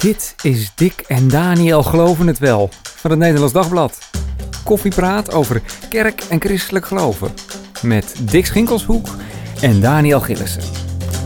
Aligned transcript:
Dit 0.00 0.34
is 0.42 0.72
Dick 0.74 1.04
en 1.06 1.28
Daniel 1.28 1.82
Geloven 1.82 2.26
het 2.26 2.38
Wel 2.38 2.70
van 2.82 3.10
het 3.10 3.18
Nederlands 3.18 3.52
Dagblad. 3.52 3.98
Koffiepraat 4.64 5.32
over 5.32 5.62
kerk 5.88 6.22
en 6.28 6.40
christelijk 6.40 6.86
geloven. 6.86 7.30
Met 7.82 8.14
Dick 8.20 8.46
Schinkelshoek 8.46 9.08
en 9.60 9.80
Daniel 9.80 10.20
Gillissen. 10.20 10.62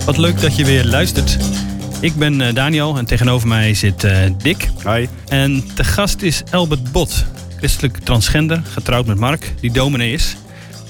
Wat 0.04 0.16
leuk 0.16 0.40
dat 0.40 0.56
je 0.56 0.64
weer 0.64 0.84
luistert. 0.84 1.38
Ik 2.00 2.14
ben 2.14 2.40
eh, 2.40 2.54
Daniel 2.54 2.98
en 2.98 3.06
tegenover 3.06 3.48
mij 3.48 3.74
zit 3.74 4.04
uh, 4.04 4.18
Dick. 4.38 4.68
Hi. 4.84 5.06
En 5.28 5.74
te 5.74 5.84
gast 5.84 6.22
is 6.22 6.42
Albert 6.50 6.92
Bot, 6.92 7.24
christelijk 7.56 7.98
transgender, 7.98 8.62
getrouwd 8.64 9.06
met 9.06 9.18
Mark, 9.18 9.54
die 9.60 9.72
dominee 9.72 10.12
is. 10.12 10.36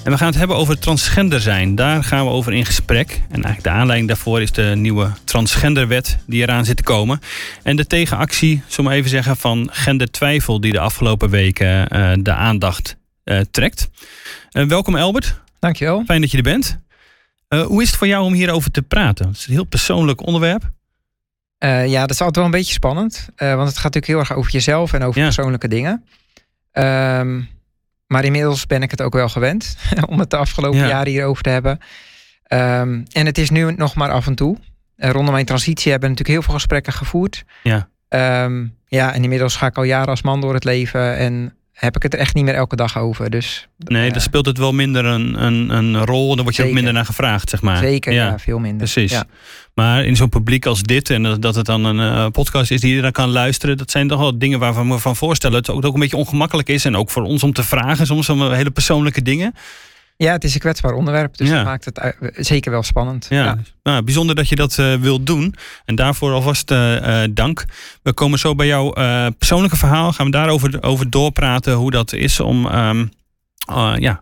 En 0.05 0.11
we 0.11 0.17
gaan 0.17 0.27
het 0.27 0.37
hebben 0.37 0.57
over 0.57 0.79
transgender 0.79 1.41
zijn. 1.41 1.75
Daar 1.75 2.03
gaan 2.03 2.25
we 2.25 2.31
over 2.31 2.53
in 2.53 2.65
gesprek. 2.65 3.09
En 3.09 3.43
eigenlijk 3.43 3.63
de 3.63 3.69
aanleiding 3.69 4.07
daarvoor 4.07 4.41
is 4.41 4.51
de 4.51 4.73
nieuwe 4.75 5.11
transgenderwet 5.23 6.17
die 6.27 6.41
eraan 6.41 6.65
zit 6.65 6.77
te 6.77 6.83
komen. 6.83 7.19
En 7.63 7.75
de 7.75 7.87
tegenactie, 7.87 8.63
zullen 8.67 8.91
we 8.91 8.97
even 8.97 9.09
zeggen, 9.09 9.37
van 9.37 9.69
gendertwijfel 9.71 10.61
die 10.61 10.71
de 10.71 10.79
afgelopen 10.79 11.29
weken 11.29 11.97
uh, 11.97 12.13
de 12.19 12.33
aandacht 12.33 12.97
uh, 13.23 13.39
trekt. 13.51 13.89
Uh, 14.51 14.65
welkom 14.65 14.95
Albert. 14.95 15.41
Dankjewel. 15.59 16.03
Fijn 16.05 16.21
dat 16.21 16.31
je 16.31 16.37
er 16.37 16.43
bent. 16.43 16.79
hoe 17.47 17.81
is 17.81 17.87
het 17.87 17.97
voor 17.97 18.07
jou 18.07 18.25
om 18.25 18.33
hierover 18.33 18.71
te 18.71 18.81
praten? 18.81 19.27
Het 19.27 19.37
is 19.37 19.47
een 19.47 19.53
heel 19.53 19.63
persoonlijk 19.63 20.25
onderwerp. 20.25 20.71
ja, 21.59 22.01
dat 22.01 22.11
is 22.11 22.19
altijd 22.19 22.35
wel 22.35 22.45
een 22.45 22.51
beetje 22.51 22.73
spannend. 22.73 23.29
want 23.35 23.67
het 23.67 23.77
gaat 23.77 23.93
natuurlijk 23.93 24.05
heel 24.05 24.19
erg 24.19 24.33
over 24.33 24.51
jezelf 24.51 24.93
en 24.93 25.03
over 25.03 25.19
ja. 25.19 25.25
persoonlijke 25.25 25.67
dingen. 25.67 26.05
Um, 26.73 27.53
maar 28.15 28.25
inmiddels 28.25 28.67
ben 28.67 28.81
ik 28.81 28.91
het 28.91 29.01
ook 29.01 29.13
wel 29.13 29.29
gewend 29.29 29.77
om 30.09 30.19
het 30.19 30.29
de 30.29 30.37
afgelopen 30.37 30.79
ja. 30.79 30.87
jaren 30.87 31.11
hierover 31.11 31.43
te 31.43 31.49
hebben. 31.49 31.79
Um, 32.47 33.03
en 33.11 33.25
het 33.25 33.37
is 33.37 33.49
nu 33.49 33.71
nog 33.71 33.95
maar 33.95 34.11
af 34.11 34.27
en 34.27 34.35
toe. 34.35 34.57
Uh, 34.97 35.09
rondom 35.09 35.33
mijn 35.33 35.45
transitie 35.45 35.91
hebben 35.91 36.09
we 36.09 36.15
natuurlijk 36.15 36.37
heel 36.37 36.41
veel 36.41 36.53
gesprekken 36.53 36.93
gevoerd. 36.93 37.43
Ja. 37.63 37.89
Um, 38.43 38.77
ja, 38.87 39.13
en 39.13 39.23
inmiddels 39.23 39.55
ga 39.55 39.65
ik 39.67 39.77
al 39.77 39.83
jaren 39.83 40.07
als 40.07 40.21
man 40.21 40.41
door 40.41 40.53
het 40.53 40.63
leven 40.63 41.17
en 41.17 41.53
heb 41.75 41.95
ik 41.95 42.03
het 42.03 42.13
er 42.13 42.19
echt 42.19 42.35
niet 42.35 42.43
meer 42.43 42.53
elke 42.53 42.75
dag 42.75 42.97
over. 42.97 43.29
Dus, 43.29 43.67
nee, 43.77 44.07
uh, 44.07 44.11
dan 44.11 44.21
speelt 44.21 44.45
het 44.45 44.57
wel 44.57 44.73
minder 44.73 45.05
een, 45.05 45.43
een, 45.43 45.69
een 45.69 46.05
rol. 46.05 46.35
Dan 46.35 46.43
word 46.43 46.55
je 46.55 46.61
zeker. 46.61 46.65
ook 46.65 46.73
minder 46.73 46.93
naar 46.93 47.05
gevraagd, 47.05 47.49
zeg 47.49 47.61
maar. 47.61 47.77
Zeker, 47.77 48.13
ja, 48.13 48.25
ja 48.25 48.39
veel 48.39 48.59
minder. 48.59 48.77
Precies. 48.77 49.11
Ja. 49.11 49.25
Maar 49.73 50.05
in 50.05 50.15
zo'n 50.15 50.29
publiek 50.29 50.65
als 50.65 50.83
dit, 50.83 51.09
en 51.09 51.23
dat, 51.23 51.41
dat 51.41 51.55
het 51.55 51.65
dan 51.65 51.85
een 51.85 51.99
uh, 51.99 52.27
podcast 52.27 52.71
is 52.71 52.81
die 52.81 52.95
je 52.95 53.01
dan 53.01 53.11
kan 53.11 53.29
luisteren, 53.29 53.77
dat 53.77 53.91
zijn 53.91 54.07
toch 54.07 54.19
wel 54.19 54.37
dingen 54.37 54.59
waarvan 54.59 54.89
we 54.89 54.99
van 54.99 55.15
voorstellen. 55.15 55.57
Het 55.57 55.69
ook, 55.69 55.85
ook 55.85 55.93
een 55.93 55.99
beetje 55.99 56.17
ongemakkelijk 56.17 56.69
is. 56.69 56.85
En 56.85 56.97
ook 56.97 57.09
voor 57.09 57.23
ons 57.23 57.43
om 57.43 57.53
te 57.53 57.63
vragen, 57.63 58.05
soms 58.05 58.29
om 58.29 58.51
hele 58.51 58.71
persoonlijke 58.71 59.21
dingen. 59.21 59.53
Ja, 60.17 60.31
het 60.31 60.43
is 60.43 60.53
een 60.53 60.59
kwetsbaar 60.59 60.93
onderwerp, 60.93 61.37
dus 61.37 61.49
ja. 61.49 61.55
dat 61.55 61.65
maakt 61.65 61.85
het 61.85 62.15
zeker 62.35 62.71
wel 62.71 62.83
spannend. 62.83 63.25
Ja, 63.29 63.43
ja. 63.43 63.57
Nou, 63.83 64.03
bijzonder 64.03 64.35
dat 64.35 64.49
je 64.49 64.55
dat 64.55 64.77
uh, 64.77 64.95
wilt 64.95 65.25
doen. 65.25 65.55
En 65.85 65.95
daarvoor 65.95 66.33
alvast 66.33 66.71
uh, 66.71 67.01
uh, 67.01 67.23
dank. 67.31 67.65
We 68.03 68.13
komen 68.13 68.39
zo 68.39 68.55
bij 68.55 68.67
jouw 68.67 68.93
persoonlijke 69.37 69.77
verhaal. 69.77 70.13
Gaan 70.13 70.25
we 70.25 70.31
daarover 70.31 70.83
over 70.83 71.09
doorpraten 71.09 71.73
hoe 71.73 71.91
dat 71.91 72.13
is 72.13 72.39
om 72.39 72.65
um, 72.65 73.11
ja, 73.97 74.21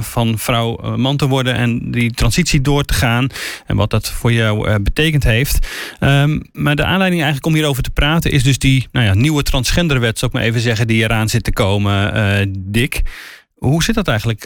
van 0.00 0.38
vrouw 0.38 0.96
man 0.96 1.16
te 1.16 1.28
worden 1.28 1.54
en 1.54 1.90
die 1.90 2.10
transitie 2.10 2.60
door 2.60 2.84
te 2.84 2.94
gaan. 2.94 3.26
En 3.66 3.76
wat 3.76 3.90
dat 3.90 4.10
voor 4.10 4.32
jou 4.32 4.78
betekend 4.78 5.24
heeft. 5.24 5.66
Um, 6.00 6.42
maar 6.52 6.76
de 6.76 6.84
aanleiding 6.84 7.22
eigenlijk 7.22 7.46
om 7.46 7.54
hierover 7.54 7.82
te 7.82 7.90
praten 7.90 8.30
is 8.30 8.42
dus 8.42 8.58
die 8.58 8.88
nou 8.92 9.06
ja, 9.06 9.14
nieuwe 9.14 9.42
transgenderwet, 9.42 10.18
zou 10.18 10.30
ik 10.30 10.36
maar 10.36 10.46
even 10.46 10.60
zeggen, 10.60 10.86
die 10.86 11.02
eraan 11.02 11.28
zit 11.28 11.44
te 11.44 11.52
komen, 11.52 12.54
Dick. 12.58 13.02
Hoe 13.54 13.82
zit 13.82 13.94
dat 13.94 14.08
eigenlijk? 14.08 14.44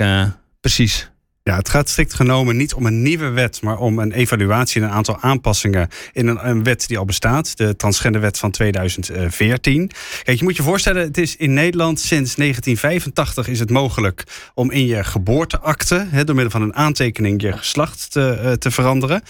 Precies. 0.64 1.10
Ja, 1.42 1.56
het 1.56 1.68
gaat 1.68 1.88
strikt 1.88 2.14
genomen 2.14 2.56
niet 2.56 2.74
om 2.74 2.86
een 2.86 3.02
nieuwe 3.02 3.28
wet, 3.28 3.62
maar 3.62 3.78
om 3.78 3.98
een 3.98 4.12
evaluatie 4.12 4.80
en 4.80 4.86
een 4.86 4.94
aantal 4.94 5.20
aanpassingen 5.20 5.88
in 6.12 6.26
een, 6.28 6.64
wet 6.64 6.86
die 6.88 6.98
al 6.98 7.04
bestaat, 7.04 7.56
de 7.56 7.76
transgenderwet 7.76 8.38
van 8.38 8.50
2014. 8.50 9.90
Kijk, 10.22 10.38
je 10.38 10.44
moet 10.44 10.56
je 10.56 10.62
voorstellen, 10.62 11.02
het 11.02 11.18
is 11.18 11.36
in 11.36 11.52
Nederland 11.52 12.00
sinds 12.00 12.34
1985 12.34 13.48
is 13.48 13.58
het 13.58 13.70
mogelijk 13.70 14.24
om 14.54 14.70
in 14.70 14.86
je 14.86 15.04
geboorteakte, 15.04 16.06
door 16.24 16.34
middel 16.34 16.50
van 16.50 16.62
een 16.62 16.74
aantekening, 16.74 17.42
je 17.42 17.52
geslacht 17.52 18.10
te, 18.10 18.40
uh, 18.42 18.52
te 18.52 18.70
veranderen. 18.70 19.22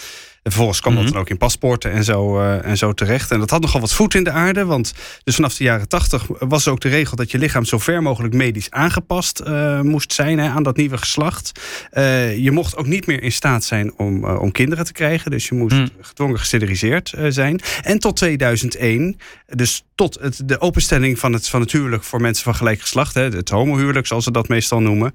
En 0.44 0.50
vervolgens 0.50 0.80
kwam 0.80 0.94
dat 0.94 1.08
dan 1.08 1.16
ook 1.16 1.30
in 1.30 1.36
paspoorten 1.36 1.92
en 1.92 2.04
zo, 2.04 2.40
uh, 2.40 2.64
en 2.64 2.76
zo 2.76 2.92
terecht. 2.92 3.30
En 3.30 3.38
dat 3.38 3.50
had 3.50 3.60
nogal 3.60 3.80
wat 3.80 3.92
voet 3.92 4.14
in 4.14 4.24
de 4.24 4.30
aarde. 4.30 4.64
Want 4.64 4.94
dus 5.24 5.34
vanaf 5.34 5.56
de 5.56 5.64
jaren 5.64 5.88
tachtig 5.88 6.26
was 6.38 6.68
ook 6.68 6.80
de 6.80 6.88
regel 6.88 7.16
dat 7.16 7.30
je 7.30 7.38
lichaam 7.38 7.64
zo 7.64 7.78
ver 7.78 8.02
mogelijk 8.02 8.34
medisch 8.34 8.70
aangepast 8.70 9.42
uh, 9.46 9.80
moest 9.80 10.12
zijn 10.12 10.38
hè, 10.38 10.48
aan 10.48 10.62
dat 10.62 10.76
nieuwe 10.76 10.96
geslacht. 10.96 11.60
Uh, 11.92 12.36
je 12.36 12.50
mocht 12.50 12.76
ook 12.76 12.86
niet 12.86 13.06
meer 13.06 13.22
in 13.22 13.32
staat 13.32 13.64
zijn 13.64 13.92
om, 13.96 14.24
om 14.24 14.52
kinderen 14.52 14.84
te 14.84 14.92
krijgen. 14.92 15.30
Dus 15.30 15.48
je 15.48 15.54
moest 15.54 15.76
mm. 15.76 15.88
gedwongen 16.00 16.38
gesteriliseerd 16.38 17.14
zijn. 17.28 17.60
En 17.82 17.98
tot 17.98 18.16
2001, 18.16 19.18
dus 19.46 19.84
tot 19.94 20.18
het, 20.20 20.42
de 20.44 20.60
openstelling 20.60 21.18
van 21.18 21.32
het, 21.32 21.48
van 21.48 21.60
het 21.60 21.72
huwelijk 21.72 22.02
voor 22.02 22.20
mensen 22.20 22.44
van 22.44 22.54
gelijk 22.54 22.80
geslacht, 22.80 23.14
hè, 23.14 23.28
het 23.28 23.48
homohuwelijk 23.48 24.06
zoals 24.06 24.24
ze 24.24 24.30
dat 24.30 24.48
meestal 24.48 24.80
noemen, 24.80 25.12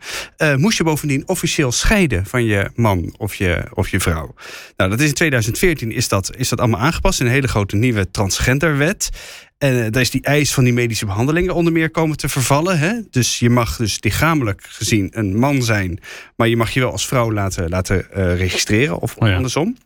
moest 0.55 0.77
je 0.77 0.83
bovendien 0.83 1.27
officieel 1.27 1.71
scheiden 1.71 2.25
van 2.25 2.43
je 2.43 2.69
man 2.75 3.15
of 3.17 3.35
je, 3.35 3.63
of 3.73 3.89
je 3.89 3.99
vrouw. 3.99 4.33
Nou, 4.77 4.89
dat 4.89 4.99
is 4.99 5.07
in 5.07 5.13
2014 5.13 5.91
is 5.91 6.07
dat, 6.07 6.35
is 6.35 6.49
dat 6.49 6.59
allemaal 6.59 6.79
aangepast 6.79 7.19
in 7.19 7.25
een 7.25 7.31
hele 7.31 7.47
grote 7.47 7.75
nieuwe 7.75 8.11
transgenderwet. 8.11 9.09
En 9.57 9.73
uh, 9.73 9.85
daar 9.89 10.01
is 10.01 10.09
die 10.09 10.21
eis 10.21 10.53
van 10.53 10.63
die 10.63 10.73
medische 10.73 11.05
behandelingen 11.05 11.53
onder 11.53 11.73
meer 11.73 11.89
komen 11.89 12.17
te 12.17 12.29
vervallen. 12.29 12.79
Hè? 12.79 12.93
Dus 13.09 13.39
je 13.39 13.49
mag 13.49 13.77
dus 13.77 13.97
lichamelijk 14.01 14.61
gezien 14.63 15.09
een 15.11 15.39
man 15.39 15.63
zijn, 15.63 15.99
maar 16.35 16.47
je 16.47 16.57
mag 16.57 16.71
je 16.71 16.79
wel 16.79 16.91
als 16.91 17.07
vrouw 17.07 17.31
laten, 17.31 17.69
laten 17.69 18.07
uh, 18.17 18.37
registreren 18.37 18.99
of 18.99 19.15
oh 19.17 19.27
ja. 19.27 19.35
andersom. 19.35 19.77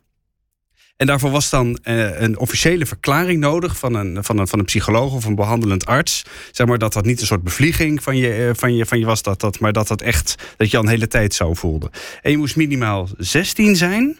En 0.96 1.06
daarvoor 1.06 1.30
was 1.30 1.50
dan 1.50 1.78
uh, 1.84 2.20
een 2.20 2.38
officiële 2.38 2.86
verklaring 2.86 3.40
nodig 3.40 3.78
van 3.78 3.94
een, 3.94 4.24
van, 4.24 4.38
een, 4.38 4.48
van 4.48 4.58
een 4.58 4.64
psycholoog 4.64 5.12
of 5.12 5.24
een 5.24 5.34
behandelend 5.34 5.86
arts. 5.86 6.24
Zeg 6.50 6.66
maar 6.66 6.78
dat 6.78 6.92
dat 6.92 7.04
niet 7.04 7.20
een 7.20 7.26
soort 7.26 7.42
bevlieging 7.42 8.02
van 8.02 8.16
je, 8.16 8.38
uh, 8.38 8.50
van 8.54 8.74
je, 8.74 8.86
van 8.86 8.98
je 8.98 9.04
was, 9.04 9.22
dat, 9.22 9.40
dat, 9.40 9.60
maar 9.60 9.72
dat 9.72 9.88
dat 9.88 10.00
echt 10.00 10.34
dat 10.56 10.70
je 10.70 10.76
al 10.76 10.82
een 10.82 10.88
hele 10.88 11.08
tijd 11.08 11.34
zo 11.34 11.54
voelde. 11.54 11.90
En 12.22 12.30
je 12.30 12.36
moest 12.36 12.56
minimaal 12.56 13.08
16 13.18 13.76
zijn. 13.76 14.18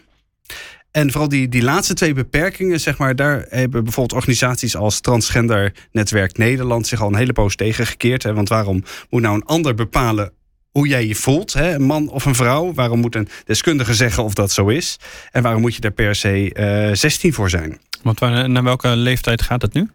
En 0.91 1.11
vooral 1.11 1.29
die, 1.29 1.49
die 1.49 1.63
laatste 1.63 1.93
twee 1.93 2.13
beperkingen, 2.13 2.79
zeg 2.79 2.97
maar, 2.97 3.15
daar 3.15 3.45
hebben 3.49 3.83
bijvoorbeeld 3.83 4.19
organisaties 4.19 4.75
als 4.75 4.99
Transgender 4.99 5.73
Netwerk 5.91 6.37
Nederland 6.37 6.87
zich 6.87 7.01
al 7.01 7.07
een 7.07 7.15
hele 7.15 7.33
poos 7.33 7.55
tegen 7.55 7.85
gekeerd. 7.85 8.23
Hè? 8.23 8.33
Want 8.33 8.49
waarom 8.49 8.83
moet 9.09 9.21
nou 9.21 9.35
een 9.35 9.45
ander 9.45 9.75
bepalen 9.75 10.31
hoe 10.77 10.87
jij 10.87 11.07
je 11.07 11.15
voelt, 11.15 11.53
hè? 11.53 11.73
een 11.73 11.83
man 11.83 12.09
of 12.09 12.25
een 12.25 12.35
vrouw? 12.35 12.73
Waarom 12.73 12.99
moet 12.99 13.15
een 13.15 13.27
deskundige 13.45 13.93
zeggen 13.93 14.23
of 14.23 14.33
dat 14.33 14.51
zo 14.51 14.67
is? 14.67 14.97
En 15.31 15.41
waarom 15.41 15.61
moet 15.61 15.75
je 15.75 15.81
daar 15.81 15.91
per 15.91 16.15
se 16.15 16.55
uh, 16.89 16.95
16 16.95 17.33
voor 17.33 17.49
zijn? 17.49 17.79
Want 18.01 18.19
waar, 18.19 18.49
naar 18.49 18.63
welke 18.63 18.87
leeftijd 18.87 19.41
gaat 19.41 19.61
het 19.61 19.73
nu? 19.73 19.89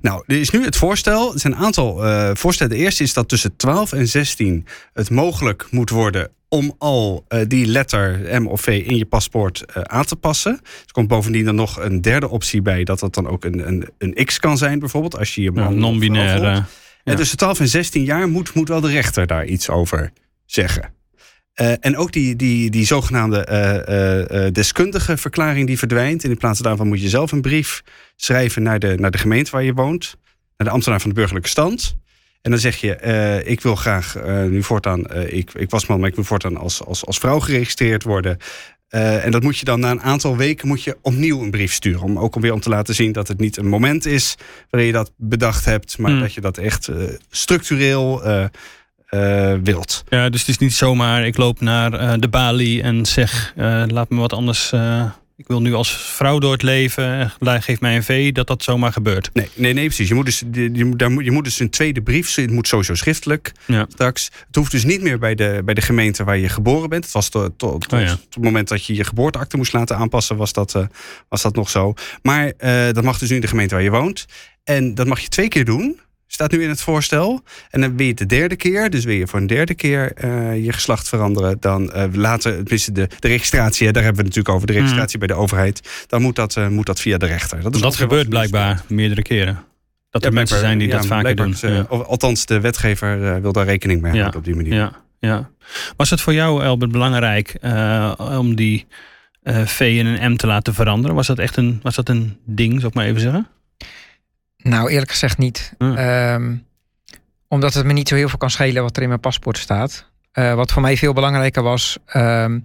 Nou, 0.00 0.22
er 0.26 0.40
is 0.40 0.50
nu 0.50 0.64
het 0.64 0.76
voorstel. 0.76 1.32
Er 1.32 1.40
zijn 1.40 1.52
een 1.52 1.58
aantal 1.58 2.06
uh, 2.06 2.30
voorstellen. 2.32 2.72
De 2.76 2.78
eerste 2.78 3.02
is 3.02 3.12
dat 3.12 3.28
tussen 3.28 3.56
12 3.56 3.92
en 3.92 4.08
16 4.08 4.66
het 4.92 5.10
mogelijk 5.10 5.66
moet 5.70 5.90
worden 5.90 6.30
om 6.48 6.74
al 6.78 7.24
uh, 7.28 7.40
die 7.48 7.66
letter 7.66 8.40
M 8.42 8.46
of 8.46 8.60
V 8.60 8.82
in 8.86 8.96
je 8.96 9.06
paspoort 9.06 9.64
uh, 9.68 9.82
aan 9.82 10.04
te 10.04 10.16
passen. 10.16 10.52
Er 10.62 10.92
komt 10.92 11.08
bovendien 11.08 11.44
dan 11.44 11.54
nog 11.54 11.80
een 11.80 12.00
derde 12.00 12.28
optie 12.28 12.62
bij... 12.62 12.84
dat 12.84 12.98
dat 12.98 13.14
dan 13.14 13.28
ook 13.28 13.44
een, 13.44 13.68
een, 13.68 13.88
een 13.98 14.24
X 14.24 14.38
kan 14.38 14.58
zijn 14.58 14.78
bijvoorbeeld. 14.78 15.18
Als 15.18 15.34
je 15.34 15.42
je 15.42 15.52
man 15.52 15.74
ja, 15.74 15.80
non-binair. 15.80 16.42
Uh, 16.42 16.58
en 17.04 17.16
tussen 17.16 17.36
12 17.36 17.60
en 17.60 17.68
16 17.68 18.04
jaar 18.04 18.28
moet, 18.28 18.54
moet 18.54 18.68
wel 18.68 18.80
de 18.80 18.90
rechter 18.90 19.26
daar 19.26 19.44
iets 19.44 19.68
over 19.68 20.12
zeggen. 20.54 20.94
Uh, 21.60 21.72
en 21.80 21.96
ook 21.96 22.12
die, 22.12 22.36
die, 22.36 22.70
die 22.70 22.86
zogenaamde 22.86 23.46
uh, 23.50 24.44
uh, 24.46 24.52
deskundige 24.52 25.16
verklaring 25.16 25.66
die 25.66 25.78
verdwijnt. 25.78 26.24
En 26.24 26.30
in 26.30 26.36
plaats 26.36 26.60
daarvan 26.60 26.88
moet 26.88 27.00
je 27.00 27.08
zelf 27.08 27.32
een 27.32 27.40
brief 27.40 27.82
schrijven 28.16 28.62
naar 28.62 28.78
de, 28.78 28.94
naar 28.98 29.10
de 29.10 29.18
gemeente 29.18 29.50
waar 29.50 29.62
je 29.62 29.72
woont. 29.72 30.16
Naar 30.56 30.68
de 30.68 30.74
ambtenaar 30.74 31.00
van 31.00 31.08
de 31.08 31.16
burgerlijke 31.16 31.48
stand. 31.48 31.96
En 32.42 32.50
dan 32.50 32.60
zeg 32.60 32.76
je, 32.76 32.96
ik 33.44 33.60
wil 33.60 33.76
graag 33.76 34.16
nu 34.48 34.62
voortaan, 34.62 35.14
ik, 35.14 35.50
ik 35.54 35.70
was 35.70 35.86
man, 35.86 36.00
maar 36.00 36.08
ik 36.08 36.14
wil 36.14 36.24
voortaan 36.24 36.56
als, 36.56 36.84
als, 36.84 37.06
als 37.06 37.18
vrouw 37.18 37.40
geregistreerd 37.40 38.02
worden. 38.02 38.38
en 38.88 39.30
dat 39.30 39.42
moet 39.42 39.58
je 39.58 39.64
dan 39.64 39.80
na 39.80 39.90
een 39.90 40.02
aantal 40.02 40.36
weken 40.36 40.68
moet 40.68 40.82
je 40.82 40.96
opnieuw 41.02 41.42
een 41.42 41.50
brief 41.50 41.72
sturen. 41.72 42.02
Om 42.02 42.18
ook 42.18 42.40
weer 42.40 42.52
om 42.52 42.60
te 42.60 42.68
laten 42.68 42.94
zien 42.94 43.12
dat 43.12 43.28
het 43.28 43.40
niet 43.40 43.56
een 43.56 43.66
moment 43.66 44.06
is 44.06 44.34
waarin 44.70 44.88
je 44.88 44.96
dat 44.96 45.12
bedacht 45.16 45.64
hebt, 45.64 45.98
maar 45.98 46.12
mm. 46.12 46.20
dat 46.20 46.34
je 46.34 46.40
dat 46.40 46.58
echt 46.58 46.88
structureel 47.30 48.22
wilt. 49.62 50.04
Ja, 50.08 50.28
dus 50.30 50.40
het 50.40 50.48
is 50.48 50.58
niet 50.58 50.74
zomaar, 50.74 51.26
ik 51.26 51.36
loop 51.36 51.60
naar 51.60 52.20
de 52.20 52.28
balie 52.28 52.82
en 52.82 53.06
zeg, 53.06 53.52
laat 53.86 54.10
me 54.10 54.20
wat 54.20 54.32
anders 54.32 54.72
ik 55.36 55.46
wil 55.46 55.60
nu 55.60 55.74
als 55.74 55.96
vrouw 55.96 56.38
door 56.38 56.52
het 56.52 56.62
leven, 56.62 57.32
geef 57.40 57.80
mij 57.80 57.96
een 57.96 58.02
V, 58.02 58.32
dat 58.32 58.46
dat 58.46 58.62
zomaar 58.62 58.92
gebeurt. 58.92 59.30
Nee, 59.32 59.48
nee, 59.54 59.72
nee 59.72 59.86
precies. 59.86 60.08
Je 60.08 60.14
moet, 60.14 60.24
dus, 60.24 60.42
je, 60.52 60.84
moet, 60.84 61.24
je 61.24 61.30
moet 61.30 61.44
dus 61.44 61.60
een 61.60 61.70
tweede 61.70 62.02
brief, 62.02 62.34
het 62.34 62.50
moet 62.50 62.68
sowieso 62.68 62.94
schriftelijk 62.94 63.52
ja. 63.66 63.86
straks. 63.88 64.30
Het 64.46 64.56
hoeft 64.56 64.70
dus 64.70 64.84
niet 64.84 65.02
meer 65.02 65.18
bij 65.18 65.34
de, 65.34 65.62
bij 65.64 65.74
de 65.74 65.80
gemeente 65.80 66.24
waar 66.24 66.38
je 66.38 66.48
geboren 66.48 66.88
bent. 66.88 67.04
Het 67.04 67.12
was 67.12 67.28
tot, 67.28 67.58
tot, 67.58 67.80
tot, 67.80 67.92
oh 67.92 68.00
ja. 68.00 68.06
tot 68.06 68.34
het 68.34 68.44
moment 68.44 68.68
dat 68.68 68.86
je 68.86 68.94
je 68.94 69.04
geboorteakte 69.04 69.56
moest 69.56 69.72
laten 69.72 69.96
aanpassen, 69.96 70.36
was 70.36 70.52
dat, 70.52 70.74
uh, 70.74 70.86
was 71.28 71.42
dat 71.42 71.54
nog 71.54 71.70
zo. 71.70 71.94
Maar 72.22 72.52
uh, 72.58 72.84
dat 72.92 73.04
mag 73.04 73.18
dus 73.18 73.28
nu 73.28 73.34
in 73.34 73.40
de 73.40 73.46
gemeente 73.46 73.74
waar 73.74 73.84
je 73.84 73.90
woont. 73.90 74.26
En 74.64 74.94
dat 74.94 75.06
mag 75.06 75.20
je 75.20 75.28
twee 75.28 75.48
keer 75.48 75.64
doen. 75.64 76.00
Staat 76.34 76.52
nu 76.52 76.62
in 76.62 76.68
het 76.68 76.80
voorstel. 76.80 77.42
En 77.70 77.80
dan 77.80 77.96
wil 77.96 78.06
je 78.06 78.14
de 78.14 78.26
derde 78.26 78.56
keer, 78.56 78.90
dus 78.90 79.04
wil 79.04 79.14
je 79.14 79.26
voor 79.26 79.40
een 79.40 79.46
derde 79.46 79.74
keer 79.74 80.12
je 80.62 80.72
geslacht 80.72 81.08
veranderen, 81.08 81.56
dan 81.60 81.90
laten, 82.12 82.54
tenminste 82.54 82.92
de, 82.92 83.08
de 83.18 83.28
registratie, 83.28 83.92
daar 83.92 84.02
hebben 84.02 84.22
we 84.22 84.28
het 84.28 84.36
natuurlijk 84.36 84.54
over, 84.54 84.66
de 84.66 84.72
mhm. 84.72 84.82
registratie 84.82 85.18
bij 85.18 85.28
de 85.28 85.34
overheid, 85.34 86.04
dan 86.06 86.22
moet 86.22 86.36
dat, 86.36 86.70
moet 86.70 86.86
dat 86.86 87.00
via 87.00 87.18
de 87.18 87.26
rechter. 87.26 87.62
Dat, 87.62 87.74
is 87.74 87.80
dat 87.80 87.96
gebeurt 87.96 88.28
blijkbaar 88.28 88.82
meerdere 88.86 89.22
keren. 89.22 89.64
Dat 90.10 90.24
er 90.24 90.32
mensen 90.32 90.58
zijn 90.58 90.78
die 90.78 90.88
dat 90.88 91.06
vaker 91.06 91.36
doen. 91.36 91.54
Ja. 91.60 91.80
Althans, 91.82 92.46
de 92.46 92.60
wetgever 92.60 93.42
wil 93.42 93.52
daar 93.52 93.66
rekening 93.66 94.00
mee 94.00 94.12
houden 94.12 94.38
op 94.38 94.44
die 94.44 94.54
manier. 94.54 94.74
Ja, 94.74 94.92
ja. 95.18 95.50
Was 95.96 96.10
het 96.10 96.20
voor 96.20 96.34
jou, 96.34 96.64
Albert, 96.64 96.92
belangrijk 96.92 97.56
om 98.18 98.54
die 98.54 98.86
uh, 99.42 99.66
V 99.66 99.80
in 99.80 100.06
een 100.06 100.32
M 100.32 100.36
te 100.36 100.46
laten 100.46 100.74
veranderen? 100.74 101.16
Was 101.16 101.26
dat 101.26 101.38
echt 101.38 101.56
een, 101.56 101.80
was 101.82 101.94
dat 101.94 102.08
een 102.08 102.36
ding, 102.44 102.74
zou 102.74 102.86
ik 102.86 102.94
maar 102.94 103.06
even 103.06 103.20
zeggen? 103.20 103.48
Nou, 104.64 104.90
eerlijk 104.90 105.10
gezegd 105.10 105.38
niet. 105.38 105.72
Ehm, 105.78 106.54
omdat 107.48 107.74
het 107.74 107.86
me 107.86 107.92
niet 107.92 108.08
zo 108.08 108.14
heel 108.14 108.28
veel 108.28 108.38
kan 108.38 108.50
schelen 108.50 108.82
wat 108.82 108.96
er 108.96 109.02
in 109.02 109.08
mijn 109.08 109.20
paspoort 109.20 109.58
staat. 109.58 110.06
Uh, 110.34 110.54
wat 110.54 110.72
voor 110.72 110.82
mij 110.82 110.96
veel 110.96 111.12
belangrijker 111.12 111.62
was, 111.62 111.98
ehm, 112.06 112.58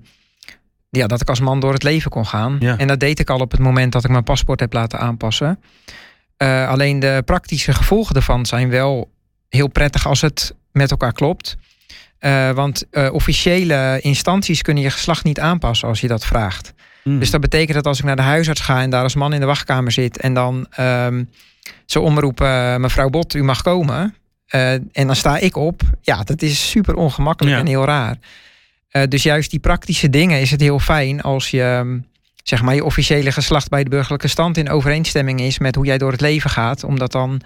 ja, 0.90 1.08
dat 1.08 1.22
ik 1.22 1.30
als 1.30 1.40
man 1.40 1.60
door 1.60 1.74
het 1.74 1.84
leven 1.84 2.12
kon 2.12 2.26
gaan. 2.26 2.58
Ja. 2.60 2.78
En 2.78 2.88
dat 2.88 3.00
deed 3.00 3.20
ik 3.20 3.30
al 3.30 3.40
op 3.40 3.52
het 3.52 3.60
moment 3.60 3.92
dat 3.92 4.04
ik 4.04 4.10
mijn 4.10 4.24
paspoort 4.24 4.60
heb 4.60 4.74
laten 4.74 5.00
aanpassen. 5.00 5.60
Uh, 6.38 6.70
alleen 6.70 7.00
de 7.00 7.22
praktische 7.26 7.74
gevolgen 7.74 8.16
ervan 8.16 8.46
zijn 8.46 8.70
wel 8.70 9.12
heel 9.50 9.68
prettig 9.68 10.08
als 10.08 10.22
het 10.22 10.56
met 10.72 10.92
elkaar 10.92 11.14
klopt. 11.14 11.58
Uh, 12.20 12.52
want 12.52 12.86
officiële 13.12 14.00
instanties 14.02 14.62
kunnen 14.62 14.84
je 14.84 14.90
geslacht 14.90 15.24
niet 15.24 15.40
aanpassen 15.40 15.88
als 15.88 16.02
je 16.02 16.08
dat 16.08 16.26
vraagt. 16.26 16.74
Hmm. 17.04 17.20
Dus 17.20 17.32
dat 17.32 17.42
betekent 17.42 17.74
dat 17.74 17.86
als 17.86 18.00
ik 18.00 18.06
naar 18.06 18.16
de 18.16 18.22
huisarts 18.22 18.62
ga 18.62 18.82
en 18.82 18.90
daar 18.90 19.04
als 19.04 19.16
man 19.16 19.34
in 19.34 19.40
de 19.40 19.46
wachtkamer 19.46 19.92
zit 19.92 20.18
en 20.18 20.34
dan 20.34 20.68
um, 20.80 21.30
ze 21.86 22.00
omroepen, 22.00 22.48
uh, 22.48 22.76
mevrouw 22.76 23.10
Bot, 23.10 23.34
u 23.34 23.44
mag 23.44 23.62
komen. 23.62 24.16
en 24.48 24.90
dan 24.92 25.16
sta 25.16 25.38
ik 25.38 25.56
op. 25.56 25.82
Ja, 26.02 26.24
dat 26.24 26.42
is 26.42 26.70
super 26.70 26.96
ongemakkelijk 26.96 27.58
en 27.58 27.66
heel 27.66 27.86
raar. 27.86 28.18
dus 29.08 29.24
juist 29.24 29.50
die 29.50 29.60
praktische 29.60 30.10
dingen 30.10 30.42
is 30.42 30.52
het 30.52 30.62
heel 30.62 30.80
fijn 30.80 31.22
als 31.22 31.50
je, 31.50 31.64
um, 31.64 32.06
zeg 32.44 32.62
maar, 32.62 32.76
je 32.76 32.84
officiële 32.84 33.32
geslacht 33.32 33.70
bij 33.70 33.84
de 33.84 33.90
burgerlijke 33.90 34.28
stand 34.28 34.58
in 34.58 34.70
overeenstemming 34.70 35.40
is 35.42 35.60
met 35.60 35.76
hoe 35.76 35.86
jij 35.86 35.98
door 35.98 36.12
het 36.12 36.22
leven 36.22 36.50
gaat. 36.50 36.84
Omdat 36.84 37.12
dan, 37.12 37.42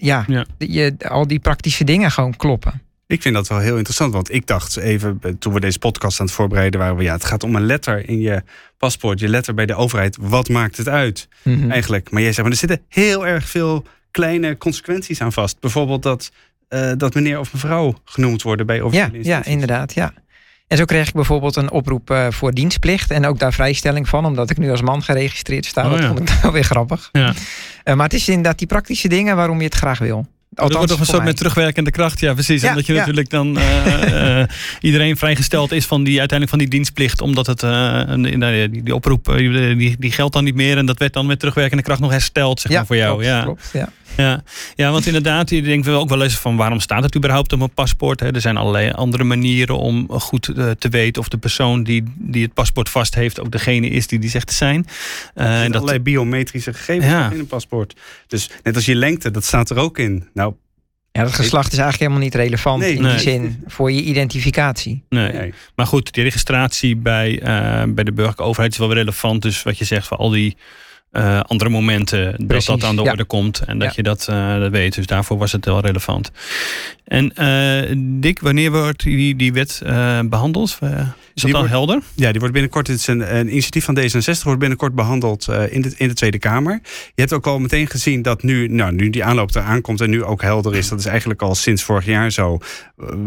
ja, 0.00 0.24
ja. 0.26 0.46
Je, 0.58 0.94
al 1.08 1.26
die 1.26 1.40
praktische 1.40 1.84
dingen 1.84 2.10
gewoon 2.10 2.36
kloppen. 2.36 2.82
Ik 3.06 3.22
vind 3.22 3.34
dat 3.34 3.48
wel 3.48 3.58
heel 3.58 3.76
interessant, 3.76 4.12
want 4.12 4.32
ik 4.32 4.46
dacht 4.46 4.76
even 4.76 5.18
eh, 5.22 5.32
toen 5.38 5.52
we 5.52 5.60
deze 5.60 5.78
podcast 5.78 6.20
aan 6.20 6.26
het 6.26 6.34
voorbereiden 6.34 6.80
waren, 6.80 6.96
we, 6.96 7.02
ja, 7.02 7.12
het 7.12 7.24
gaat 7.24 7.42
om 7.42 7.56
een 7.56 7.66
letter 7.66 8.08
in 8.08 8.20
je 8.20 8.42
paspoort, 8.78 9.20
je 9.20 9.28
letter 9.28 9.54
bij 9.54 9.66
de 9.66 9.74
overheid. 9.74 10.16
Wat 10.20 10.48
maakt 10.48 10.76
het 10.76 10.88
uit 10.88 11.28
mhm. 11.42 11.70
eigenlijk? 11.70 12.10
Maar 12.10 12.22
jij 12.22 12.32
zegt, 12.32 12.42
maar 12.42 12.52
er 12.52 12.68
zitten 12.68 12.82
heel 12.88 13.26
erg 13.26 13.48
veel 13.48 13.84
kleine 14.10 14.56
consequenties 14.56 15.20
aan 15.20 15.32
vast. 15.32 15.60
Bijvoorbeeld 15.60 16.02
dat, 16.02 16.30
uh, 16.68 16.92
dat 16.96 17.14
meneer 17.14 17.38
of 17.38 17.52
mevrouw 17.52 17.94
genoemd 18.04 18.42
worden 18.42 18.66
bij 18.66 18.80
officiële 18.80 19.24
ja, 19.24 19.36
Ja, 19.36 19.44
inderdaad, 19.44 19.94
ja. 19.94 20.12
En 20.66 20.78
zo 20.78 20.84
kreeg 20.84 21.08
ik 21.08 21.14
bijvoorbeeld 21.14 21.56
een 21.56 21.70
oproep 21.70 22.10
uh, 22.10 22.26
voor 22.30 22.52
dienstplicht. 22.52 23.10
En 23.10 23.26
ook 23.26 23.38
daar 23.38 23.52
vrijstelling 23.52 24.08
van, 24.08 24.24
omdat 24.24 24.50
ik 24.50 24.58
nu 24.58 24.70
als 24.70 24.82
man 24.82 25.02
geregistreerd 25.02 25.66
sta. 25.66 25.84
Oh, 25.84 25.90
dat 25.90 26.04
vond 26.04 26.20
ik 26.20 26.28
wel 26.42 26.52
weer 26.52 26.64
grappig. 26.64 27.08
Ja. 27.12 27.34
Uh, 27.84 27.94
maar 27.94 28.04
het 28.04 28.14
is 28.14 28.28
inderdaad 28.28 28.58
die 28.58 28.66
praktische 28.66 29.08
dingen 29.08 29.36
waarom 29.36 29.58
je 29.58 29.64
het 29.64 29.74
graag 29.74 29.98
wil. 29.98 30.26
Althans, 30.54 30.76
wordt 30.76 30.90
toch 30.90 31.00
een 31.00 31.06
soort 31.06 31.24
met 31.24 31.36
terugwerkende 31.36 31.90
kracht. 31.90 32.20
Ja, 32.20 32.32
precies. 32.32 32.64
omdat 32.64 32.86
je 32.86 32.92
natuurlijk 32.92 33.30
dan 33.30 33.58
uh, 33.58 34.38
uh, 34.38 34.44
iedereen 34.80 35.16
vrijgesteld 35.16 35.72
is 35.72 35.86
van 35.86 36.04
die 36.04 36.18
uiteindelijk 36.18 36.50
van 36.50 36.58
die 36.58 36.68
dienstplicht. 36.68 37.20
Omdat 37.20 37.46
het 37.46 37.62
uh, 37.62 38.12
die, 38.14 38.82
die, 38.82 38.94
oproep 38.94 39.24
die, 39.36 39.96
die 39.98 40.12
geldt 40.12 40.32
dan 40.32 40.44
niet 40.44 40.54
meer. 40.54 40.76
En 40.76 40.86
dat 40.86 40.98
werd 40.98 41.12
dan 41.12 41.26
met 41.26 41.38
terugwerkende 41.38 41.82
kracht 41.82 42.00
nog 42.00 42.10
hersteld, 42.10 42.60
zeg 42.60 42.72
maar, 42.72 42.86
voor 42.86 42.96
jou. 42.96 43.10
Klopt, 43.10 43.26
ja, 43.26 43.42
klopt, 43.42 43.70
ja. 43.72 43.88
Ja, 44.16 44.42
ja 44.74 44.90
want 44.90 45.06
inderdaad, 45.06 45.50
je 45.50 45.62
denkt 45.62 45.86
wel 45.86 46.00
ook 46.00 46.08
wel 46.08 46.22
eens 46.22 46.38
van 46.38 46.56
waarom 46.56 46.80
staat 46.80 47.02
het 47.02 47.16
überhaupt 47.16 47.52
op 47.52 47.60
een 47.60 47.74
paspoort? 47.74 48.20
Hè? 48.20 48.34
Er 48.34 48.40
zijn 48.40 48.56
allerlei 48.56 48.90
andere 48.90 49.24
manieren 49.24 49.78
om 49.78 50.10
goed 50.10 50.48
uh, 50.48 50.70
te 50.70 50.88
weten 50.88 51.22
of 51.22 51.28
de 51.28 51.38
persoon 51.38 51.82
die, 51.82 52.02
die 52.16 52.42
het 52.42 52.54
paspoort 52.54 52.88
vast 52.88 53.14
heeft 53.14 53.40
ook 53.40 53.50
degene 53.50 53.88
is 53.88 54.06
die 54.06 54.18
die 54.18 54.30
zegt 54.30 54.46
te 54.46 54.54
zijn. 54.54 54.86
Uh, 55.34 55.44
er 55.44 55.58
zijn 55.58 55.74
allerlei 55.74 56.00
biometrische 56.00 56.72
gegevens 56.72 57.32
in 57.32 57.38
een 57.38 57.46
paspoort. 57.46 57.96
Dus 58.26 58.50
net 58.62 58.74
als 58.74 58.84
je 58.84 58.94
lengte, 58.94 59.30
dat 59.30 59.44
staat 59.44 59.70
er 59.70 59.76
ook 59.76 59.98
in. 59.98 60.28
Nou, 60.34 60.54
ja, 61.12 61.22
dat 61.22 61.32
geslacht 61.32 61.72
is 61.72 61.78
eigenlijk 61.78 62.00
helemaal 62.00 62.28
niet 62.28 62.34
relevant 62.34 62.82
in 62.82 63.02
die 63.02 63.18
zin 63.18 63.62
voor 63.66 63.92
je 63.92 64.02
identificatie. 64.02 65.04
Nee. 65.08 65.32
nee. 65.32 65.54
Maar 65.74 65.86
goed, 65.86 66.12
die 66.12 66.22
registratie 66.22 66.96
bij, 66.96 67.30
uh, 67.30 67.94
bij 67.94 68.04
de 68.04 68.12
burgerlijke 68.12 68.42
overheid 68.42 68.72
is 68.72 68.78
wel 68.78 68.92
relevant. 68.92 69.42
Dus 69.42 69.62
wat 69.62 69.78
je 69.78 69.84
zegt 69.84 70.06
voor 70.06 70.16
al 70.16 70.30
die 70.30 70.56
uh, 71.12 71.40
andere 71.40 71.70
momenten 71.70 72.46
dat 72.46 72.64
dat 72.64 72.84
aan 72.84 72.96
de 72.96 73.02
orde 73.02 73.24
komt 73.24 73.60
en 73.60 73.78
dat 73.78 73.94
je 73.94 74.02
dat, 74.02 74.26
uh, 74.30 74.58
dat 74.58 74.70
weet. 74.70 74.94
Dus 74.94 75.06
daarvoor 75.06 75.38
was 75.38 75.52
het 75.52 75.64
wel 75.64 75.80
relevant. 75.80 76.30
En 77.04 77.32
uh, 77.40 77.96
Dick, 78.20 78.40
wanneer 78.40 78.70
wordt 78.70 79.02
die, 79.02 79.36
die 79.36 79.52
wet 79.52 79.80
behandeld? 80.24 80.78
Is 81.34 81.42
dat 81.42 81.54
al 81.54 81.68
helder? 81.68 82.02
Ja, 82.14 82.30
die 82.30 82.38
wordt 82.38 82.54
binnenkort, 82.54 82.86
het 82.86 82.98
is 82.98 83.06
een, 83.06 83.36
een 83.36 83.50
initiatief 83.50 83.84
van 83.84 83.98
D66, 83.98 84.42
wordt 84.42 84.58
binnenkort 84.58 84.94
behandeld 84.94 85.48
in, 85.48 85.82
de, 85.82 85.94
in 85.96 86.08
de 86.08 86.14
Tweede 86.14 86.38
Kamer. 86.38 86.80
Je 86.84 87.20
hebt 87.20 87.32
ook 87.32 87.46
al 87.46 87.58
meteen 87.58 87.86
gezien 87.86 88.22
dat 88.22 88.42
nu, 88.42 88.68
nou, 88.68 88.92
nu 88.92 89.10
die 89.10 89.24
aanloop 89.24 89.54
eraan 89.54 89.80
komt 89.80 90.00
en 90.00 90.10
nu 90.10 90.24
ook 90.24 90.42
helder 90.42 90.76
is, 90.76 90.88
dat 90.88 90.98
is 90.98 91.06
eigenlijk 91.06 91.42
al 91.42 91.54
sinds 91.54 91.82
vorig 91.82 92.04
jaar 92.04 92.30
zo, 92.30 92.58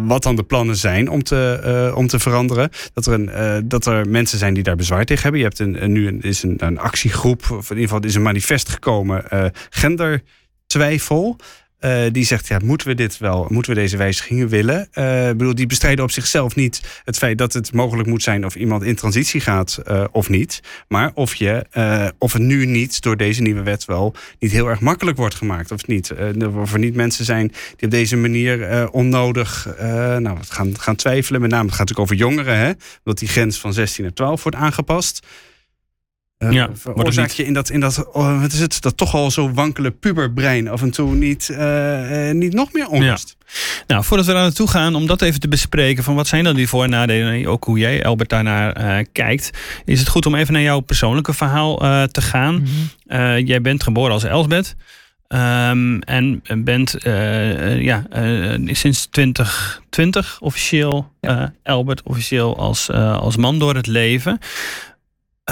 wat 0.06 0.24
dan 0.24 0.36
de 0.36 0.44
plannen 0.44 0.76
zijn 0.76 1.10
om 1.10 1.24
te, 1.24 1.92
om 1.96 2.08
te 2.08 2.20
veranderen. 2.20 2.70
Dat 2.94 3.06
er, 3.06 3.14
een, 3.14 3.68
dat 3.68 3.86
er 3.86 4.10
mensen 4.10 4.38
zijn 4.38 4.54
die 4.54 4.64
daar 4.64 4.76
bezwaar 4.76 5.06
tegen 5.06 5.24
hebben. 5.24 5.42
Je 5.42 5.48
hebt 5.48 5.60
een, 5.60 5.92
nu 5.92 6.08
een, 6.08 6.22
is 6.22 6.44
een, 6.44 6.56
een 6.58 6.80
actiegroep 6.80 7.44
in 7.50 7.58
ieder 7.70 7.84
geval 7.84 8.00
is 8.04 8.16
een 8.16 8.22
manifest 8.22 8.70
gekomen, 8.70 9.24
gendertwijfel. 9.70 11.38
Uh, 11.86 12.04
die 12.12 12.26
zegt, 12.26 12.48
ja, 12.48 12.60
moeten 12.64 12.88
we 12.88 12.94
dit 12.94 13.18
wel, 13.18 13.48
moeten 13.50 13.74
we 13.74 13.80
deze 13.80 13.98
wijzigingen 13.98 14.48
willen? 14.48 14.88
Uh, 14.94 15.28
bedoel, 15.28 15.56
die 15.56 15.66
bestrijden 15.66 16.04
op 16.04 16.12
zichzelf 16.12 16.56
niet 16.56 17.02
het 17.04 17.18
feit 17.18 17.38
dat 17.38 17.54
het 17.54 17.74
mogelijk 17.74 18.08
moet 18.08 18.24
zijn 18.24 18.46
of 18.46 18.56
iemand 18.56 18.84
in 18.84 18.96
transitie 18.96 19.42
gaat 19.42 19.82
uh, 19.88 20.04
of 20.12 20.30
niet. 20.30 20.62
Maar 20.88 21.12
of, 21.14 21.36
je, 21.36 21.66
of 22.18 22.34
het 22.34 22.42
nu 22.42 22.66
niet 22.66 23.02
door 23.02 23.18
deze 23.18 23.42
nieuwe 23.42 23.64
wet 23.64 23.86
wel 23.86 24.16
niet 24.40 24.52
heel 24.52 24.68
erg 24.68 24.80
makkelijk 24.80 25.18
wordt 25.18 25.36
gemaakt 25.36 25.72
of 25.72 25.88
niet. 25.88 26.14
of 26.56 26.74
er 26.74 26.80
niet 26.80 26.96
mensen 26.96 27.26
zijn 27.26 27.48
die 27.48 27.86
op 27.86 27.92
deze 27.92 28.18
manier 28.18 28.90
onnodig 28.92 29.68
nou, 30.20 30.38
gaan, 30.48 30.80
gaan 30.80 30.96
twijfelen. 30.96 31.42
Met 31.42 31.50
name, 31.50 31.66
het 31.66 31.76
gaat 31.76 31.90
natuurlijk 31.90 32.12
over 32.12 32.26
jongeren, 32.26 32.58
hè? 32.58 32.72
dat 33.04 33.18
die 33.18 33.28
grens 33.28 33.60
van 33.60 33.74
16 33.74 34.04
naar 34.04 34.14
12 34.14 34.44
wordt 34.44 34.58
aangepast. 34.58 35.26
Uh, 36.40 36.52
ja, 36.52 36.70
veroorzaak 36.74 37.30
je 37.30 37.46
in 37.46 37.54
dat, 37.54 37.70
in 37.70 37.80
dat, 37.80 38.14
oh, 38.14 38.42
wat 38.42 38.52
is 38.52 38.60
het, 38.60 38.82
dat 38.82 38.98
toch 38.98 39.14
al 39.14 39.32
zo 39.32 39.52
wankele 39.52 39.92
puberbrein 39.92 40.68
af 40.68 40.82
en 40.82 40.92
toe 40.92 41.16
niet, 41.16 41.50
uh, 41.52 42.32
niet 42.32 42.54
nog 42.54 42.74
meer 42.74 42.88
onrust? 42.88 43.36
Ja. 43.40 43.46
Nou, 43.88 44.04
voordat 44.04 44.26
we 44.26 44.32
daar 44.34 44.42
naartoe 44.42 44.68
gaan, 44.68 44.96
om 44.96 45.08
dat 45.08 45.22
even 45.22 45.40
te 45.40 45.48
bespreken, 45.48 46.04
van 46.04 46.16
wat 46.16 46.28
zijn 46.28 46.44
dan 46.44 46.56
die 46.56 46.68
voor- 46.68 46.84
en 46.84 46.90
nadelen, 46.90 47.46
ook 47.46 47.64
hoe 47.64 47.78
jij, 47.78 48.06
Albert, 48.06 48.30
daarnaar 48.30 48.82
uh, 49.00 49.06
kijkt, 49.12 49.50
is 49.86 50.00
het 50.00 50.08
goed 50.08 50.26
om 50.26 50.36
even 50.36 50.54
naar 50.54 50.62
jouw 50.62 50.80
persoonlijke 50.80 51.34
verhaal 51.34 51.78
te 52.08 52.22
gaan. 52.22 52.56
Mm 52.56 52.66
-hmm. 53.08 53.38
jij 53.38 53.62
bent 53.62 53.84
geboren 53.84 54.12
als 54.12 54.24
Elsbeth. 54.24 54.76
Um, 55.28 56.02
en 56.02 56.42
bent 56.58 56.96
ja, 57.80 58.04
sinds 58.66 59.06
2020 59.06 60.38
officieel, 60.42 61.12
ja. 61.22 61.54
Albert, 61.64 62.04
officieel 62.04 62.58
als, 62.58 62.92
als 62.92 63.36
man 63.38 63.60
door 63.60 63.76
het 63.76 63.88
leven. 63.88 64.40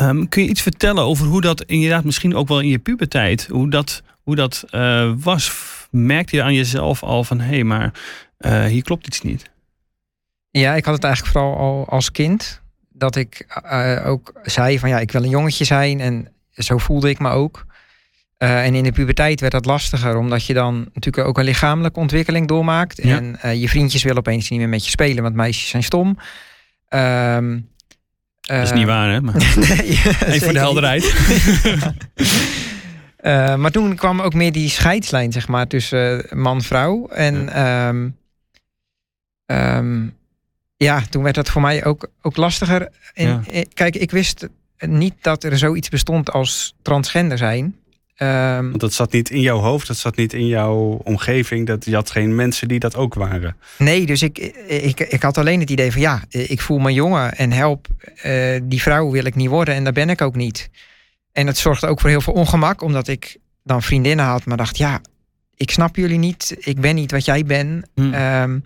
Um, 0.02 0.30
kun 0.30 0.44
je 0.44 0.50
iets 0.50 0.62
vertellen 0.62 1.04
over 1.04 1.26
hoe 1.26 1.42
dat 1.42 1.64
inderdaad 1.64 2.04
misschien 2.04 2.36
ook 2.36 2.48
wel 2.48 2.60
in 2.60 2.68
je 2.68 2.80
puberteit, 2.80 3.48
hoe 3.48 3.70
dat, 3.70 4.04
hoe 4.24 4.36
dat 4.36 4.64
uh, 4.72 5.14
was? 5.18 5.52
Merkte 5.92 6.36
je 6.36 6.44
aan 6.44 6.54
jezelf 6.54 7.04
al 7.04 7.24
van 7.24 7.40
hé, 7.40 7.54
hey, 7.54 7.64
maar 7.64 7.94
uh, 8.40 8.66
hier 8.66 8.84
klopt 8.84 9.08
iets 9.08 9.22
niet? 9.22 9.50
Ja, 10.50 10.76
ik 10.76 10.86
had 10.86 10.94
het 10.94 11.04
eigenlijk 11.04 11.34
vooral 11.34 11.58
al 11.58 11.88
als 11.90 12.12
kind. 12.12 12.62
Dat 12.90 13.16
ik 13.16 13.62
uh, 13.66 14.02
ook 14.06 14.34
zei 14.44 14.80
van 14.80 14.90
ja, 14.90 15.00
ik 15.00 15.12
wil 15.12 15.24
een 15.24 15.30
jongetje 15.30 15.66
zijn. 15.66 16.00
En 16.00 16.34
zo 16.52 16.78
voelde 16.78 17.10
ik 17.10 17.20
me 17.20 17.30
ook. 17.30 17.66
en 18.38 18.76
in 18.76 18.84
de 18.84 18.92
puberteit 18.92 19.40
werd 19.40 19.54
dat 19.54 19.66
lastiger, 19.66 20.18
omdat 20.18 20.46
je 20.46 20.54
dan 20.54 20.90
natuurlijk 20.94 21.28
ook 21.28 21.38
een 21.38 21.44
lichamelijke 21.44 22.00
ontwikkeling 22.00 22.48
doormaakt. 22.48 23.04
Ja. 23.04 23.22
En 23.40 23.60
je 23.60 23.70
vriendjes 23.70 24.04
willen 24.04 24.18
opeens 24.18 24.50
niet 24.50 24.60
meer 24.60 24.70
met 24.70 24.84
je 24.86 24.92
spelen, 24.92 25.24
want 25.24 25.36
meisjes 25.36 25.70
zijn 25.70 25.84
stom. 25.84 26.18
Um, 26.90 27.72
dat 28.48 28.62
is 28.62 28.72
niet 28.72 28.82
eh, 28.82 28.88
waar, 28.88 29.12
hè? 29.12 29.22
Maar... 29.22 29.36
nee, 29.70 29.80
Even 29.80 30.42
voor 30.42 30.54
de 30.54 30.60
helderheid. 30.60 31.04
uh, 33.22 33.56
maar 33.62 33.72
toen 33.72 33.96
kwam 33.96 34.22
ook 34.22 34.34
meer 34.34 34.52
die 34.52 34.70
scheidslijn, 34.70 35.32
zeg 35.32 35.48
maar, 35.48 35.68
tussen 35.68 36.26
man-vrouw. 36.34 37.08
En 37.08 37.46
ja. 37.46 37.88
Um, 37.88 38.18
um, 39.46 40.16
ja, 40.78 41.02
toen 41.10 41.24
werd 41.24 41.36
dat 41.36 41.50
voor 41.50 41.62
mij 41.62 41.86
ook, 41.86 42.08
ook 42.22 42.38
lastiger. 42.38 42.90
En, 43.14 43.46
ja. 43.52 43.64
Kijk, 43.74 43.96
ik 43.96 44.12
wist 44.12 44.48
niet 44.78 45.14
dat 45.22 45.44
er 45.44 45.58
zoiets 45.58 45.90
bestond 45.90 46.32
als 46.32 46.76
transgender 46.82 47.38
zijn. 47.38 47.76
Um, 48.24 48.70
Want 48.70 48.80
dat 48.80 48.94
zat 48.94 49.12
niet 49.12 49.30
in 49.30 49.42
jouw 49.42 49.60
hoofd, 49.60 49.88
dat 49.88 49.98
zat 49.98 50.16
niet 50.16 50.34
in 50.34 50.48
jouw 50.48 51.02
omgeving. 51.04 51.68
Dat, 51.68 51.86
je 51.86 51.96
had 51.96 52.12
geen 52.12 52.36
mensen 52.36 52.68
die 52.68 52.80
dat 52.80 52.96
ook 52.96 53.14
waren. 53.14 53.56
Nee, 53.78 54.06
dus 54.06 54.22
ik, 54.22 54.38
ik, 54.68 55.00
ik 55.00 55.22
had 55.22 55.38
alleen 55.38 55.60
het 55.60 55.70
idee 55.70 55.92
van 55.92 56.02
ja, 56.02 56.24
ik 56.30 56.62
voel 56.62 56.78
me 56.78 56.94
jongen 56.94 57.36
en 57.36 57.52
help. 57.52 57.88
Uh, 58.26 58.60
die 58.64 58.82
vrouw 58.82 59.12
wil 59.12 59.26
ik 59.26 59.36
niet 59.36 59.50
worden 59.50 59.76
en 59.76 59.84
daar 59.84 59.94
ben 59.94 60.10
ik 60.10 60.22
ook 60.22 60.36
niet. 60.36 60.70
En 61.32 61.48
het 61.48 61.58
zorgde 61.58 61.88
ook 61.88 62.00
voor 62.00 62.10
heel 62.10 62.22
veel 62.22 62.34
ongemak, 62.34 62.82
omdat 62.82 63.08
ik 63.08 63.38
dan 63.64 63.82
vriendinnen 63.82 64.26
had, 64.26 64.46
maar 64.46 64.58
dacht 64.58 64.78
ja, 64.78 65.02
ik 65.56 65.72
snap 65.72 65.96
jullie 65.96 66.18
niet, 66.18 66.56
ik 66.60 66.82
ben 66.82 66.96
niet 66.96 67.12
wat 67.12 67.26
jij 67.26 67.44
bent. 67.44 67.86
Hm. 67.96 68.14
Ehm, 68.14 68.60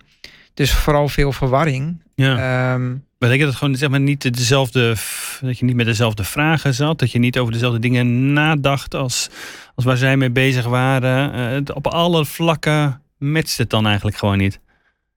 dus 0.54 0.72
vooral 0.72 1.08
veel 1.08 1.32
verwarring. 1.32 2.02
Ja. 2.14 2.74
Um, 2.74 3.04
maar 3.18 3.28
denk 3.28 3.40
je 3.40 3.46
dat 3.46 3.54
gewoon 3.54 3.76
zeg 3.76 3.88
maar, 3.88 4.00
niet 4.00 4.36
dezelfde, 4.36 4.96
dat 5.40 5.58
je 5.58 5.64
niet 5.64 5.76
met 5.76 5.86
dezelfde 5.86 6.24
vragen 6.24 6.74
zat, 6.74 6.98
dat 6.98 7.10
je 7.10 7.18
niet 7.18 7.38
over 7.38 7.52
dezelfde 7.52 7.78
dingen 7.78 8.32
nadacht 8.32 8.94
als, 8.94 9.28
als 9.74 9.84
waar 9.84 9.96
zij 9.96 10.16
mee 10.16 10.30
bezig 10.30 10.64
waren. 10.64 11.54
Uh, 11.68 11.74
op 11.74 11.86
alle 11.86 12.24
vlakken 12.24 13.02
matcht 13.18 13.58
het 13.58 13.70
dan 13.70 13.86
eigenlijk 13.86 14.16
gewoon 14.16 14.38
niet. 14.38 14.60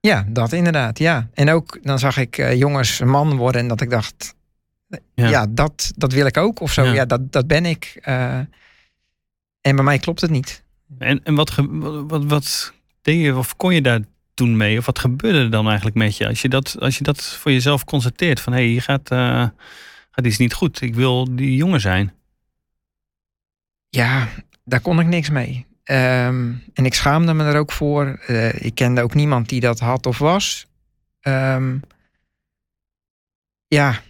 Ja, 0.00 0.26
dat 0.28 0.52
inderdaad, 0.52 0.98
ja. 0.98 1.28
En 1.34 1.50
ook 1.50 1.78
dan 1.82 1.98
zag 1.98 2.16
ik 2.16 2.38
uh, 2.38 2.54
jongens 2.54 3.00
man 3.00 3.36
worden 3.36 3.60
en 3.60 3.68
dat 3.68 3.80
ik 3.80 3.90
dacht, 3.90 4.34
ja, 5.14 5.28
ja 5.28 5.46
dat, 5.48 5.92
dat 5.96 6.12
wil 6.12 6.26
ik 6.26 6.36
ook 6.36 6.60
of 6.60 6.72
zo. 6.72 6.84
Ja, 6.84 6.92
ja 6.92 7.04
dat, 7.04 7.32
dat 7.32 7.46
ben 7.46 7.66
ik. 7.66 8.00
Uh, 8.08 8.34
en 9.60 9.76
bij 9.76 9.84
mij 9.84 9.98
klopt 9.98 10.20
het 10.20 10.30
niet. 10.30 10.62
En, 10.98 11.24
en 11.24 11.34
wat, 11.34 11.54
wat, 12.06 12.24
wat 12.24 12.72
deed 13.02 13.20
je, 13.20 13.36
of 13.36 13.56
kon 13.56 13.74
je 13.74 13.82
daar 13.82 14.00
toen 14.34 14.56
mee? 14.56 14.78
Of 14.78 14.86
wat 14.86 14.98
gebeurde 14.98 15.38
er 15.38 15.50
dan 15.50 15.66
eigenlijk 15.66 15.96
met 15.96 16.16
je? 16.16 16.26
Als 16.28 16.42
je 16.42 16.48
dat, 16.48 16.76
als 16.80 16.98
je 16.98 17.04
dat 17.04 17.24
voor 17.24 17.52
jezelf 17.52 17.84
constateert, 17.84 18.40
van 18.40 18.52
hé, 18.52 18.58
hey, 18.58 18.70
je 18.70 18.80
gaat, 18.80 19.10
uh, 19.12 19.46
gaat 20.10 20.26
iets 20.26 20.38
niet 20.38 20.54
goed. 20.54 20.80
Ik 20.80 20.94
wil 20.94 21.36
die 21.36 21.56
jongen 21.56 21.80
zijn. 21.80 22.12
Ja, 23.88 24.28
daar 24.64 24.80
kon 24.80 25.00
ik 25.00 25.06
niks 25.06 25.30
mee. 25.30 25.66
Um, 25.84 26.62
en 26.74 26.84
ik 26.84 26.94
schaamde 26.94 27.34
me 27.34 27.44
er 27.44 27.58
ook 27.58 27.72
voor. 27.72 28.22
Uh, 28.28 28.64
ik 28.64 28.74
kende 28.74 29.02
ook 29.02 29.14
niemand 29.14 29.48
die 29.48 29.60
dat 29.60 29.80
had 29.80 30.06
of 30.06 30.18
was. 30.18 30.66
Um, 31.22 31.80
ja, 33.66 34.00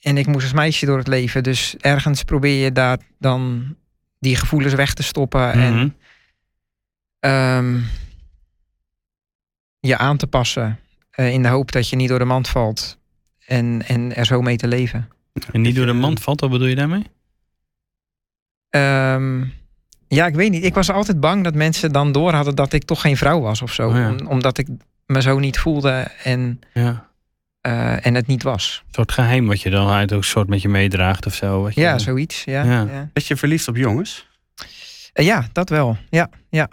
en 0.00 0.16
ik 0.16 0.26
moest 0.26 0.42
als 0.42 0.52
meisje 0.52 0.86
door 0.86 0.98
het 0.98 1.08
leven. 1.08 1.42
Dus 1.42 1.76
ergens 1.76 2.22
probeer 2.22 2.64
je 2.64 2.72
daar 2.72 2.98
dan 3.18 3.74
die 4.18 4.36
gevoelens 4.36 4.74
weg 4.74 4.94
te 4.94 5.02
stoppen. 5.02 5.58
Mm 5.58 5.62
-hmm. 5.62 5.94
En 7.18 7.30
um, 7.30 7.84
je 9.80 9.96
aan 9.96 10.16
te 10.16 10.26
passen. 10.26 10.78
Uh, 11.16 11.32
in 11.32 11.42
de 11.42 11.48
hoop 11.48 11.72
dat 11.72 11.88
je 11.88 11.96
niet 11.96 12.08
door 12.08 12.18
de 12.18 12.24
mand 12.24 12.48
valt. 12.48 12.98
En, 13.46 13.82
en 13.86 14.14
er 14.16 14.26
zo 14.26 14.40
mee 14.42 14.56
te 14.56 14.68
leven. 14.68 15.08
En 15.52 15.60
niet 15.60 15.74
door 15.76 15.86
de 15.86 15.92
mand 15.92 16.20
valt, 16.22 16.40
wat 16.40 16.50
bedoel 16.50 16.66
je 16.66 16.74
daarmee? 16.74 17.04
Um, 18.70 19.52
ja, 20.08 20.26
ik 20.26 20.34
weet 20.34 20.50
niet. 20.50 20.64
Ik 20.64 20.74
was 20.74 20.90
altijd 20.90 21.20
bang 21.20 21.44
dat 21.44 21.54
mensen 21.54 21.92
dan 21.92 22.12
door 22.12 22.32
hadden 22.32 22.54
dat 22.54 22.72
ik 22.72 22.84
toch 22.84 23.00
geen 23.00 23.16
vrouw 23.16 23.40
was 23.40 23.62
of 23.62 23.72
zo. 23.72 23.88
Oh 23.88 23.94
ja. 23.94 24.10
Om, 24.10 24.26
omdat 24.26 24.58
ik 24.58 24.68
me 25.06 25.22
zo 25.22 25.38
niet 25.38 25.58
voelde 25.58 26.06
en, 26.24 26.60
Ja. 26.74 27.08
uh, 27.66 28.06
en 28.06 28.14
het 28.14 28.26
niet 28.26 28.42
was. 28.42 28.82
Een 28.86 28.94
soort 28.94 29.12
geheim 29.12 29.46
wat 29.46 29.60
je 29.60 29.70
dan 29.70 29.88
uit 29.88 30.12
ook 30.12 30.18
een 30.18 30.24
soort 30.24 30.48
met 30.48 30.62
je 30.62 30.68
meedraagt 30.68 31.26
of 31.26 31.34
zo. 31.34 31.62
Wat 31.62 31.74
je, 31.74 31.80
Ja, 31.80 31.98
zoiets. 31.98 32.44
Ja, 32.44 32.62
Ja. 32.64 32.80
ja. 32.82 33.10
Ben 33.12 33.22
je 33.26 33.36
verliefd 33.36 33.68
op 33.68 33.76
jongens? 33.76 34.26
Uh, 35.14 35.26
ja, 35.26 35.48
dat 35.52 35.68
wel. 35.68 35.96
Ja, 36.10 36.30
ja. 36.50 36.68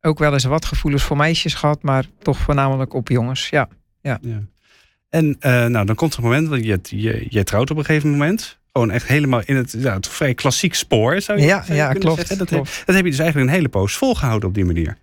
Ook 0.00 0.18
wel 0.18 0.32
eens 0.32 0.44
wat 0.44 0.64
gevoelens 0.64 1.02
voor 1.02 1.16
meisjes 1.16 1.54
gehad, 1.54 1.82
maar 1.82 2.04
toch 2.18 2.38
voornamelijk 2.38 2.94
op 2.94 3.08
jongens. 3.08 3.48
Ja. 3.48 3.68
Ja. 4.02 4.20
En 5.08 5.36
eh, 5.40 5.66
nou, 5.66 5.86
dan 5.86 5.94
komt 5.94 6.12
er 6.12 6.18
een 6.18 6.24
moment, 6.24 6.48
want 6.48 6.64
je, 6.64 6.80
je, 6.82 7.26
je 7.28 7.44
trouwt 7.44 7.70
op 7.70 7.76
een 7.76 7.84
gegeven 7.84 8.10
moment. 8.10 8.58
Gewoon 8.72 8.90
echt 8.90 9.06
helemaal 9.06 9.42
in 9.44 9.56
het, 9.56 9.74
ja, 9.78 9.94
het 9.94 10.08
vrij 10.08 10.34
klassiek 10.34 10.74
spoor, 10.74 11.20
zou 11.20 11.38
je, 11.38 11.46
Ja, 11.46 11.62
zou 11.62 11.72
je 11.72 11.74
ja, 11.74 11.84
kunnen 11.84 12.02
klopt, 12.02 12.18
zeggen. 12.18 12.38
Dat, 12.38 12.48
klopt. 12.48 12.76
Heb, 12.76 12.86
dat 12.86 12.94
heb 12.94 13.04
je 13.04 13.10
dus 13.10 13.20
eigenlijk 13.20 13.50
een 13.50 13.56
hele 13.56 13.68
poos 13.68 13.96
volgehouden 13.96 14.48
op 14.48 14.54
die 14.54 14.64
manier. 14.64 14.98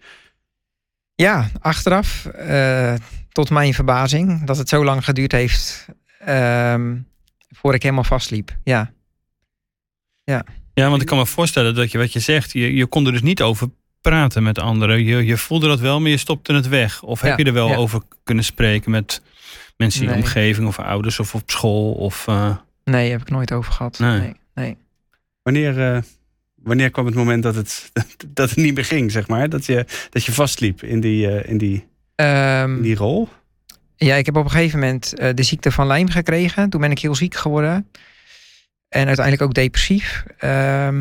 Ja, 1.16 1.50
achteraf, 1.60 2.26
eh, 2.26 2.94
tot 3.32 3.50
mijn 3.50 3.74
verbazing, 3.74 4.44
dat 4.44 4.58
het 4.58 4.70
zo 4.70 4.84
lang 4.84 5.04
geduurd 5.04 5.32
heeft 5.32 5.86
ehm 6.20 6.96
voor 7.50 7.74
ik 7.74 7.84
helemaal 7.84 8.04
vastliep. 8.04 8.58
Ja, 8.64 8.92
Ja, 10.74 10.90
want 10.90 11.02
ik 11.02 11.08
kan 11.08 11.18
me 11.18 11.26
voorstellen 11.26 11.76
dat 11.76 11.92
je 11.92 11.98
wat 11.98 12.14
je 12.14 12.20
zegt, 12.20 12.52
je, 12.52 12.76
je 12.76 12.86
kon 12.86 13.06
er 13.06 13.12
dus 13.12 13.22
niet 13.22 13.42
over 13.42 13.70
praten 14.02 14.44
met 14.44 14.60
anderen. 14.60 15.04
Je, 15.04 15.26
je 15.26 15.38
voelde 15.38 15.68
dat 15.68 15.80
wel, 15.80 16.00
maar 16.02 16.10
je 16.10 16.18
stopte 16.18 16.54
het 16.54 16.68
weg. 16.68 17.04
Of 17.04 17.22
heb 17.22 17.32
Ja, 17.32 17.38
je 17.38 17.44
er 17.44 17.54
wel 17.54 17.68
ja. 17.70 17.76
over 17.76 18.02
kunnen 18.24 18.44
spreken 18.44 18.92
met 18.92 19.22
mensen 19.78 20.02
in 20.02 20.08
je 20.08 20.14
Nee. 20.14 20.24
omgeving 20.24 20.68
of 20.68 20.80
ouders 20.80 21.20
of 21.20 21.36
op 21.36 21.50
school? 21.52 21.92
Of, 21.94 22.28
eh, 22.28 22.56
nee, 22.84 23.12
heb 23.12 23.22
ik 23.22 23.30
nooit 23.30 23.52
over 23.54 23.72
gehad. 23.74 24.00
Nee. 24.00 24.20
Nee, 24.20 24.34
nee. 24.54 24.78
Wanneer, 25.44 25.94
eh, 25.94 26.02
wanneer 26.56 26.90
kwam 26.90 27.06
het 27.06 27.16
moment 27.16 27.44
dat 27.44 27.56
het, 27.56 27.92
dat 28.28 28.50
het 28.50 28.58
niet 28.58 28.76
meer 28.76 28.86
ging, 28.86 29.12
zeg 29.12 29.28
maar? 29.28 29.50
Dat 29.50 29.66
je, 29.66 29.86
dat 30.10 30.24
je 30.26 30.32
vastliep 30.32 30.84
in 30.84 31.00
die, 31.00 31.28
eh, 31.28 31.50
in 31.52 31.58
die, 31.58 31.88
Ehm, 32.16 32.76
in 32.76 32.82
die 32.82 32.96
rol? 32.96 33.30
Ja, 33.96 34.16
ik 34.16 34.26
heb 34.26 34.36
op 34.36 34.44
een 34.44 34.52
gegeven 34.52 34.80
moment 34.80 35.14
eh, 35.14 35.30
de 35.34 35.44
ziekte 35.44 35.72
van 35.72 35.88
Lyme 35.88 36.12
gekregen. 36.12 36.70
Toen 36.70 36.82
ben 36.82 36.92
ik 36.92 37.00
heel 37.00 37.16
ziek 37.16 37.36
geworden. 37.36 37.88
En 38.90 39.06
uiteindelijk 39.08 39.42
ook 39.46 39.54
depressief. 39.54 40.24
Ehm, 40.38 40.98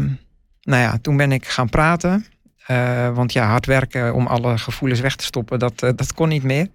nou 0.62 0.82
ja, 0.82 0.98
toen 1.02 1.16
ben 1.16 1.32
ik 1.32 1.46
gaan 1.46 1.68
praten. 1.68 2.24
Eh, 2.66 3.14
want 3.14 3.32
ja, 3.32 3.46
hard 3.46 3.66
werken 3.66 4.14
om 4.14 4.26
alle 4.26 4.58
gevoelens 4.58 5.00
weg 5.00 5.16
te 5.16 5.24
stoppen, 5.24 5.58
dat, 5.58 5.82
eh, 5.82 5.90
dat 5.96 6.14
kon 6.14 6.28
niet 6.28 6.42
meer. 6.42 6.66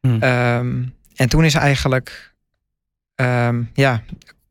Hm. 0.00 0.16
Ehm, 0.22 0.82
en 1.16 1.28
toen 1.28 1.44
is 1.44 1.54
eigenlijk, 1.54 2.34
ehm, 3.14 3.62
ja, 3.74 4.02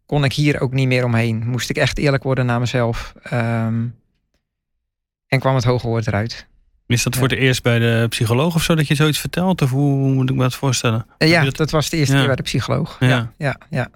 kon 0.05 0.23
ik 0.23 0.33
hier 0.33 0.59
ook 0.61 0.71
niet 0.73 0.88
meer 0.88 1.03
omheen. 1.05 1.47
Moest 1.47 1.69
ik 1.69 1.77
echt 1.77 1.97
eerlijk 1.97 2.23
worden 2.23 2.45
naar 2.45 2.59
mezelf. 2.59 3.13
Ehm, 3.23 3.85
en 5.27 5.39
kwam 5.39 5.55
het 5.55 5.63
hoge 5.63 5.88
woord 5.88 6.07
eruit. 6.07 6.47
is 6.88 7.03
dat 7.03 7.13
Ja. 7.13 7.19
voor 7.19 7.29
het 7.29 7.38
eerst 7.38 7.63
bij 7.63 7.79
de 7.79 8.05
psycholoog 8.09 8.55
of 8.55 8.63
zo 8.63 8.75
dat 8.75 8.88
je 8.88 8.95
zoiets 8.95 9.19
vertelt? 9.19 9.61
Of 9.61 9.69
hoe, 9.69 9.91
hoe 9.93 10.13
moet 10.13 10.29
ik 10.29 10.35
me 10.35 10.41
dat 10.41 10.55
voorstellen? 10.55 11.05
Eh, 11.17 11.29
ja, 11.29 11.43
dat... 11.43 11.55
dat- 11.57 11.71
was 11.71 11.89
de 11.89 11.97
eerste 11.97 12.11
Ja. 12.13 12.17
keer 12.19 12.27
bij 12.27 12.35
de 12.35 12.43
psycholoog. 12.43 12.97
Ja. 12.99 13.07
Ja, 13.07 13.31
ja, 13.38 13.55
ja. 13.69 13.89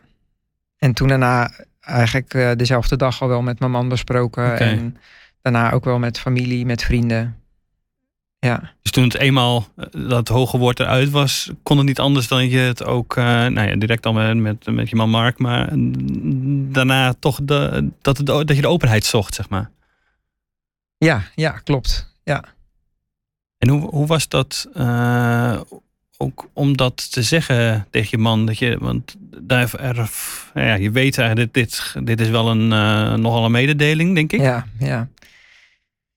En 0.78 0.94
toen 0.94 1.08
daarna 1.08 1.52
eigenlijk 1.82 2.58
dezelfde 2.58 2.96
dag 2.96 3.22
al 3.22 3.28
wel 3.28 3.42
met 3.42 3.60
mijn 3.60 3.72
man 3.72 3.90
besproken. 3.90 4.58
En 4.60 4.98
daarna 5.44 5.72
ook 5.72 5.84
wel 5.86 6.00
met 6.00 6.20
familie, 6.20 6.66
met 6.66 6.84
vrienden. 6.84 7.38
Ja, 8.40 8.74
Dus 8.82 8.92
toen 8.92 9.04
het 9.04 9.16
eenmaal 9.16 9.68
eh, 9.76 9.86
dat 10.10 10.28
hoge 10.28 10.58
woord 10.58 10.80
eruit 10.80 11.10
was, 11.10 11.52
kon 11.64 11.78
het 11.78 11.86
niet 11.86 12.00
anders 12.00 12.28
dan 12.28 12.50
je 12.50 12.58
het 12.58 12.84
ook, 12.84 13.18
eh, 13.18 13.24
nou 13.26 13.62
ja, 13.62 13.76
direct 13.76 14.06
al 14.06 14.14
met, 14.14 14.38
met, 14.38 14.66
met 14.66 14.90
je 14.90 14.96
man 14.96 15.10
Mark, 15.10 15.38
maar 15.38 15.70
daarna 16.72 17.14
toch 17.20 17.40
de, 17.44 17.90
dat, 18.02 18.26
dat 18.26 18.56
je 18.56 18.62
de 18.62 18.68
openheid 18.68 19.06
zocht, 19.06 19.34
zeg 19.34 19.50
maar. 19.50 19.70
ja, 20.98 21.24
ja 21.36 21.52
klopt. 21.52 22.16
Ja. 22.24 22.44
En 23.58 23.70
hoe, 23.70 23.90
hoe 23.90 24.08
was 24.08 24.28
dat 24.28 24.68
eh, 24.74 25.62
ook 26.18 26.50
om 26.54 26.78
dat 26.78 27.12
te 27.12 27.24
zeggen 27.24 27.88
tegen 27.90 28.10
je 28.12 28.18
man? 28.18 28.46
Dat 28.46 28.58
je, 28.58 28.78
want 28.80 29.16
daar, 29.42 29.74
er, 29.80 30.10
ja, 30.54 30.74
je 30.74 30.92
weet 30.92 31.18
eigenlijk, 31.18 31.54
dit, 31.54 31.94
dit, 31.94 32.06
dit 32.06 32.20
is 32.20 32.30
wel 32.30 32.50
een, 32.50 32.68
nogal 33.22 33.46
een 33.46 33.52
mededeling, 33.52 34.16
denk 34.16 34.32
ik. 34.32 34.40
Ja, 34.40 34.66
ja. 34.80 35.08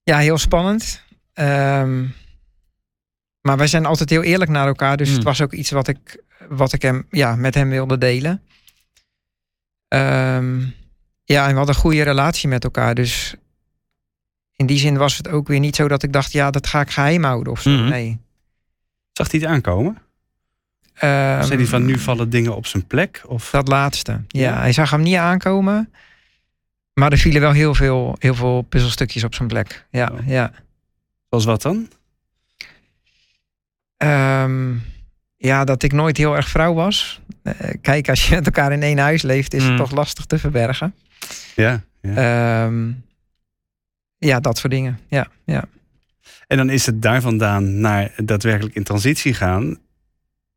Ja, 0.07 0.19
heel 0.19 0.39
spannend. 0.39 1.03
Ehm, 1.33 2.05
maar 3.41 3.57
wij 3.57 3.67
zijn 3.67 3.87
altijd 3.87 4.11
heel 4.11 4.23
eerlijk 4.23 4.51
naar 4.51 4.67
elkaar. 4.67 4.97
Dus 4.97 5.07
Hmm. 5.07 5.17
het 5.17 5.25
was 5.27 5.41
ook 5.43 5.53
iets 5.53 5.71
wat 5.71 5.89
ik, 5.89 6.23
wat 6.49 6.73
ik 6.73 6.83
hem, 6.83 7.07
ja, 7.11 7.37
met 7.37 7.55
hem 7.55 7.69
wilde 7.71 7.99
delen. 7.99 8.43
Ehm, 9.89 10.61
ja, 11.25 11.43
en 11.45 11.51
we 11.51 11.57
hadden 11.57 11.75
een 11.75 11.81
goede 11.81 12.03
relatie 12.03 12.49
met 12.49 12.65
elkaar. 12.65 12.95
Dus 12.95 13.35
in 14.57 14.67
die 14.67 14.79
zin 14.79 14.97
was 14.97 15.17
het 15.17 15.29
ook 15.29 15.49
weer 15.49 15.61
niet 15.61 15.77
zo 15.77 15.89
dat 15.89 16.03
ik 16.03 16.13
dacht... 16.13 16.33
ja, 16.33 16.51
dat 16.51 16.67
ga 16.67 16.81
ik 16.81 16.91
geheim 16.91 17.25
houden 17.25 17.53
of 17.53 17.61
zo. 17.61 17.71
Mhm. 17.71 17.89
Nee. 17.89 18.19
Zag 19.13 19.31
hij 19.31 19.41
het 19.41 19.49
aankomen? 19.49 19.99
Ehm, 20.95 21.43
Zei 21.43 21.57
hij 21.59 21.67
van 21.67 21.85
nu 21.85 21.99
vallen 21.99 22.31
dingen 22.31 22.57
op 22.57 22.67
zijn 22.67 22.87
plek? 22.87 23.23
Of? 23.27 23.51
Dat 23.51 23.69
laatste. 23.69 24.13
Ja, 24.29 24.41
Ja. 24.41 24.59
hij 24.61 24.73
zag 24.73 24.91
hem 24.91 25.03
niet 25.03 25.17
aankomen. 25.17 25.93
Maar 27.01 27.13
er 27.13 27.19
vielen 27.19 27.41
wel 27.41 27.53
heel 27.53 27.75
veel, 27.75 28.17
heel 28.19 28.35
veel 28.35 28.63
puzzelstukjes 28.63 29.25
op 29.25 29.35
zijn 29.35 29.49
plek. 29.49 29.87
Ja, 29.91 30.11
Oh. 30.13 30.27
ja. 30.27 30.53
Zoals 31.29 31.45
wat 31.45 31.63
dan? 31.63 31.89
Ehm, 33.97 34.75
ja, 35.37 35.65
dat 35.65 35.83
ik 35.83 35.93
nooit 35.93 36.17
heel 36.17 36.37
erg 36.37 36.49
vrouw 36.49 36.75
was. 36.75 37.21
Eh, 37.43 37.53
kijk, 37.81 38.09
als 38.09 38.29
je 38.29 38.35
met 38.35 38.47
elkaar 38.47 38.73
in 38.73 38.83
één 38.83 38.99
huis 38.99 39.23
leeft, 39.23 39.55
is 39.55 39.63
Mm. 39.63 39.69
het 39.69 39.77
toch 39.77 39.91
lastig 39.91 40.25
te 40.25 40.39
verbergen. 40.39 40.95
Ja. 41.55 41.83
ja. 42.01 42.65
Ehm, 42.65 42.91
ja, 44.19 44.41
dat 44.41 44.59
soort 44.59 44.73
dingen. 44.73 45.01
Ja, 45.09 45.27
ja. 45.45 45.65
En 46.47 46.57
dan 46.57 46.71
is 46.71 46.87
het 46.87 47.03
daar 47.03 47.21
vandaan 47.21 47.81
naar 47.81 48.13
daadwerkelijk 48.25 48.75
in 48.75 48.85
transitie 48.85 49.35
gaan, 49.35 49.79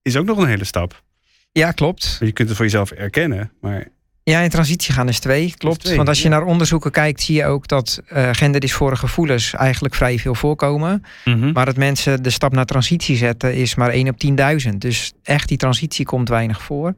is 0.02 0.16
ook 0.18 0.26
nog 0.26 0.38
een 0.38 0.48
hele 0.48 0.64
stap. 0.64 1.04
ja, 1.52 1.72
klopt. 1.72 2.18
Je 2.20 2.32
kunt 2.32 2.48
het 2.48 2.58
voor 2.58 2.66
jezelf 2.66 2.92
erkennen, 2.92 3.52
maar 3.62 3.88
Ja, 4.30 4.40
in 4.40 4.50
transitie 4.50 4.94
gaan 4.94 5.08
is 5.08 5.20
twee, 5.20 5.54
klopt. 5.58 5.80
twee, 5.80 5.96
Want 5.96 6.08
als 6.08 6.22
je 6.22 6.30
ja. 6.30 6.30
naar 6.30 6.46
onderzoeken 6.46 6.92
kijkt, 6.92 7.22
zie 7.22 7.36
je 7.36 7.46
ook 7.46 7.68
dat 7.68 8.02
eh 8.08 8.30
genderdysfore 8.32 8.96
gevoelens 8.96 9.54
eigenlijk 9.54 9.96
vrij 9.96 10.20
veel 10.20 10.36
voorkomen. 10.36 11.04
Mhm. 11.26 11.52
Maar 11.52 11.66
dat 11.66 11.78
mensen 11.78 12.24
de 12.24 12.30
stap 12.30 12.54
naar 12.54 12.66
transitie 12.66 13.16
zetten 13.18 13.56
is 13.56 13.76
maar 13.76 13.90
1 13.90 14.08
op 14.08 14.18
10.000. 14.18 14.78
Dus 14.78 15.14
echt 15.24 15.48
die 15.48 15.58
transitie 15.58 16.06
komt 16.06 16.30
weinig 16.30 16.62
voor. 16.62 16.96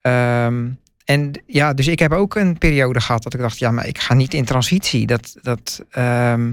Ehm, 0.00 0.68
en 1.04 1.42
ja, 1.46 1.74
dus 1.74 1.86
ik 1.86 1.98
heb 1.98 2.12
ook 2.12 2.34
een 2.34 2.58
periode 2.58 3.00
gehad 3.00 3.22
dat 3.22 3.34
ik 3.34 3.40
dacht, 3.40 3.58
ja, 3.58 3.70
maar 3.70 3.86
ik 3.86 3.98
ga 3.98 4.14
niet 4.14 4.34
in 4.34 4.44
transitie. 4.44 5.06
Dat, 5.06 5.36
dat, 5.42 5.84
ehm, 5.90 6.50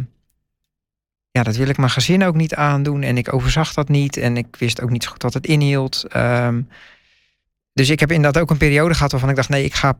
ja, 1.31 1.43
dat 1.43 1.55
wil 1.55 1.67
ik 1.67 1.77
mijn 1.77 1.89
gezin 1.89 2.23
ook 2.23 2.35
niet 2.35 2.55
aandoen. 2.55 3.03
En 3.03 3.17
ik 3.17 3.33
overzag 3.33 3.73
dat 3.73 3.89
niet. 3.89 4.17
En 4.17 4.37
ik 4.37 4.55
wist 4.59 4.81
ook 4.81 4.89
niet 4.89 5.03
zo 5.03 5.11
goed 5.11 5.23
wat 5.23 5.33
het 5.33 5.47
inhield. 5.47 6.05
Ehm, 6.09 6.61
dus 7.77 7.89
ik 7.89 7.99
heb 7.99 8.11
inderdaad 8.11 8.41
ook 8.41 8.49
een 8.49 8.57
periode 8.57 8.93
gehad 8.93 9.11
waarvan 9.11 9.29
ik 9.29 9.35
dacht, 9.35 9.49
nee, 9.49 9.63
ik 9.63 9.73
ga 9.73 9.99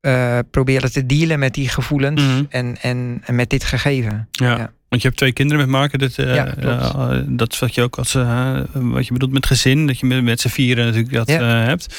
eh, 0.00 0.38
proberen 0.50 0.92
te 0.92 1.06
dealen 1.06 1.38
met 1.38 1.54
die 1.54 1.68
gevoelens 1.68 2.22
Mhm. 2.22 2.44
en, 2.48 2.76
en, 2.80 3.22
en 3.24 3.34
met 3.34 3.50
dit 3.50 3.64
gegeven. 3.64 4.28
Ja. 4.30 4.56
Ja. 4.56 4.72
Want 4.88 5.02
je 5.02 5.08
hebt 5.08 5.16
twee 5.20 5.32
kinderen 5.32 5.60
met 5.62 5.70
Mark. 5.70 5.98
Dat, 5.98 6.18
uh, 6.18 6.34
ja, 6.34 6.56
uh, 6.58 7.22
dat 7.26 7.52
is 7.52 7.58
wat 7.58 7.74
je 7.74 7.82
ook 7.82 7.98
als 7.98 8.12
wat 8.72 9.06
je 9.06 9.12
bedoelt 9.12 9.32
met 9.32 9.46
gezin. 9.46 9.86
Dat 9.86 9.98
je 9.98 10.06
met, 10.06 10.22
met 10.22 10.40
z'n 10.40 10.48
vieren 10.48 10.84
natuurlijk 10.84 11.12
dat 11.12 11.28
hebt. 11.28 11.96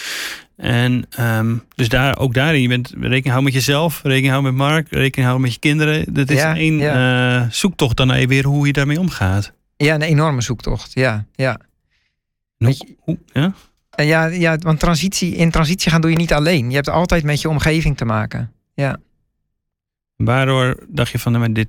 En 0.55 1.05
um, 1.19 1.63
dus 1.75 1.89
daar, 1.89 2.17
ook 2.17 2.33
daarin, 2.33 2.62
je 2.62 2.67
bent 2.67 2.88
rekening 2.89 3.25
houden 3.25 3.43
met 3.43 3.53
jezelf, 3.53 4.00
rekening 4.03 4.31
houden 4.31 4.55
met 4.55 4.67
Mark, 4.67 4.88
rekening 4.89 5.27
houden 5.27 5.41
met 5.41 5.53
je 5.53 5.59
kinderen. 5.59 6.13
Dat 6.13 6.29
is 6.29 6.41
één 6.41 7.48
zoektocht 7.51 7.98
dan 7.98 8.12
even 8.12 8.29
weer 8.29 8.45
hoe 8.45 8.67
je 8.67 8.74
daarmee 8.74 9.00
omgaat. 9.00 9.51
Ja, 9.77 9.95
een 9.95 10.01
enorme 10.01 10.41
zoektocht. 10.41 10.93
Ja, 10.93 11.25
ja. 11.36 11.59
Hoe, 12.57 12.95
hoe, 13.00 13.17
ja? 13.33 13.53
Ja, 14.06 14.25
ja, 14.25 14.58
want 14.58 14.79
transitie, 14.79 15.36
in 15.36 15.51
transitie 15.51 15.91
gaan 15.91 16.01
doe 16.01 16.12
je 16.12 16.18
niet 16.18 16.34
alleen. 16.34 16.70
Je 16.70 16.75
hebt 16.75 16.89
altijd 16.89 17.24
met 17.24 17.41
je 17.41 17.50
omgeving 17.50 17.98
te 17.98 18.06
maken. 18.06 18.51
Ja. 18.74 19.00
Waardoor 20.15 20.77
dacht 20.88 21.12
je 21.12 21.20
van, 21.20 21.32
nou, 21.32 21.51
dit, 21.51 21.68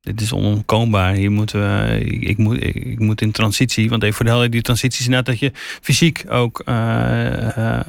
dit 0.00 0.20
is 0.20 0.32
onontkoombaar. 0.32 1.12
Hier 1.12 1.30
moeten 1.30 1.60
we, 1.60 1.98
ik, 2.04 2.38
moet, 2.38 2.62
ik, 2.62 2.98
moet 2.98 3.20
in 3.20 3.32
transitie. 3.32 3.88
Want 3.90 4.02
even 4.02 4.14
voor 4.14 4.24
de 4.24 4.30
helder, 4.30 4.50
die 4.50 4.62
transitie 4.62 5.00
is 5.00 5.08
net 5.08 5.26
dat 5.26 5.38
je 5.38 5.52
fysiek 5.80 6.24
ook 6.28 6.62
uh, 6.64 6.74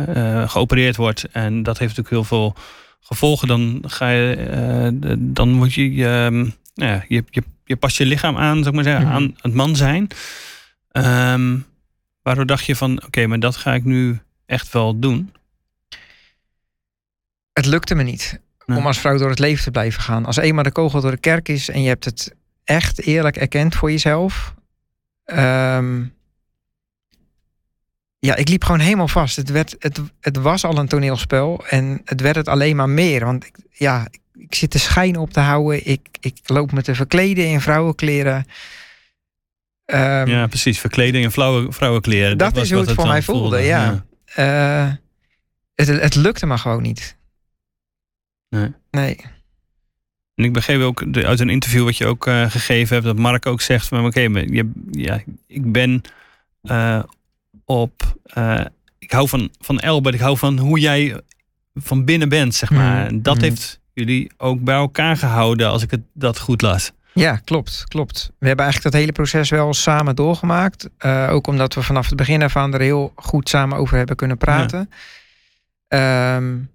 uh, 0.10 0.50
geopereerd 0.50 0.96
wordt. 0.96 1.28
En 1.32 1.64
dat 1.64 1.78
heeft 1.78 1.98
natuurlijk 1.98 2.30
heel 2.30 2.38
veel 2.38 2.56
gevolgen. 3.00 3.48
Dan 3.48 3.84
ga 3.88 4.10
je, 4.10 5.18
dan 5.20 5.50
moet 5.50 5.74
je, 5.74 6.06
ehm, 6.06 6.50
je, 7.08 7.24
je, 7.30 7.44
je 7.66 7.76
past 7.76 7.98
je 7.98 8.06
lichaam 8.06 8.38
aan, 8.38 8.64
zeg 8.64 8.74
maar 8.74 8.84
zeggen, 8.84 9.06
mhm. 9.06 9.14
aan 9.14 9.36
het 9.42 9.54
man 9.54 9.76
zijn. 9.76 10.08
Um, 10.92 11.66
waardoor 12.26 12.46
dacht 12.46 12.66
je 12.66 12.76
van, 12.76 13.04
oké, 13.06 13.28
maar 13.28 13.40
dat 13.40 13.56
ga 13.56 13.74
ik 13.74 13.84
nu 13.84 14.20
echt 14.46 14.72
wel 14.72 15.00
doen? 15.00 15.34
Het 17.54 17.66
lukte 17.66 17.96
me 17.96 18.04
niet 18.04 18.40
om 18.66 18.86
als 18.86 19.00
vrouw 19.00 19.18
door 19.18 19.30
het 19.30 19.40
leven 19.40 19.64
te 19.64 19.72
blijven 19.72 20.02
gaan. 20.02 20.26
Als 20.26 20.38
eenmaal 20.38 20.64
de 20.64 20.72
kogel 20.72 21.02
door 21.02 21.12
de 21.12 21.18
kerk 21.18 21.50
is 21.50 21.70
en 21.70 21.82
je 21.82 21.88
hebt 21.88 22.06
het 22.06 22.36
echt 22.64 23.02
eerlijk 23.02 23.38
erkend 23.38 23.76
voor 23.76 23.92
jezelf. 23.92 24.54
Ehm, 25.26 26.04
ja, 28.20 28.36
ik 28.36 28.50
liep 28.50 28.64
gewoon 28.64 28.80
helemaal 28.80 29.08
vast. 29.08 29.36
Het, 29.36 29.50
werd, 29.50 29.76
het, 29.80 30.02
het 30.20 30.38
was 30.38 30.64
al 30.64 30.78
een 30.78 30.88
toneelspel 30.88 31.66
en 31.70 32.02
het 32.06 32.22
werd 32.22 32.36
het 32.36 32.48
alleen 32.48 32.76
maar 32.76 32.90
meer. 32.90 33.26
Want 33.26 33.46
ik, 33.46 33.56
ja, 33.72 34.08
ik 34.34 34.56
zit 34.56 34.72
de 34.72 34.80
schijn 34.80 35.18
op 35.18 35.34
te 35.34 35.40
houden. 35.40 35.88
Ik, 35.88 36.08
ik 36.20 36.38
loop 36.44 36.72
me 36.72 36.82
te 36.82 36.96
verkleden 36.96 37.48
in 37.48 37.62
vrouwenkleren. 37.62 38.46
Um, 39.86 40.28
ja, 40.28 40.48
precies. 40.48 40.80
Verkleding 40.80 41.26
en 41.26 41.32
vrouwen, 41.32 41.74
vrouwenkleren. 41.74 42.38
Dat, 42.38 42.54
dat 42.54 42.64
is 42.64 42.72
hoe 42.72 42.82
het 42.82 42.92
voor 42.92 43.08
mij 43.08 43.22
voelde, 43.22 43.60
ja. 43.60 44.04
ja. 44.36 44.88
Uh, 44.88 44.94
het, 45.76 45.88
het 45.88 46.16
lukte 46.16 46.46
me 46.46 46.58
gewoon 46.58 46.82
niet. 46.82 47.18
Nee. 48.50 48.74
nee. 48.92 49.18
En 50.36 50.44
ik 50.44 50.54
begreep 50.54 50.82
ook 50.82 51.06
uit 51.12 51.40
een 51.40 51.50
interview 51.50 51.84
wat 51.84 51.98
je 51.98 52.06
ook 52.06 52.28
uh, 52.28 52.50
gegeven 52.50 52.94
hebt, 52.94 53.08
dat 53.08 53.18
Mark 53.18 53.46
ook 53.46 53.62
zegt 53.62 53.88
van 53.88 54.06
oké, 54.06 54.30
okay, 54.30 54.70
ja, 54.92 55.22
ik 55.48 55.72
ben 55.72 56.02
uh, 56.64 57.04
op. 57.66 58.18
Ik 59.00 59.12
hou 59.12 59.28
van, 59.28 59.50
van 59.60 59.80
Elbert, 59.80 60.16
ik 60.16 60.22
hou 60.22 60.38
van 60.38 60.58
hoe 60.58 60.80
jij 60.80 61.22
van 61.76 62.06
binnen 62.06 62.30
bent, 62.30 62.56
zeg 62.56 62.70
maar. 62.70 63.02
Mm. 63.02 63.08
En 63.08 63.22
dat 63.22 63.36
mm. 63.36 63.42
heeft 63.42 63.80
jullie 63.94 64.32
ook 64.38 64.64
bij 64.64 64.76
elkaar 64.76 65.18
gehouden, 65.18 65.70
als 65.70 65.84
ik 65.84 65.92
het 65.92 66.02
dat 66.14 66.40
goed 66.40 66.62
las. 66.62 66.92
Ja, 67.20 67.36
klopt, 67.44 67.84
klopt. 67.88 68.32
We 68.40 68.48
hebben 68.48 68.66
eigenlijk 68.66 68.94
dat 68.94 69.02
hele 69.02 69.12
proces 69.14 69.50
wel 69.50 69.74
samen 69.74 70.16
doorgemaakt. 70.16 70.90
Uh, 71.06 71.28
ook 71.32 71.48
omdat 71.48 71.74
we 71.74 71.84
vanaf 71.84 72.08
het 72.08 72.16
begin 72.16 72.44
af 72.44 72.56
aan 72.56 72.74
er 72.74 72.82
heel 72.82 73.14
goed 73.16 73.50
samen 73.50 73.78
over 73.78 73.98
hebben 73.98 74.16
kunnen 74.16 74.38
praten. 74.38 74.90
Ja. 75.88 76.36
Um, 76.36 76.70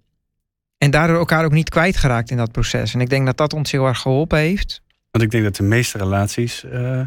en 0.78 0.90
daardoor 0.90 1.18
elkaar 1.18 1.44
ook 1.44 1.52
niet 1.52 1.68
kwijtgeraakt 1.68 2.30
in 2.30 2.36
dat 2.36 2.52
proces. 2.52 2.94
En 2.94 3.00
ik 3.00 3.08
denk 3.08 3.26
dat 3.26 3.36
dat 3.36 3.52
ons 3.52 3.70
heel 3.70 3.86
erg 3.86 3.98
geholpen 3.98 4.38
heeft. 4.38 4.82
Want 5.10 5.24
ik 5.24 5.30
denk 5.30 5.44
dat 5.44 5.56
de 5.56 5.62
meeste 5.62 5.98
relaties 5.98 6.64
uh, 6.64 7.06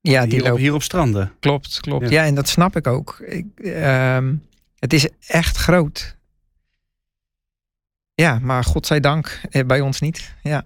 ja, 0.00 0.26
die 0.26 0.40
hier, 0.40 0.52
op, 0.52 0.58
hier 0.58 0.74
op 0.74 0.82
stranden. 0.82 1.32
Klopt, 1.40 1.80
klopt. 1.80 2.08
Ja. 2.08 2.24
en 2.24 2.34
dat 2.34 2.48
snap 2.48 2.76
ik 2.76 2.86
ook. 2.86 3.18
Ik, 3.18 3.46
uh, 3.56 4.18
het 4.78 4.92
is 4.92 5.08
echt 5.26 5.56
groot. 5.56 6.16
Ja, 8.14 8.38
maar 8.38 8.64
godzijdank 8.64 9.40
eh, 9.50 9.64
bij 9.66 9.80
ons 9.80 10.00
niet. 10.00 10.34
Ja. 10.42 10.64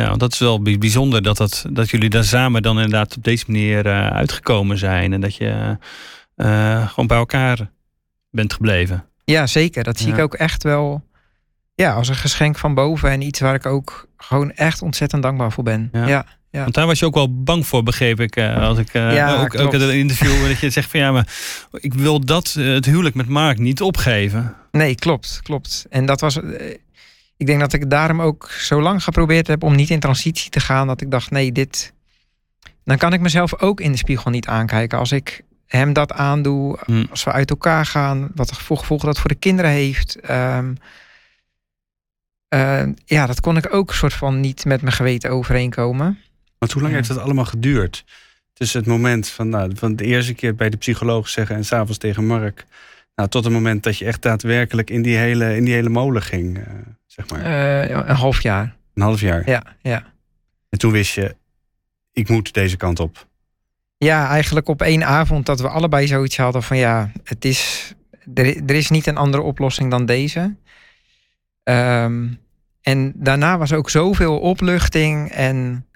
Ja, 0.00 0.08
want 0.08 0.20
dat 0.20 0.32
is 0.32 0.38
wel 0.38 0.62
bijzonder 0.62 1.22
dat, 1.22 1.36
dat, 1.36 1.64
dat 1.70 1.90
jullie 1.90 2.10
daar 2.10 2.24
samen 2.24 2.62
dan 2.62 2.76
inderdaad 2.76 3.16
op 3.16 3.24
deze 3.24 3.44
manier 3.46 3.86
uh, 3.86 4.06
uitgekomen 4.06 4.78
zijn. 4.78 5.12
En 5.12 5.20
dat 5.20 5.36
je 5.36 5.78
uh, 6.36 6.88
gewoon 6.88 7.06
bij 7.06 7.16
elkaar 7.16 7.70
bent 8.30 8.52
gebleven. 8.52 9.04
Ja, 9.24 9.46
zeker. 9.46 9.84
Dat 9.84 9.98
zie 9.98 10.12
ik 10.12 10.18
ook 10.18 10.34
echt 10.34 10.62
wel 10.62 11.04
ja, 11.74 11.92
als 11.92 12.08
een 12.08 12.14
geschenk 12.14 12.58
van 12.58 12.74
boven. 12.74 13.10
En 13.10 13.22
iets 13.22 13.40
waar 13.40 13.54
ik 13.54 13.66
ook 13.66 14.08
gewoon 14.16 14.52
echt 14.52 14.82
ontzettend 14.82 15.22
dankbaar 15.22 15.52
voor 15.52 15.64
ben. 15.64 15.88
Ja. 15.92 16.06
ja. 16.06 16.26
Want 16.50 16.74
daar 16.74 16.86
was 16.86 16.98
je 16.98 17.06
ook 17.06 17.14
wel 17.14 17.42
bang 17.42 17.66
voor, 17.66 17.82
begreep 17.82 18.20
ik. 18.20 18.36
Uh, 18.36 18.68
als 18.68 18.78
ik 18.78 18.92
ja, 18.92 19.42
ook, 19.42 19.58
ook 19.58 19.74
in 19.74 19.80
een 19.80 19.98
interview 19.98 20.48
dat 20.48 20.58
je 20.58 20.70
zegt 20.70 20.90
van 20.90 21.00
ja, 21.00 21.12
maar 21.12 21.28
ik 21.72 21.94
wil 21.94 22.20
dat 22.20 22.52
het 22.52 22.84
huwelijk 22.84 23.14
met 23.14 23.28
Mark 23.28 23.58
niet 23.58 23.80
opgeven. 23.80 24.54
Nee, 24.70 24.94
klopt, 24.94 25.40
klopt. 25.42 25.86
En 25.90 26.06
dat 26.06 26.20
was. 26.20 26.38
Ik 27.36 27.46
denk 27.46 27.60
dat 27.60 27.72
ik 27.72 27.90
daarom 27.90 28.20
ook 28.20 28.50
zo 28.50 28.82
lang 28.82 29.02
geprobeerd 29.02 29.46
heb 29.46 29.62
om 29.62 29.74
niet 29.74 29.90
in 29.90 30.00
transitie 30.00 30.50
te 30.50 30.60
gaan. 30.60 30.86
Dat 30.86 31.00
ik 31.00 31.10
dacht, 31.10 31.30
nee, 31.30 31.52
dit. 31.52 31.92
Dan 32.84 32.98
kan 32.98 33.12
ik 33.12 33.20
mezelf 33.20 33.60
ook 33.60 33.80
in 33.80 33.92
de 33.92 33.98
spiegel 33.98 34.30
niet 34.30 34.46
aankijken. 34.46 34.98
Als 34.98 35.12
ik 35.12 35.42
hem 35.66 35.92
dat 35.92 36.12
aandoe. 36.12 36.78
Hmm. 36.84 37.06
Als 37.10 37.24
we 37.24 37.32
uit 37.32 37.50
elkaar 37.50 37.86
gaan. 37.86 38.30
Wat 38.34 38.56
voor 38.56 38.78
gevolgen 38.78 39.06
dat 39.06 39.18
voor 39.18 39.28
de 39.28 39.34
kinderen 39.34 39.70
heeft. 39.70 40.30
Um, 40.30 40.76
uh, 42.54 42.82
ja, 43.04 43.26
dat 43.26 43.40
kon 43.40 43.56
ik 43.56 43.74
ook 43.74 43.94
soort 43.94 44.12
van 44.12 44.40
niet 44.40 44.64
met 44.64 44.82
mijn 44.82 44.94
geweten 44.94 45.30
overeenkomen. 45.30 46.18
Want 46.58 46.72
hoe 46.72 46.82
lang 46.82 46.94
heeft 46.94 47.08
dat 47.08 47.18
allemaal 47.18 47.44
geduurd? 47.44 48.04
Tussen 48.52 48.80
het 48.80 48.88
moment 48.88 49.28
van, 49.28 49.48
nou, 49.48 49.72
van 49.74 49.96
de 49.96 50.04
eerste 50.04 50.34
keer 50.34 50.54
bij 50.54 50.70
de 50.70 50.76
psycholoog 50.76 51.28
zeggen 51.28 51.56
en 51.56 51.64
s'avonds 51.64 51.98
tegen 51.98 52.26
Mark. 52.26 52.66
Nou, 53.14 53.28
tot 53.28 53.44
het 53.44 53.52
moment 53.52 53.82
dat 53.82 53.98
je 53.98 54.04
echt 54.04 54.22
daadwerkelijk 54.22 54.90
in 54.90 55.02
die 55.02 55.16
hele, 55.16 55.56
in 55.56 55.64
die 55.64 55.74
hele 55.74 55.88
molen 55.88 56.22
ging, 56.22 56.58
uh, 56.58 56.64
zeg 57.14 57.30
maar. 57.30 57.40
Uh, 57.40 57.90
een 58.08 58.14
half 58.14 58.42
jaar. 58.42 58.76
Een 58.94 59.02
half 59.02 59.20
jaar? 59.20 59.50
Ja, 59.50 59.62
ja. 59.82 60.12
En 60.68 60.78
toen 60.78 60.92
wist 60.92 61.14
je, 61.14 61.36
ik 62.12 62.28
moet 62.28 62.52
deze 62.52 62.76
kant 62.76 63.00
op. 63.00 63.26
Ja, 63.96 64.28
eigenlijk 64.28 64.68
op 64.68 64.82
één 64.82 65.04
avond 65.04 65.46
dat 65.46 65.60
we 65.60 65.68
allebei 65.68 66.06
zoiets 66.06 66.36
hadden 66.36 66.62
van 66.62 66.76
ja, 66.76 67.10
het 67.24 67.44
is, 67.44 67.92
er, 68.34 68.56
er 68.66 68.74
is 68.74 68.90
niet 68.90 69.06
een 69.06 69.16
andere 69.16 69.42
oplossing 69.42 69.90
dan 69.90 70.06
deze. 70.06 70.54
Um, 71.64 72.38
en 72.82 73.12
daarna 73.16 73.58
was 73.58 73.72
ook 73.72 73.90
zoveel 73.90 74.38
opluchting 74.38 75.30
en 75.30 75.86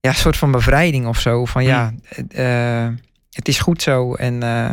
ja, 0.00 0.08
een 0.08 0.14
soort 0.14 0.36
van 0.36 0.50
bevrijding 0.50 1.06
of 1.06 1.20
zo. 1.20 1.44
Van 1.44 1.64
ja, 1.64 1.92
uh, 2.28 2.88
het 3.30 3.48
is 3.48 3.58
goed 3.58 3.82
zo 3.82 4.14
en 4.14 4.44
uh, 4.44 4.72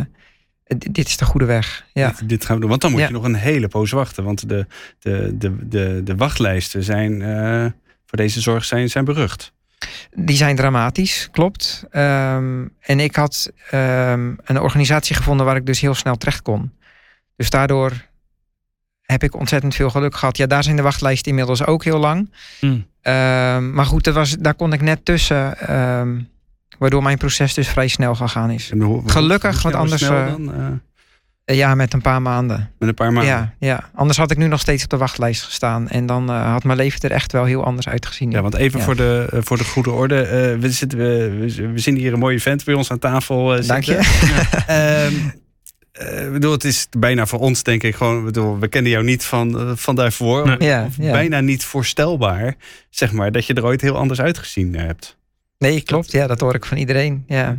dit 0.68 1.08
is 1.08 1.18
de 1.18 1.26
goede 1.26 1.46
weg. 1.46 1.86
Ja. 1.94 2.08
Dit, 2.08 2.30
dit, 2.30 2.46
gaan 2.46 2.56
we 2.56 2.62
doen. 2.62 2.70
Want 2.70 2.82
dan 2.82 2.92
moet 2.92 3.02
je 3.02 3.10
nog 3.10 3.24
een 3.24 3.36
hele 3.36 3.68
poos 3.68 3.92
wachten. 3.92 4.24
Want 4.24 4.50
de, 4.50 4.66
de, 5.00 5.36
de, 5.38 5.68
de, 5.68 6.02
de 6.04 6.16
wachtlijsten 6.16 6.84
zijn 6.84 7.20
uh, 7.22 7.66
voor 8.06 8.18
deze 8.18 8.42
zorg 8.42 8.66
zijn, 8.66 8.90
zijn 8.90 9.06
berucht. 9.06 9.54
Die 10.14 10.36
zijn 10.36 10.56
dramatisch, 10.56 11.30
klopt. 11.32 11.86
Um, 11.92 12.74
en 12.80 13.00
ik 13.00 13.16
had 13.16 13.52
um, 13.74 14.38
een 14.44 14.60
organisatie 14.60 15.16
gevonden 15.16 15.46
waar 15.46 15.56
ik 15.56 15.66
dus 15.66 15.80
heel 15.80 15.94
snel 15.94 16.16
terecht 16.16 16.42
kon. 16.42 16.72
Dus 17.36 17.50
daardoor 17.50 18.06
heb 19.02 19.24
ik 19.24 19.36
ontzettend 19.36 19.76
veel 19.76 19.90
geluk 19.90 20.16
gehad. 20.16 20.38
Ja, 20.38 20.46
daar 20.46 20.64
zijn 20.64 20.76
de 20.76 20.82
wachtlijsten 20.82 21.32
inmiddels 21.32 21.66
ook 21.66 21.84
heel 21.84 22.00
lang. 22.00 22.32
Mm. 22.62 22.86
maar 23.74 23.86
goed, 23.86 24.04
dat 24.04 24.14
was, 24.14 24.32
daar 24.32 24.54
kon 24.54 24.74
ik 24.74 24.82
net 24.82 25.06
tussen. 25.06 25.58
Waardoor 26.78 27.04
mijn 27.04 27.18
proces 27.18 27.54
dus 27.54 27.68
vrij 27.68 27.88
snel 27.88 28.16
gegaan 28.16 28.50
is. 28.50 28.72
Gelukkig, 29.06 29.62
want 29.62 29.76
anders. 29.76 30.02
Dan, 30.02 30.52
uh... 31.46 31.58
Ja, 31.58 31.76
met 31.76 31.94
een 31.94 32.02
paar 32.02 32.22
maanden. 32.22 32.72
Met 32.80 32.90
een 32.90 32.96
paar 32.96 33.14
maanden? 33.14 33.34
Ja, 33.34 33.54
ja, 33.60 33.90
anders 33.94 34.18
had 34.18 34.32
ik 34.32 34.38
nu 34.38 34.48
nog 34.48 34.60
steeds 34.60 34.84
op 34.84 34.90
de 34.90 34.98
wachtlijst 34.98 35.44
gestaan. 35.44 35.90
En 35.90 36.06
dan 36.06 36.30
uh, 36.30 36.52
had 36.52 36.64
mijn 36.64 36.78
leven 36.78 37.00
er 37.00 37.12
echt 37.12 37.32
wel 37.32 37.46
heel 37.46 37.64
anders 37.64 37.88
uitgezien. 37.88 38.32
Ja, 38.32 38.42
want 38.42 38.56
even 38.56 38.82
voor, 38.82 38.96
de, 38.96 39.28
voor 39.32 39.58
de 39.58 39.64
goede 39.64 39.92
orde. 39.92 40.58
we, 40.60 40.72
zitten, 40.72 40.98
we, 40.98 41.72
we 41.74 41.80
zien 41.80 41.96
hier 41.96 42.14
een 42.14 42.20
mooie 42.20 42.40
vent 42.40 42.64
bij 42.64 42.74
ons 42.74 42.92
aan 42.92 43.00
tafel 43.00 43.66
Dank 43.66 43.84
je. 43.84 43.96
um, 45.10 45.34
uh, 46.02 46.32
bedoel, 46.32 46.52
het 46.52 46.64
is 46.64 46.88
bijna 46.98 47.26
voor 47.26 47.40
ons, 47.40 47.64
denk 47.64 47.84
ik, 47.84 47.96
gewoon. 47.96 48.26
Bedoel, 48.26 48.60
we 48.60 48.68
kennen 48.68 48.92
jou 48.92 49.04
niet 49.04 49.24
van, 49.24 49.62
uh, 49.62 49.72
van 49.76 49.96
daarvoor. 49.96 50.48
Nee. 50.48 50.70
Ja, 50.70 50.88
ja. 50.98 51.12
Bijna 51.12 51.40
niet 51.40 51.64
voorstelbaar, 51.64 52.56
zeg 52.90 53.12
maar, 53.12 53.32
dat 53.32 53.46
je 53.46 53.54
er 53.54 53.66
ooit 53.66 53.82
heel 53.82 53.98
anders 53.98 54.22
uitgezien 54.22 54.76
hebt. 54.76 55.18
Nee, 55.58 55.82
klopt. 55.82 56.12
Ja, 56.12 56.28
dat 56.28 56.40
hoor 56.40 56.56
ik 56.56 56.66
van 56.66 56.78
iedereen. 56.78 57.24
Ja. 57.28 57.58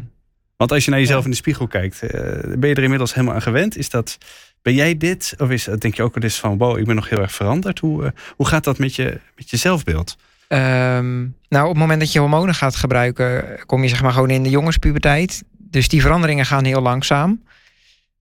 Want 0.56 0.72
als 0.72 0.84
je 0.84 0.90
naar 0.90 1.00
jezelf 1.00 1.24
in 1.24 1.30
de 1.30 1.36
spiegel 1.36 1.66
kijkt, 1.66 2.02
uh, 2.02 2.10
ben 2.58 2.68
je 2.68 2.74
er 2.74 2.82
inmiddels 2.82 3.14
helemaal 3.14 3.34
aan 3.34 3.42
gewend? 3.42 3.76
Is 3.76 3.90
dat, 3.90 4.18
ben 4.62 4.74
jij 4.74 4.96
dit? 4.96 5.34
Of 5.38 5.50
is, 5.50 5.64
denk 5.78 5.94
je 5.94 6.02
ook 6.02 6.16
al 6.16 6.22
eens 6.22 6.38
van, 6.38 6.58
wow, 6.58 6.78
ik 6.78 6.84
ben 6.84 6.94
nog 6.94 7.08
heel 7.08 7.20
erg 7.20 7.32
veranderd? 7.32 7.78
Hoe, 7.78 8.12
hoe 8.36 8.46
gaat 8.46 8.64
dat 8.64 8.78
met 8.78 8.94
je, 8.94 9.20
met 9.36 9.50
je 9.50 9.56
zelfbeeld? 9.56 10.16
Um, 10.48 11.36
nou, 11.48 11.64
op 11.64 11.70
het 11.70 11.78
moment 11.78 12.00
dat 12.00 12.12
je 12.12 12.18
hormonen 12.18 12.54
gaat 12.54 12.76
gebruiken, 12.76 13.58
kom 13.66 13.82
je 13.82 13.88
zeg 13.88 14.02
maar 14.02 14.12
gewoon 14.12 14.30
in 14.30 14.42
de 14.42 14.50
jongenspuberteit. 14.50 15.42
Dus 15.58 15.88
die 15.88 16.00
veranderingen 16.00 16.46
gaan 16.46 16.64
heel 16.64 16.82
langzaam. 16.82 17.42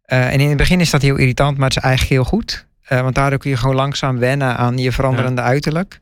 Uh, 0.07 0.33
en 0.33 0.39
in 0.39 0.47
het 0.47 0.57
begin 0.57 0.79
is 0.79 0.89
dat 0.89 1.01
heel 1.01 1.15
irritant, 1.15 1.57
maar 1.57 1.67
het 1.67 1.77
is 1.77 1.83
eigenlijk 1.83 2.13
heel 2.13 2.23
goed. 2.39 2.65
Want 2.87 3.15
daardoor 3.15 3.39
kun 3.39 3.49
je 3.49 3.57
gewoon 3.57 3.75
langzaam 3.75 4.19
wennen 4.19 4.57
aan 4.57 4.77
je 4.77 4.91
veranderende 4.91 5.41
uiterlijk. 5.41 5.99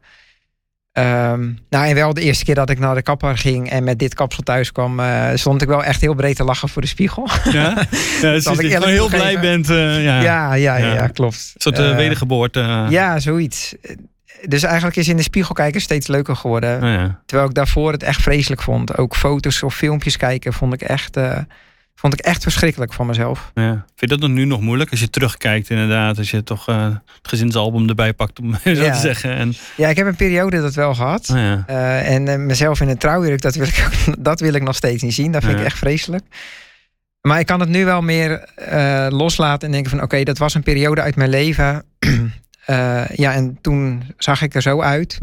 Um, 0.97 1.59
nou, 1.69 1.87
en 1.87 1.95
wel 1.95 2.13
de 2.13 2.21
eerste 2.21 2.45
keer 2.45 2.55
dat 2.55 2.69
ik 2.69 2.79
naar 2.79 2.95
de 2.95 3.01
kapper 3.01 3.37
ging 3.37 3.69
en 3.69 3.83
met 3.83 3.99
dit 3.99 4.13
kapsel 4.13 4.43
thuis 4.43 4.71
kwam, 4.71 4.99
uh, 4.99 5.29
stond 5.33 5.61
ik 5.61 5.67
wel 5.67 5.83
echt 5.83 6.01
heel 6.01 6.13
breed 6.13 6.35
te 6.35 6.43
lachen 6.43 6.69
voor 6.69 6.81
de 6.81 6.87
spiegel. 6.87 7.29
Ja, 7.43 7.51
ja 8.21 8.31
dus 8.31 8.43
dat 8.43 8.61
je 8.61 8.87
heel 8.87 9.09
blij 9.09 9.39
bent. 9.39 9.69
Uh, 9.69 10.03
ja. 10.03 10.21
Ja, 10.21 10.53
ja, 10.53 10.77
ja, 10.77 10.93
ja, 10.93 11.07
klopt. 11.07 11.51
Een 11.53 11.61
soort 11.61 11.79
uh, 11.79 11.95
wedergeboorte. 11.95 12.85
Ja, 12.89 13.19
zoiets. 13.19 13.75
Dus 14.47 14.63
eigenlijk 14.63 14.95
is 14.95 15.07
in 15.07 15.17
de 15.17 15.23
spiegel 15.23 15.55
kijken 15.55 15.81
steeds 15.81 16.07
leuker 16.07 16.35
geworden. 16.35 16.83
Oh, 16.83 17.03
Terwijl 17.25 17.49
ik 17.49 17.55
daarvoor 17.55 17.91
het 17.91 18.03
echt 18.03 18.21
vreselijk 18.21 18.61
vond. 18.61 18.97
Ook 18.97 19.15
foto's 19.15 19.63
of 19.63 19.75
filmpjes 19.75 20.17
kijken 20.17 20.53
vond 20.53 20.73
ik 20.73 20.81
echt 20.81 21.17
vond 21.95 22.13
ik 22.13 22.19
echt 22.19 22.43
verschrikkelijk 22.43 22.93
van 22.93 23.05
mezelf. 23.05 23.51
Ja. 23.53 23.71
Vind 23.71 23.85
je 23.95 24.07
dat 24.07 24.21
dan 24.21 24.33
nu 24.33 24.45
nog 24.45 24.61
moeilijk 24.61 24.91
als 24.91 24.99
je 24.99 25.09
terugkijkt 25.09 25.69
inderdaad? 25.69 26.17
Als 26.17 26.31
je 26.31 26.43
toch 26.43 26.69
uh, 26.69 26.83
het 26.85 27.27
gezinsalbum 27.27 27.89
erbij 27.89 28.13
pakt 28.13 28.39
om 28.39 28.53
zo 28.63 28.73
te 28.73 28.99
zeggen. 29.01 29.35
En... 29.35 29.53
Ja, 29.77 29.89
ik 29.89 29.97
heb 29.97 30.07
een 30.07 30.15
periode 30.15 30.61
dat 30.61 30.73
wel 30.73 30.95
gehad. 30.95 31.29
Oh, 31.29 31.37
ja. 31.37 31.65
uh, 31.69 32.11
en 32.11 32.27
uh, 32.27 32.35
mezelf 32.35 32.81
in 32.81 32.89
een 32.89 32.97
trouwjurk, 32.97 33.41
dat 33.41 33.55
wil, 33.55 33.67
ik, 33.67 33.87
dat 34.19 34.39
wil 34.39 34.53
ik 34.53 34.63
nog 34.63 34.75
steeds 34.75 35.03
niet 35.03 35.13
zien. 35.13 35.31
Dat 35.31 35.43
vind 35.43 35.59
ik 35.59 35.65
echt 35.65 35.77
vreselijk. 35.77 36.23
Maar 37.21 37.39
ik 37.39 37.45
kan 37.45 37.59
het 37.59 37.69
nu 37.69 37.85
wel 37.85 38.01
meer 38.01 38.49
loslaten 39.09 39.67
en 39.67 39.73
denken 39.73 39.91
van... 39.91 40.01
oké, 40.01 40.23
dat 40.23 40.37
was 40.37 40.53
een 40.53 40.63
periode 40.63 41.01
uit 41.01 41.15
mijn 41.15 41.29
leven. 41.29 41.83
ja, 43.23 43.33
en 43.33 43.57
toen 43.61 44.03
zag 44.17 44.41
ik 44.41 44.55
er 44.55 44.61
zo 44.61 44.81
uit. 44.81 45.17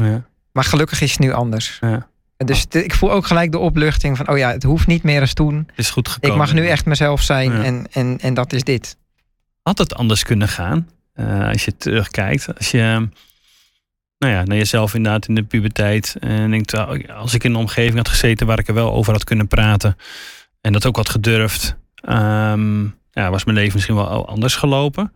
Maar 0.51 0.63
gelukkig 0.63 1.01
is 1.01 1.11
het 1.11 1.19
nu 1.19 1.31
anders. 1.31 1.77
Ja. 1.81 2.07
Dus 2.45 2.65
ik 2.69 2.93
voel 2.93 3.11
ook 3.11 3.25
gelijk 3.25 3.51
de 3.51 3.59
opluchting 3.59 4.17
van, 4.17 4.29
oh 4.29 4.37
ja, 4.37 4.51
het 4.51 4.63
hoeft 4.63 4.87
niet 4.87 5.03
meer 5.03 5.21
als 5.21 5.33
toen. 5.33 5.55
Het 5.55 5.77
is 5.77 5.89
goed 5.89 6.07
gekomen. 6.07 6.37
Ik 6.37 6.41
mag 6.41 6.53
nu 6.53 6.67
echt 6.67 6.85
mezelf 6.85 7.21
zijn 7.21 7.51
en, 7.51 7.85
en, 7.91 8.17
en 8.21 8.33
dat 8.33 8.53
is 8.53 8.63
dit. 8.63 8.97
Had 9.61 9.77
het 9.77 9.95
anders 9.95 10.23
kunnen 10.23 10.47
gaan 10.47 10.89
uh, 11.15 11.47
als 11.47 11.65
je 11.65 11.77
terugkijkt? 11.77 12.57
Als 12.57 12.71
je 12.71 13.09
nou 14.17 14.33
ja, 14.33 14.43
naar 14.43 14.57
jezelf 14.57 14.93
inderdaad 14.93 15.27
in 15.27 15.35
de 15.35 15.43
puberteit 15.43 16.15
en 16.19 16.51
denkt, 16.51 16.73
als 17.09 17.33
ik 17.33 17.43
in 17.43 17.51
een 17.51 17.59
omgeving 17.59 17.95
had 17.95 18.09
gezeten 18.09 18.47
waar 18.47 18.59
ik 18.59 18.67
er 18.67 18.73
wel 18.73 18.93
over 18.93 19.13
had 19.13 19.23
kunnen 19.23 19.47
praten 19.47 19.97
en 20.61 20.73
dat 20.73 20.85
ook 20.85 20.95
had 20.95 21.09
gedurfd, 21.09 21.75
um, 22.09 22.95
ja, 23.11 23.29
was 23.29 23.43
mijn 23.43 23.57
leven 23.57 23.73
misschien 23.73 23.95
wel 23.95 24.27
anders 24.27 24.55
gelopen. 24.55 25.13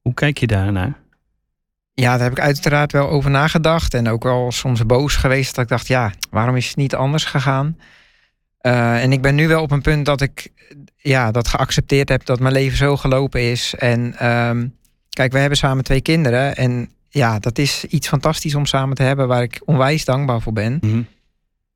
Hoe 0.00 0.14
kijk 0.14 0.38
je 0.38 0.46
daarnaar? 0.46 0.99
Ja, 2.00 2.12
daar 2.12 2.22
heb 2.22 2.32
ik 2.32 2.40
uiteraard 2.40 2.92
wel 2.92 3.08
over 3.08 3.30
nagedacht. 3.30 3.94
En 3.94 4.08
ook 4.08 4.22
wel 4.22 4.52
soms 4.52 4.86
boos 4.86 5.16
geweest 5.16 5.54
dat 5.54 5.64
ik 5.64 5.70
dacht, 5.70 5.86
ja, 5.86 6.12
waarom 6.30 6.56
is 6.56 6.66
het 6.66 6.76
niet 6.76 6.94
anders 6.94 7.24
gegaan? 7.24 7.76
Uh, 8.62 9.02
en 9.02 9.12
ik 9.12 9.22
ben 9.22 9.34
nu 9.34 9.48
wel 9.48 9.62
op 9.62 9.70
een 9.70 9.82
punt 9.82 10.06
dat 10.06 10.20
ik 10.20 10.48
ja, 10.96 11.30
dat 11.30 11.48
geaccepteerd 11.48 12.08
heb 12.08 12.24
dat 12.24 12.40
mijn 12.40 12.52
leven 12.52 12.76
zo 12.76 12.96
gelopen 12.96 13.50
is. 13.50 13.74
En 13.74 14.26
um, 14.28 14.76
kijk, 15.10 15.32
we 15.32 15.38
hebben 15.38 15.58
samen 15.58 15.84
twee 15.84 16.00
kinderen. 16.00 16.56
En 16.56 16.90
ja, 17.08 17.38
dat 17.38 17.58
is 17.58 17.84
iets 17.84 18.08
fantastisch 18.08 18.54
om 18.54 18.66
samen 18.66 18.96
te 18.96 19.02
hebben 19.02 19.28
waar 19.28 19.42
ik 19.42 19.60
onwijs 19.64 20.04
dankbaar 20.04 20.40
voor 20.40 20.52
ben. 20.52 20.78
Mm 20.80 20.90
-hmm. 20.90 21.06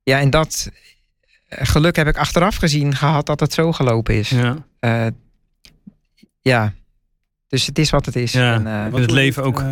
Ja, 0.03 0.21
en 0.21 0.31
dat 0.31 0.71
eh, 1.49 1.67
geluk 1.67 1.97
heb 1.97 2.07
ik 2.07 2.17
achteraf 2.17 2.57
gezien 2.57 2.95
gehad 2.95 3.27
dat 3.27 3.41
het 3.41 3.53
zo 3.53 3.73
gelopen 3.73 4.15
is. 4.15 4.29
Ja. 4.29 4.57
Uh, 4.81 5.07
ja. 6.41 6.73
Dus 7.49 7.67
het 7.67 7.79
is 7.79 7.91
wat 7.91 8.07
het 8.07 8.17
is. 8.17 8.33
Ja, 8.33 8.55
en, 8.55 8.93
uh, 8.93 9.01
het 9.01 9.11
leven 9.11 9.43
ook. 9.43 9.65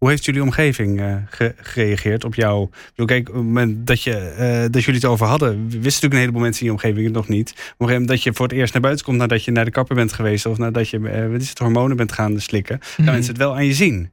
Hoe 0.00 0.08
heeft 0.08 0.24
jullie 0.24 0.42
omgeving 0.42 1.00
uh, 1.00 1.14
gereageerd 1.56 2.24
op 2.24 2.34
jou? 2.34 2.68
Ik 2.94 3.06
kijk, 3.06 3.28
op 3.28 3.34
het 3.34 3.44
moment 3.44 3.86
dat, 3.86 4.02
je, 4.02 4.34
uh, 4.38 4.72
dat 4.72 4.84
jullie 4.84 5.00
het 5.00 5.10
over 5.10 5.26
hadden, 5.26 5.64
wisten 5.64 5.82
natuurlijk 5.82 6.12
een 6.12 6.18
heleboel 6.18 6.40
mensen 6.40 6.60
in 6.60 6.66
je 6.66 6.72
omgeving 6.72 7.04
het 7.04 7.14
nog 7.14 7.28
niet. 7.28 7.50
Op 7.50 7.56
een 7.56 7.62
gegeven 7.62 7.92
moment 7.92 8.08
dat 8.08 8.22
je 8.22 8.32
voor 8.32 8.46
het 8.46 8.56
eerst 8.56 8.72
naar 8.72 8.82
buiten 8.82 9.04
komt 9.04 9.18
nadat 9.18 9.44
je 9.44 9.50
naar 9.50 9.64
de 9.64 9.70
kapper 9.70 9.94
bent 9.94 10.12
geweest 10.12 10.46
of 10.46 10.58
nadat 10.58 10.88
je 10.88 10.98
uh, 10.98 11.30
wat 11.30 11.40
is 11.40 11.48
het, 11.48 11.58
hormonen 11.58 11.96
bent 11.96 12.12
gaan 12.12 12.40
slikken, 12.40 12.76
mm 12.76 13.04
gaan 13.04 13.14
mensen 13.14 13.32
het 13.32 13.42
wel 13.42 13.54
aan 13.54 13.64
je 13.64 13.74
zien. 13.74 14.10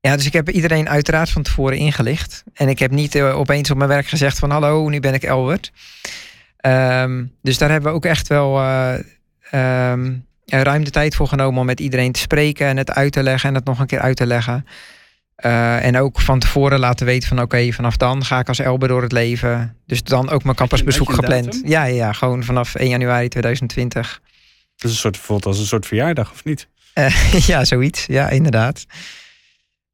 Ja, 0.00 0.16
dus 0.16 0.26
ik 0.26 0.32
heb 0.32 0.50
iedereen 0.50 0.88
uiteraard 0.88 1.30
van 1.30 1.42
tevoren 1.42 1.76
ingelicht. 1.76 2.44
En 2.54 2.68
ik 2.68 2.78
heb 2.78 2.90
niet 2.90 3.20
opeens 3.20 3.70
op 3.70 3.76
mijn 3.76 3.88
werk 3.88 4.06
gezegd 4.06 4.38
van 4.38 4.50
hallo, 4.50 4.88
nu 4.88 5.00
ben 5.00 5.14
ik 5.14 5.22
Elbert. 5.22 5.72
Um, 6.66 7.32
dus 7.42 7.58
daar 7.58 7.70
hebben 7.70 7.90
we 7.90 7.96
ook 7.96 8.04
echt 8.04 8.28
wel 8.28 8.60
um, 9.52 10.24
ruim 10.44 10.84
de 10.84 10.90
tijd 10.90 11.14
voor 11.14 11.28
genomen 11.28 11.60
om 11.60 11.66
met 11.66 11.80
iedereen 11.80 12.12
te 12.12 12.20
spreken 12.20 12.66
en 12.66 12.76
het 12.76 12.90
uit 12.90 13.12
te 13.12 13.22
leggen 13.22 13.48
en 13.48 13.54
het 13.54 13.64
nog 13.64 13.78
een 13.78 13.86
keer 13.86 14.00
uit 14.00 14.16
te 14.16 14.26
leggen. 14.26 14.64
Uh, 15.44 15.84
en 15.84 15.96
ook 15.96 16.20
van 16.20 16.38
tevoren 16.38 16.78
laten 16.78 17.06
weten 17.06 17.28
van 17.28 17.40
oké, 17.40 17.72
vanaf 17.72 17.96
dan 17.96 18.24
ga 18.24 18.38
ik 18.38 18.48
als 18.48 18.58
Elbe 18.58 18.86
door 18.86 19.02
het 19.02 19.12
leven. 19.12 19.76
Dus 19.86 20.02
dan 20.02 20.30
ook 20.30 20.44
mijn 20.44 20.56
campusbezoek 20.56 21.12
gepland. 21.12 21.60
Ja, 21.64 21.84
ja, 21.84 22.12
gewoon 22.12 22.44
vanaf 22.44 22.74
1 22.74 22.88
januari 22.88 23.28
2020. 23.28 24.20
Dat 24.76 24.90
is 24.90 24.90
een 24.90 24.96
soort, 25.00 25.16
voelt 25.16 25.46
als 25.46 25.58
een 25.58 25.66
soort 25.66 25.86
verjaardag, 25.86 26.30
of 26.30 26.44
niet? 26.44 26.68
Uh, 26.94 27.32
ja, 27.50 27.64
zoiets. 27.64 28.06
Ja, 28.06 28.28
inderdaad. 28.28 28.86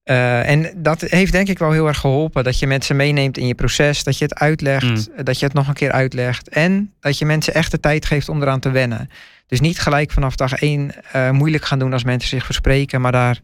Uh, 0.04 0.48
en 0.48 0.72
dat 0.76 1.00
heeft 1.00 1.32
denk 1.32 1.48
ik 1.48 1.58
wel 1.58 1.72
heel 1.72 1.86
erg 1.86 1.98
geholpen. 1.98 2.44
Dat 2.44 2.58
je 2.58 2.66
mensen 2.66 2.96
meeneemt 2.96 3.38
in 3.38 3.46
je 3.46 3.54
proces. 3.54 4.04
Dat 4.04 4.18
je 4.18 4.24
het 4.24 4.34
uitlegt. 4.34 4.84
Mm. 4.84 5.24
Dat 5.24 5.38
je 5.38 5.44
het 5.44 5.54
nog 5.54 5.68
een 5.68 5.74
keer 5.74 5.92
uitlegt. 5.92 6.48
En 6.48 6.92
dat 7.00 7.18
je 7.18 7.24
mensen 7.24 7.54
echt 7.54 7.70
de 7.70 7.80
tijd 7.80 8.06
geeft 8.06 8.28
om 8.28 8.42
eraan 8.42 8.60
te 8.60 8.70
wennen. 8.70 9.10
Dus 9.46 9.60
niet 9.60 9.80
gelijk 9.80 10.10
vanaf 10.10 10.36
dag 10.36 10.52
één 10.52 10.94
moeilijk 11.30 11.64
gaan 11.64 11.78
doen 11.78 11.92
als 11.92 12.04
mensen 12.04 12.28
zich 12.28 12.44
verspreken. 12.44 13.00
Maar 13.00 13.12
daar 13.12 13.40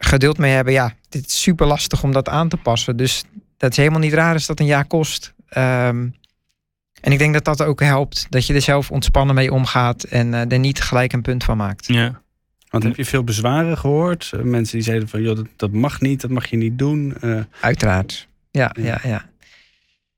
geduld 0.00 0.38
mee 0.38 0.52
hebben. 0.52 0.72
Ja, 0.72 0.94
dit 1.08 1.26
is 1.26 1.42
super 1.42 1.66
lastig 1.66 2.02
om 2.02 2.12
dat 2.12 2.28
aan 2.28 2.48
te 2.48 2.56
passen. 2.56 2.96
Dus 2.96 3.24
dat 3.56 3.70
is 3.70 3.76
helemaal 3.76 4.00
niet 4.00 4.12
raar 4.12 4.32
als 4.32 4.46
dat 4.46 4.60
een 4.60 4.66
jaar 4.66 4.86
kost. 4.86 5.34
Um, 5.56 6.14
en 7.00 7.12
ik 7.12 7.18
denk 7.18 7.34
dat 7.34 7.44
dat 7.44 7.62
ook 7.62 7.80
helpt. 7.80 8.26
Dat 8.28 8.46
je 8.46 8.54
er 8.54 8.60
zelf 8.60 8.90
ontspannen 8.90 9.34
mee 9.34 9.52
omgaat 9.52 10.02
en 10.02 10.32
uh, 10.32 10.52
er 10.52 10.58
niet 10.58 10.80
gelijk 10.80 11.12
een 11.12 11.22
punt 11.22 11.44
van 11.44 11.56
maakt. 11.56 11.86
Ja. 11.86 12.22
Want 12.68 12.84
heb 12.84 12.96
je 12.96 13.04
veel 13.04 13.24
bezwaren 13.24 13.78
gehoord? 13.78 14.30
Eh, 14.34 14.40
mensen 14.40 14.76
die 14.76 14.86
zeiden 14.86 15.08
van, 15.08 15.22
joh, 15.22 15.36
dat, 15.36 15.46
dat 15.56 15.72
mag 15.72 16.00
niet, 16.00 16.20
dat 16.20 16.30
mag 16.30 16.46
je 16.46 16.56
niet 16.56 16.78
doen. 16.78 17.14
Uh, 17.20 17.40
Uiteraard. 17.60 18.28
Ja, 18.50 18.74
ja, 18.80 19.00
ja. 19.02 19.28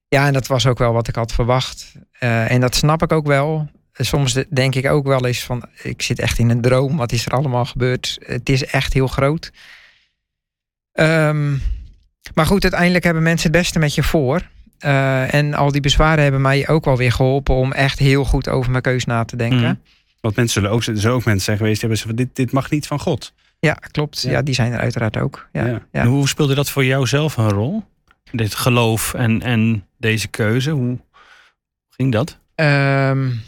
Ja, 0.09 0.27
en 0.27 0.33
dat 0.33 0.47
was 0.47 0.67
ook 0.67 0.79
wel 0.79 0.93
wat 0.93 1.09
ik 1.09 1.15
had 1.15 1.33
verwacht. 1.33 1.93
Uh, 2.21 2.51
en 2.51 2.61
dat 2.61 2.75
snap 2.75 3.03
ik 3.03 3.13
ook 3.13 3.27
wel. 3.27 3.71
Soms 3.93 4.45
denk 4.49 4.75
ik 4.75 4.87
ook 4.87 5.07
wel 5.07 5.27
eens 5.27 5.45
van, 5.45 5.69
ik 5.83 6.03
zit 6.03 6.19
echt 6.19 6.39
in 6.39 6.51
een 6.51 6.61
droom. 6.61 6.97
Wat 6.97 7.13
is 7.13 7.27
er 7.27 7.33
allemaal 7.33 7.65
gebeurd? 7.65 8.19
Het 8.27 8.49
is 8.49 8.65
echt 8.65 8.93
heel 8.93 9.07
groot. 9.07 9.53
Um, 10.93 11.63
maar 12.35 12.47
goed, 12.47 12.63
uiteindelijk 12.63 13.05
hebben 13.05 13.23
mensen 13.23 13.51
het 13.51 13.61
beste 13.61 13.79
met 13.79 13.95
je 13.95 14.03
voor. 14.03 14.49
Uh, 14.85 15.35
en 15.35 15.55
al 15.55 15.73
die 15.73 15.81
bezwaren 15.81 16.23
hebben 16.23 16.41
mij 16.41 16.69
ook 16.69 16.85
wel 16.85 16.97
weer 16.97 17.13
geholpen 17.13 17.55
om 17.55 17.73
echt 17.73 17.99
heel 17.99 18.25
goed 18.25 18.49
over 18.49 18.71
mijn 18.71 18.83
keus 18.83 19.05
na 19.05 19.25
te 19.25 19.37
denken. 19.37 19.69
Mm. 19.69 19.81
Want 20.21 20.37
mensen 20.37 20.61
zullen 20.61 20.77
ook, 20.77 20.83
zullen 20.83 21.11
ook 21.11 21.25
mensen 21.25 21.45
zijn 21.45 21.57
geweest 21.57 21.81
die 21.81 21.89
hebben 21.89 21.99
ze 21.99 22.07
van 22.07 22.17
dit, 22.17 22.37
dit 22.37 22.53
mag 22.53 22.71
niet 22.71 22.87
van 22.87 23.01
God. 23.01 23.33
Ja, 23.59 23.73
klopt. 23.73 24.23
Ja. 24.23 24.31
ja 24.31 24.43
die 24.43 24.55
zijn 24.55 24.73
er 24.73 24.79
uiteraard 24.79 25.17
ook. 25.17 25.49
Ja, 25.53 25.83
ja. 25.93 26.07
hoe 26.07 26.29
speelde 26.29 26.55
dat 26.55 26.71
voor 26.71 26.85
jou 26.85 27.07
zelf 27.07 27.37
een 27.37 27.49
rol? 27.49 27.85
Dit 28.33 28.55
geloof 28.55 29.15
en, 29.15 29.43
en 29.43 29.87
deze 29.99 30.29
keuze, 30.29 30.71
hoe 30.71 30.99
ging 31.91 32.13
dat? 32.13 32.39
Um, 32.55 33.43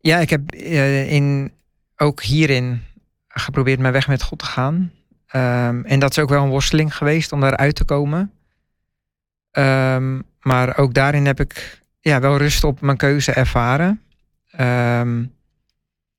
ja, 0.00 0.18
ik 0.18 0.30
heb 0.30 0.54
uh, 0.54 1.12
in, 1.12 1.52
ook 1.96 2.22
hierin 2.22 2.82
geprobeerd 3.28 3.78
mijn 3.78 3.92
weg 3.92 4.08
met 4.08 4.22
God 4.22 4.38
te 4.38 4.44
gaan. 4.44 4.92
Um, 5.34 5.84
en 5.84 5.98
dat 5.98 6.10
is 6.10 6.18
ook 6.18 6.28
wel 6.28 6.42
een 6.42 6.48
worsteling 6.48 6.96
geweest 6.96 7.32
om 7.32 7.40
daaruit 7.40 7.74
te 7.74 7.84
komen. 7.84 8.32
Um, 9.52 10.22
maar 10.40 10.78
ook 10.78 10.94
daarin 10.94 11.26
heb 11.26 11.40
ik 11.40 11.80
ja, 12.00 12.20
wel 12.20 12.36
rust 12.36 12.64
op 12.64 12.80
mijn 12.80 12.96
keuze 12.96 13.32
ervaren. 13.32 14.00
Um, 14.60 15.32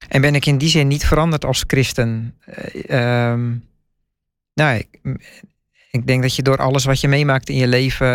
en 0.08 0.22
ben 0.22 0.36
ik 0.36 0.46
in 0.46 0.58
die 0.58 0.70
zin 0.70 0.88
niet 0.88 1.06
veranderd 1.06 1.46
als 1.46 1.64
christen. 1.68 2.38
Uh, 2.90 3.34
nou, 4.54 4.78
ik, 4.78 4.88
ik, 5.92 6.08
denk 6.08 6.22
dat 6.22 6.36
je 6.36 6.42
door 6.42 6.58
alles 6.58 6.86
wat 6.86 7.02
je 7.02 7.08
meemaakt 7.08 7.50
in 7.50 7.56
je 7.56 7.68
leven, 7.68 8.08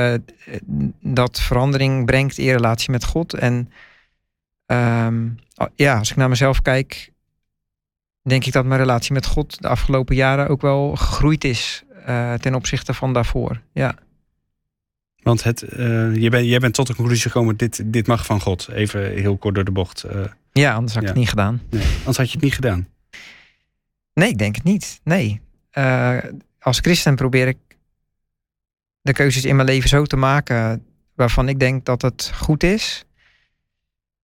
eh, 0.44 0.54
dat 1.00 1.40
verandering 1.40 2.06
brengt 2.06 2.38
in 2.38 2.44
je 2.44 2.52
relatie 2.52 2.90
met 2.90 3.04
God. 3.04 3.34
En 3.34 3.72
ja, 5.74 5.98
als 5.98 6.10
ik 6.10 6.16
naar 6.16 6.28
mezelf 6.28 6.62
kijk, 6.62 7.12
denk 8.22 8.44
ik 8.44 8.52
dat 8.52 8.64
mijn 8.64 8.80
relatie 8.80 9.12
met 9.12 9.26
God 9.26 9.62
de 9.62 9.68
afgelopen 9.68 10.14
jaren 10.14 10.48
ook 10.48 10.60
wel 10.60 10.96
gegroeid 10.96 11.44
is 11.44 11.84
uh, 12.08 12.34
ten 12.34 12.54
opzichte 12.54 12.94
van 12.94 13.12
daarvoor. 13.12 13.60
Ja. 13.72 13.94
Want 15.22 15.42
het, 15.42 15.62
uh, 15.62 16.16
je 16.16 16.30
bent, 16.30 16.46
jij 16.46 16.58
bent 16.58 16.74
tot 16.74 16.86
de 16.86 16.94
conclusie 16.94 17.30
gekomen, 17.30 17.56
dit, 17.56 17.82
dit 17.84 18.06
mag 18.06 18.26
van 18.26 18.40
God. 18.40 18.68
Even 18.68 19.12
heel 19.12 19.36
kort 19.36 19.54
door 19.54 19.64
de 19.64 19.70
bocht. 19.70 20.04
Uh, 20.12 20.24
ja, 20.52 20.74
anders 20.74 20.94
had 20.94 21.02
ik 21.02 21.08
het 21.08 21.18
niet 21.18 21.28
gedaan. 21.28 21.62
Nee, 21.70 21.86
anders 21.98 22.16
had 22.16 22.26
je 22.26 22.32
het 22.32 22.42
niet 22.42 22.54
gedaan. 22.54 22.88
Nee, 24.12 24.28
ik 24.28 24.38
denk 24.38 24.54
het 24.54 24.64
niet. 24.64 25.00
Nee. 25.04 25.40
als 26.58 26.78
christen 26.78 27.16
probeer 27.16 27.48
ik 27.48 27.58
de 29.00 29.12
keuzes 29.12 29.44
in 29.44 29.56
mijn 29.56 29.68
leven 29.68 29.88
zo 29.88 30.04
te 30.04 30.16
maken 30.16 30.84
waarvan 31.14 31.48
ik 31.48 31.58
denk 31.58 31.84
dat 31.84 32.02
het 32.02 32.30
goed 32.34 32.62
is. 32.62 33.05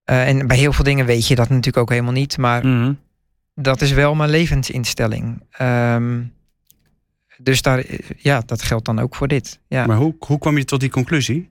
En 0.05 0.47
bij 0.47 0.57
heel 0.57 0.73
veel 0.73 0.85
dingen 0.85 1.07
weet 1.07 1.27
je 1.27 1.35
dat 1.35 1.49
natuurlijk 1.49 1.77
ook 1.77 1.91
helemaal 1.91 2.13
niet. 2.13 2.39
Maar 2.39 2.67
mm 2.67 2.99
dat 3.55 3.81
is 3.81 3.93
wel 3.93 4.15
mijn 4.15 4.31
levensinstelling. 4.31 5.43
Um, 5.61 6.33
dus 7.39 7.63
daar, 7.63 7.85
ja, 8.17 8.43
dat 8.47 8.63
geldt 8.63 8.85
dan 8.85 8.99
ook 8.99 9.15
voor 9.15 9.29
dit. 9.29 9.59
Ja. 9.69 9.87
Maar 9.87 9.97
hoe, 9.97 10.15
hoe 10.19 10.39
kwam 10.39 10.57
je 10.57 10.65
tot 10.65 10.81
die 10.81 10.91
conclusie? 10.91 11.51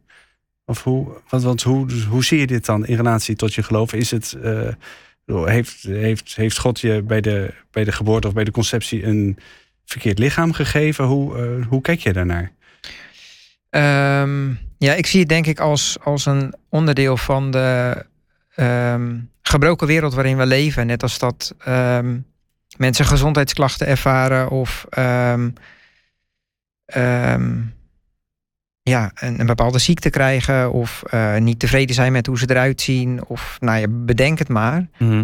Of 0.65 0.83
hoe, 0.83 1.21
wat, 1.29 1.43
wat, 1.43 1.61
hoe, 1.61 1.91
hoe 2.09 2.23
zie 2.23 2.39
je 2.39 2.47
dit 2.47 2.65
dan 2.65 2.85
in 2.85 2.95
relatie 2.95 3.35
tot 3.35 3.53
je 3.53 3.63
geloof? 3.63 3.93
Is 3.93 4.11
het, 4.11 4.37
uh, 4.43 5.45
heeft, 5.45 5.83
heeft, 5.83 6.35
heeft 6.35 6.59
God 6.59 6.79
je 6.79 7.01
bij 7.01 7.21
de, 7.21 7.53
bij 7.71 7.83
de 7.83 7.91
geboorte 7.91 8.27
of 8.27 8.33
bij 8.33 8.43
de 8.43 8.51
conceptie 8.51 9.05
een 9.05 9.37
verkeerd 9.85 10.19
lichaam 10.19 10.53
gegeven? 10.53 11.05
Hoe, 11.05 11.37
uh, 11.37 11.67
hoe 11.67 11.81
kijk 11.81 11.99
je 11.99 12.13
daarnaar? 12.13 12.51
Ehm, 13.69 14.49
ja, 14.77 14.93
ik 14.93 15.05
zie 15.05 15.19
het 15.19 15.29
denk 15.29 15.47
ik 15.47 15.59
als, 15.59 15.97
als 16.03 16.25
een 16.25 16.53
onderdeel 16.69 17.17
van 17.17 17.51
de 17.51 18.05
ehm, 18.55 19.19
gebroken 19.41 19.87
wereld 19.87 20.13
waarin 20.13 20.37
we 20.37 20.45
leven. 20.45 20.87
Net 20.87 21.03
als 21.03 21.19
dat 21.19 21.55
ehm, 21.57 22.19
mensen 22.77 23.05
gezondheidsklachten 23.05 23.87
ervaren 23.87 24.49
of 24.49 24.85
ja, 28.83 29.11
een, 29.15 29.39
een, 29.39 29.45
bepaalde 29.45 29.79
ziekte 29.79 30.09
krijgen 30.09 30.71
of 30.71 31.03
uh, 31.13 31.37
niet 31.37 31.59
tevreden 31.59 31.95
zijn 31.95 32.11
met 32.11 32.25
hoe 32.25 32.37
ze 32.37 32.49
eruit 32.49 32.81
zien. 32.81 33.25
Of 33.25 33.57
nou 33.59 33.79
ja, 33.79 33.87
bedenk 33.89 34.39
het 34.39 34.49
maar. 34.49 34.87
Mhm. 34.97 35.23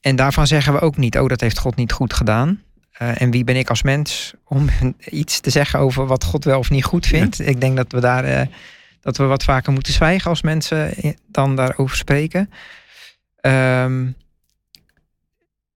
en 0.00 0.16
daarvan 0.16 0.46
zeggen 0.46 0.72
we 0.72 0.80
ook 0.80 0.96
niet, 0.96 1.18
oh 1.18 1.28
dat 1.28 1.40
heeft 1.40 1.58
God 1.58 1.76
niet 1.76 1.92
goed 1.92 2.14
gedaan. 2.14 2.62
Uh, 3.02 3.20
en 3.20 3.30
wie 3.30 3.44
ben 3.44 3.56
ik 3.56 3.68
als 3.68 3.82
mens 3.82 4.34
om 4.44 4.68
iets 5.10 5.40
te 5.40 5.50
zeggen 5.50 5.78
over 5.78 6.06
wat 6.06 6.24
God 6.24 6.44
wel 6.44 6.58
of 6.58 6.70
niet 6.70 6.84
goed 6.84 7.06
vindt? 7.06 7.40
Ik 7.40 7.60
denk 7.60 7.76
dat 7.76 7.92
we 7.92 8.00
daar 8.00 8.24
uh, 8.24 8.40
dat 9.00 9.16
we 9.16 9.24
wat 9.24 9.44
vaker 9.44 9.72
moeten 9.72 9.92
zwijgen 9.92 10.30
als 10.30 10.42
mensen 10.42 10.94
dan 11.26 11.56
daarover 11.56 11.96
spreken. 11.96 12.50
Um, 13.40 14.16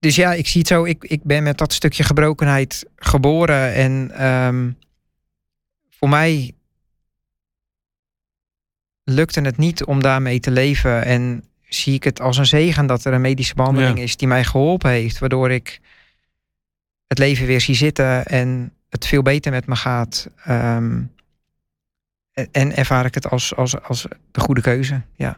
dus 0.04 0.16
ja, 0.16 0.32
ik 0.32 0.46
zie 0.46 0.60
het 0.60 0.68
zo. 0.68 0.84
Ik, 0.84 1.04
ik 1.04 1.22
ben 1.22 1.42
met 1.42 1.58
dat 1.58 1.72
stukje 1.72 2.04
gebrokenheid 2.04 2.84
geboren. 2.96 3.74
En 3.74 4.26
um, 4.26 4.78
voor 5.90 6.08
mij 6.08 6.52
lukte 9.04 9.40
het 9.40 9.56
niet 9.56 9.84
om 9.84 10.02
daarmee 10.02 10.40
te 10.40 10.50
leven. 10.50 11.04
En 11.04 11.44
zie 11.68 11.94
ik 11.94 12.04
het 12.04 12.20
als 12.20 12.36
een 12.36 12.46
zegen 12.46 12.86
dat 12.86 13.04
er 13.04 13.12
een 13.12 13.20
medische 13.20 13.54
behandeling 13.54 13.98
is 13.98 14.16
die 14.16 14.28
mij 14.28 14.44
geholpen 14.44 14.90
heeft. 14.90 15.18
Waardoor 15.18 15.50
ik 15.50 15.80
het 17.06 17.18
leven 17.18 17.46
weer 17.46 17.60
zie 17.60 17.74
zitten 17.74 18.26
en 18.26 18.72
het 18.88 19.06
veel 19.06 19.22
beter 19.22 19.52
met 19.52 19.66
me 19.66 19.76
gaat. 19.76 20.28
Ehm, 20.44 21.02
en 22.50 22.76
ervaar 22.76 23.04
ik 23.04 23.14
het 23.14 23.30
als, 23.30 23.56
als, 23.56 23.80
als 23.82 24.06
de 24.30 24.40
goede 24.40 24.60
keuze. 24.60 25.02
Ja. 25.16 25.36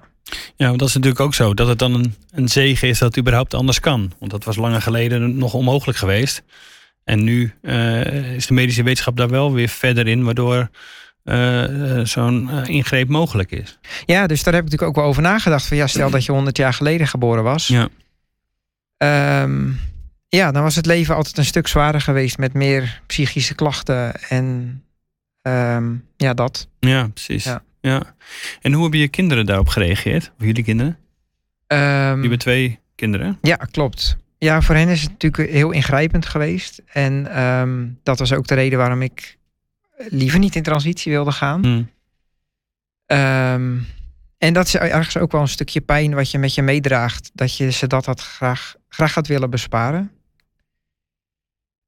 Ja, 0.56 0.66
want 0.66 0.78
dat 0.78 0.88
is 0.88 0.94
natuurlijk 0.94 1.20
ook 1.20 1.34
zo. 1.34 1.54
Dat 1.54 1.68
het 1.68 1.78
dan 1.78 1.94
een, 1.94 2.14
een 2.30 2.48
zegen 2.48 2.88
is 2.88 2.98
dat 2.98 3.08
het 3.08 3.18
überhaupt 3.18 3.54
anders 3.54 3.80
kan. 3.80 4.12
Want 4.18 4.30
dat 4.30 4.44
was 4.44 4.56
langer 4.56 4.82
geleden 4.82 5.38
nog 5.38 5.54
onmogelijk 5.54 5.98
geweest. 5.98 6.42
En 7.04 7.24
nu 7.24 7.54
uh, 7.62 8.34
is 8.34 8.46
de 8.46 8.54
medische 8.54 8.82
wetenschap 8.82 9.16
daar 9.16 9.28
wel 9.28 9.52
weer 9.52 9.68
verder 9.68 10.06
in, 10.06 10.24
waardoor 10.24 10.70
uh, 11.24 12.00
zo'n 12.04 12.50
ingreep 12.64 13.08
mogelijk 13.08 13.50
is. 13.50 13.78
Ja, 14.06 14.26
dus 14.26 14.42
daar 14.42 14.54
heb 14.54 14.64
ik 14.64 14.70
natuurlijk 14.70 14.96
ook 14.98 15.02
wel 15.04 15.10
over 15.10 15.22
nagedacht. 15.22 15.66
Van 15.66 15.76
ja, 15.76 15.86
stel 15.86 16.10
dat 16.10 16.24
je 16.24 16.32
100 16.32 16.56
jaar 16.56 16.74
geleden 16.74 17.06
geboren 17.06 17.42
was. 17.42 17.66
Ja. 17.66 17.88
Um, 19.42 19.80
ja, 20.28 20.52
dan 20.52 20.62
was 20.62 20.76
het 20.76 20.86
leven 20.86 21.14
altijd 21.14 21.38
een 21.38 21.44
stuk 21.44 21.66
zwaarder 21.66 22.00
geweest 22.00 22.38
met 22.38 22.52
meer 22.54 23.00
psychische 23.06 23.54
klachten 23.54 24.28
en 24.28 24.82
um, 25.46 26.04
ja, 26.16 26.34
dat. 26.34 26.68
Ja, 26.78 27.08
precies. 27.08 27.44
Ja. 27.44 27.62
ja. 27.80 28.14
En 28.60 28.72
hoe 28.72 28.82
hebben 28.82 29.00
je 29.00 29.08
kinderen 29.08 29.46
daarop 29.46 29.68
gereageerd? 29.68 30.32
Of 30.38 30.44
jullie 30.44 30.64
kinderen? 30.64 30.98
Um, 31.66 31.78
je 31.78 32.20
hebben 32.20 32.38
twee 32.38 32.78
kinderen. 32.94 33.38
Ja, 33.42 33.56
klopt. 33.56 34.16
Ja, 34.38 34.62
voor 34.62 34.74
hen 34.74 34.88
is 34.88 35.02
het 35.02 35.10
natuurlijk 35.10 35.50
heel 35.50 35.70
ingrijpend 35.70 36.26
geweest. 36.26 36.82
En 36.86 37.42
um, 37.42 37.98
dat 38.02 38.18
was 38.18 38.32
ook 38.32 38.46
de 38.46 38.54
reden 38.54 38.78
waarom 38.78 39.02
ik 39.02 39.38
liever 39.96 40.38
niet 40.38 40.56
in 40.56 40.62
transitie 40.62 41.12
wilde 41.12 41.32
gaan. 41.32 41.62
Hmm. 41.62 41.90
Um, 43.06 43.86
en 44.38 44.52
dat 44.52 44.66
is 44.66 44.76
ergens 44.76 45.16
ook 45.16 45.32
wel 45.32 45.40
een 45.40 45.48
stukje 45.48 45.80
pijn 45.80 46.14
wat 46.14 46.30
je 46.30 46.38
met 46.38 46.54
je 46.54 46.62
meedraagt. 46.62 47.30
Dat 47.34 47.56
je 47.56 47.70
ze 47.70 47.86
dat 47.86 48.06
had 48.06 48.20
graag, 48.20 48.74
graag 48.88 49.14
had 49.14 49.26
willen 49.26 49.50
besparen. 49.50 50.10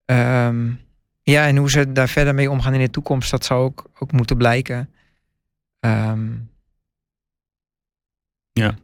Um, 0.04 0.80
ja, 1.32 1.46
en 1.46 1.56
hoe 1.56 1.70
ze 1.70 1.92
daar 1.92 2.08
verder 2.08 2.34
mee 2.34 2.50
omgaan 2.50 2.74
in 2.74 2.80
de 2.80 2.90
toekomst, 2.90 3.30
dat 3.30 3.44
zou 3.44 3.64
ook, 3.64 3.90
ook 3.98 4.12
moeten 4.12 4.36
blijken. 4.36 4.90
Um, 5.80 6.50
ja. 8.52 8.74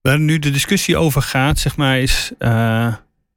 Waar 0.00 0.18
nu 0.18 0.38
de 0.38 0.50
discussie 0.50 0.96
over 0.96 1.22
gaat, 1.22 1.58
zeg 1.58 1.76
maar, 1.76 1.98
is 1.98 2.32
uh, 2.38 2.94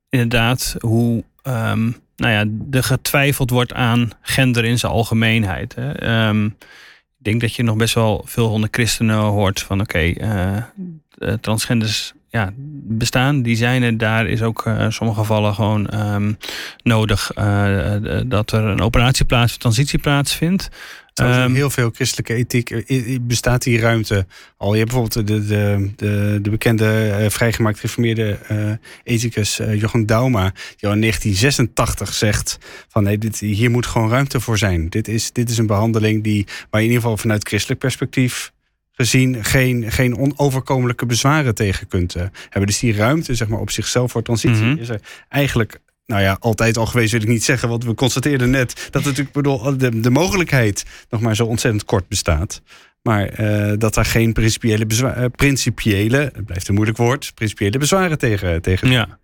inderdaad 0.10 0.76
hoe 0.80 1.24
um, 1.43 1.95
nou 2.15 2.34
ja, 2.34 2.45
er 2.78 2.84
getwijfeld 2.84 3.50
wordt 3.50 3.74
aan 3.74 4.10
gender 4.22 4.65
in 4.65 4.80
zijn 4.80 4.91
algemeenheid. 4.91 5.76
Hè. 5.76 6.28
Um, 6.28 6.45
ik 7.17 7.26
denk 7.26 7.41
dat 7.41 7.54
je 7.56 7.63
nog 7.63 7.76
best 7.76 7.93
wel 7.93 8.22
veel 8.26 8.48
honderd 8.48 8.76
christenen 8.76 9.17
hoort 9.17 9.62
van 9.62 9.82
oké, 9.82 10.13
okay, 10.13 10.63
uh, 11.17 11.34
transgenders 11.34 12.13
ja, 12.30 12.54
bestaan, 12.84 13.42
die 13.42 13.56
zijn 13.56 13.84
er. 13.84 13.98
Daar 13.98 14.28
is 14.28 14.42
ook 14.42 14.65
uh, 14.65 14.82
in 14.82 14.94
sommige 14.94 15.20
gevallen 15.20 15.54
gewoon 15.54 16.13
um, 16.13 16.38
nodig 16.84 17.32
uh, 17.38 17.96
dat 18.26 18.52
er 18.52 18.63
een 18.63 18.82
operatie 18.82 19.26
plaats, 19.26 19.58
transitie 19.58 20.00
plaatsvindt. 20.00 20.70
Um, 21.22 21.56
heel 21.56 21.70
veel 21.70 21.89
christelijke 21.94 22.34
ethiek 22.34 23.28
bestaat 23.28 23.63
die 23.63 23.80
ruimte 23.80 24.26
al. 24.58 24.74
Je 24.74 24.80
hebt 24.80 24.92
bijvoorbeeld 24.92 25.28
de, 25.28 25.46
de, 25.46 25.92
de, 25.96 26.39
de 26.42 26.50
bekende 26.50 27.18
uh, 27.20 27.30
vrijgemaakt 27.30 27.80
gereformeerde 27.80 28.38
uh, 28.52 28.72
ethicus 29.04 29.60
Jochen 29.74 30.06
Dauma, 30.06 30.54
die 30.76 30.89
al 30.89 30.96
in 30.96 31.02
1986 31.02 32.13
zegt 32.13 32.58
van 32.88 33.04
nee, 33.04 33.18
dit, 33.18 33.39
hier 33.39 33.72
moet 33.72 33.86
gewoon 33.86 34.10
ruimte 34.10 34.39
voor 34.39 34.58
zijn. 34.58 34.89
Dit 34.89 35.08
is, 35.08 35.32
dit 35.32 35.50
is 35.50 35.58
een 35.58 35.68
behandeling 35.68 36.24
die, 36.24 36.46
waar 36.46 36.82
je 36.82 36.88
in 36.88 36.94
ieder 36.94 37.02
geval 37.02 37.18
vanuit 37.18 37.48
christelijk 37.48 37.80
perspectief 37.80 38.52
gezien 38.99 39.43
geen, 39.43 39.91
geen 39.91 40.17
onoverkomelijke 40.17 41.05
bezwaren 41.05 41.55
tegen 41.55 41.88
kunt 41.88 42.15
uh, 42.15 42.23
hebben. 42.49 42.65
Dus 42.65 42.79
die 42.79 42.95
ruimte 42.95 43.35
zeg 43.35 43.47
maar, 43.47 43.59
op 43.59 43.71
zichzelf 43.71 44.12
voor 44.12 44.21
transitie 44.21 44.65
mhm. 44.65 44.79
is 44.79 44.89
er 44.89 45.01
eigenlijk 45.29 45.79
nou 46.05 46.21
ja, 46.21 46.38
altijd 46.39 46.77
al 46.77 46.85
geweest 46.85 47.12
wil 47.12 47.21
ik 47.21 47.27
niet 47.27 47.43
zeggen. 47.43 47.69
Want 47.69 47.83
we 47.83 47.93
constateerden 47.93 48.49
net 48.49 48.88
dat 48.91 49.03
natuurlijk 49.03 49.31
bedoel, 49.31 49.77
de, 49.77 49.99
de 49.99 50.09
mogelijkheid 50.09 50.85
nog 51.09 51.21
maar 51.21 51.35
zo 51.35 51.45
ontzettend 51.45 51.85
kort 51.85 52.07
bestaat. 52.07 52.62
Maar 53.01 53.39
uh, 53.39 53.73
dat 53.77 53.93
daar 53.93 54.05
geen 54.05 54.33
principiële, 54.33 54.85
bezwaar, 54.85 55.19
uh, 55.19 55.25
principiële, 55.35 56.17
het 56.17 56.45
blijft 56.45 56.67
een 56.67 56.73
moeilijk 56.73 56.97
woord, 56.97 57.31
principiële 57.35 57.77
bezwaren 57.77 58.17
tegen, 58.17 58.62
tegen 58.62 58.89
ja. 58.89 59.19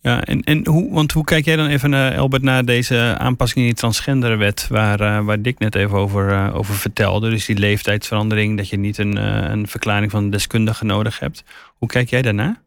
Ja, 0.00 0.24
en, 0.24 0.42
en 0.42 0.66
hoe, 0.66 0.92
want 0.92 1.12
hoe 1.12 1.24
kijk 1.24 1.44
jij 1.44 1.56
dan 1.56 1.66
even, 1.66 1.92
uh, 1.92 2.18
Albert, 2.18 2.42
naar 2.42 2.64
deze 2.64 3.14
aanpassing 3.18 3.60
in 3.60 3.66
die 3.66 3.78
transgenderwet, 3.78 4.66
waar, 4.68 5.00
uh, 5.00 5.20
waar 5.20 5.42
Dick 5.42 5.58
net 5.58 5.74
even 5.74 5.98
over, 5.98 6.30
uh, 6.30 6.56
over 6.56 6.74
vertelde? 6.74 7.30
Dus 7.30 7.44
die 7.44 7.58
leeftijdsverandering, 7.58 8.56
dat 8.56 8.68
je 8.68 8.76
niet 8.76 8.98
een, 8.98 9.16
een 9.50 9.68
verklaring 9.68 10.10
van 10.10 10.24
de 10.24 10.30
deskundige 10.30 10.84
nodig 10.84 11.18
hebt. 11.18 11.44
Hoe 11.78 11.88
kijk 11.88 12.10
jij 12.10 12.22
daarna? 12.22 12.60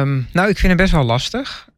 Um, 0.00 0.28
nou, 0.32 0.48
ik 0.48 0.58
vind 0.58 0.72
het 0.72 0.76
best 0.76 0.92
wel 0.92 1.04
lastig. 1.04 1.68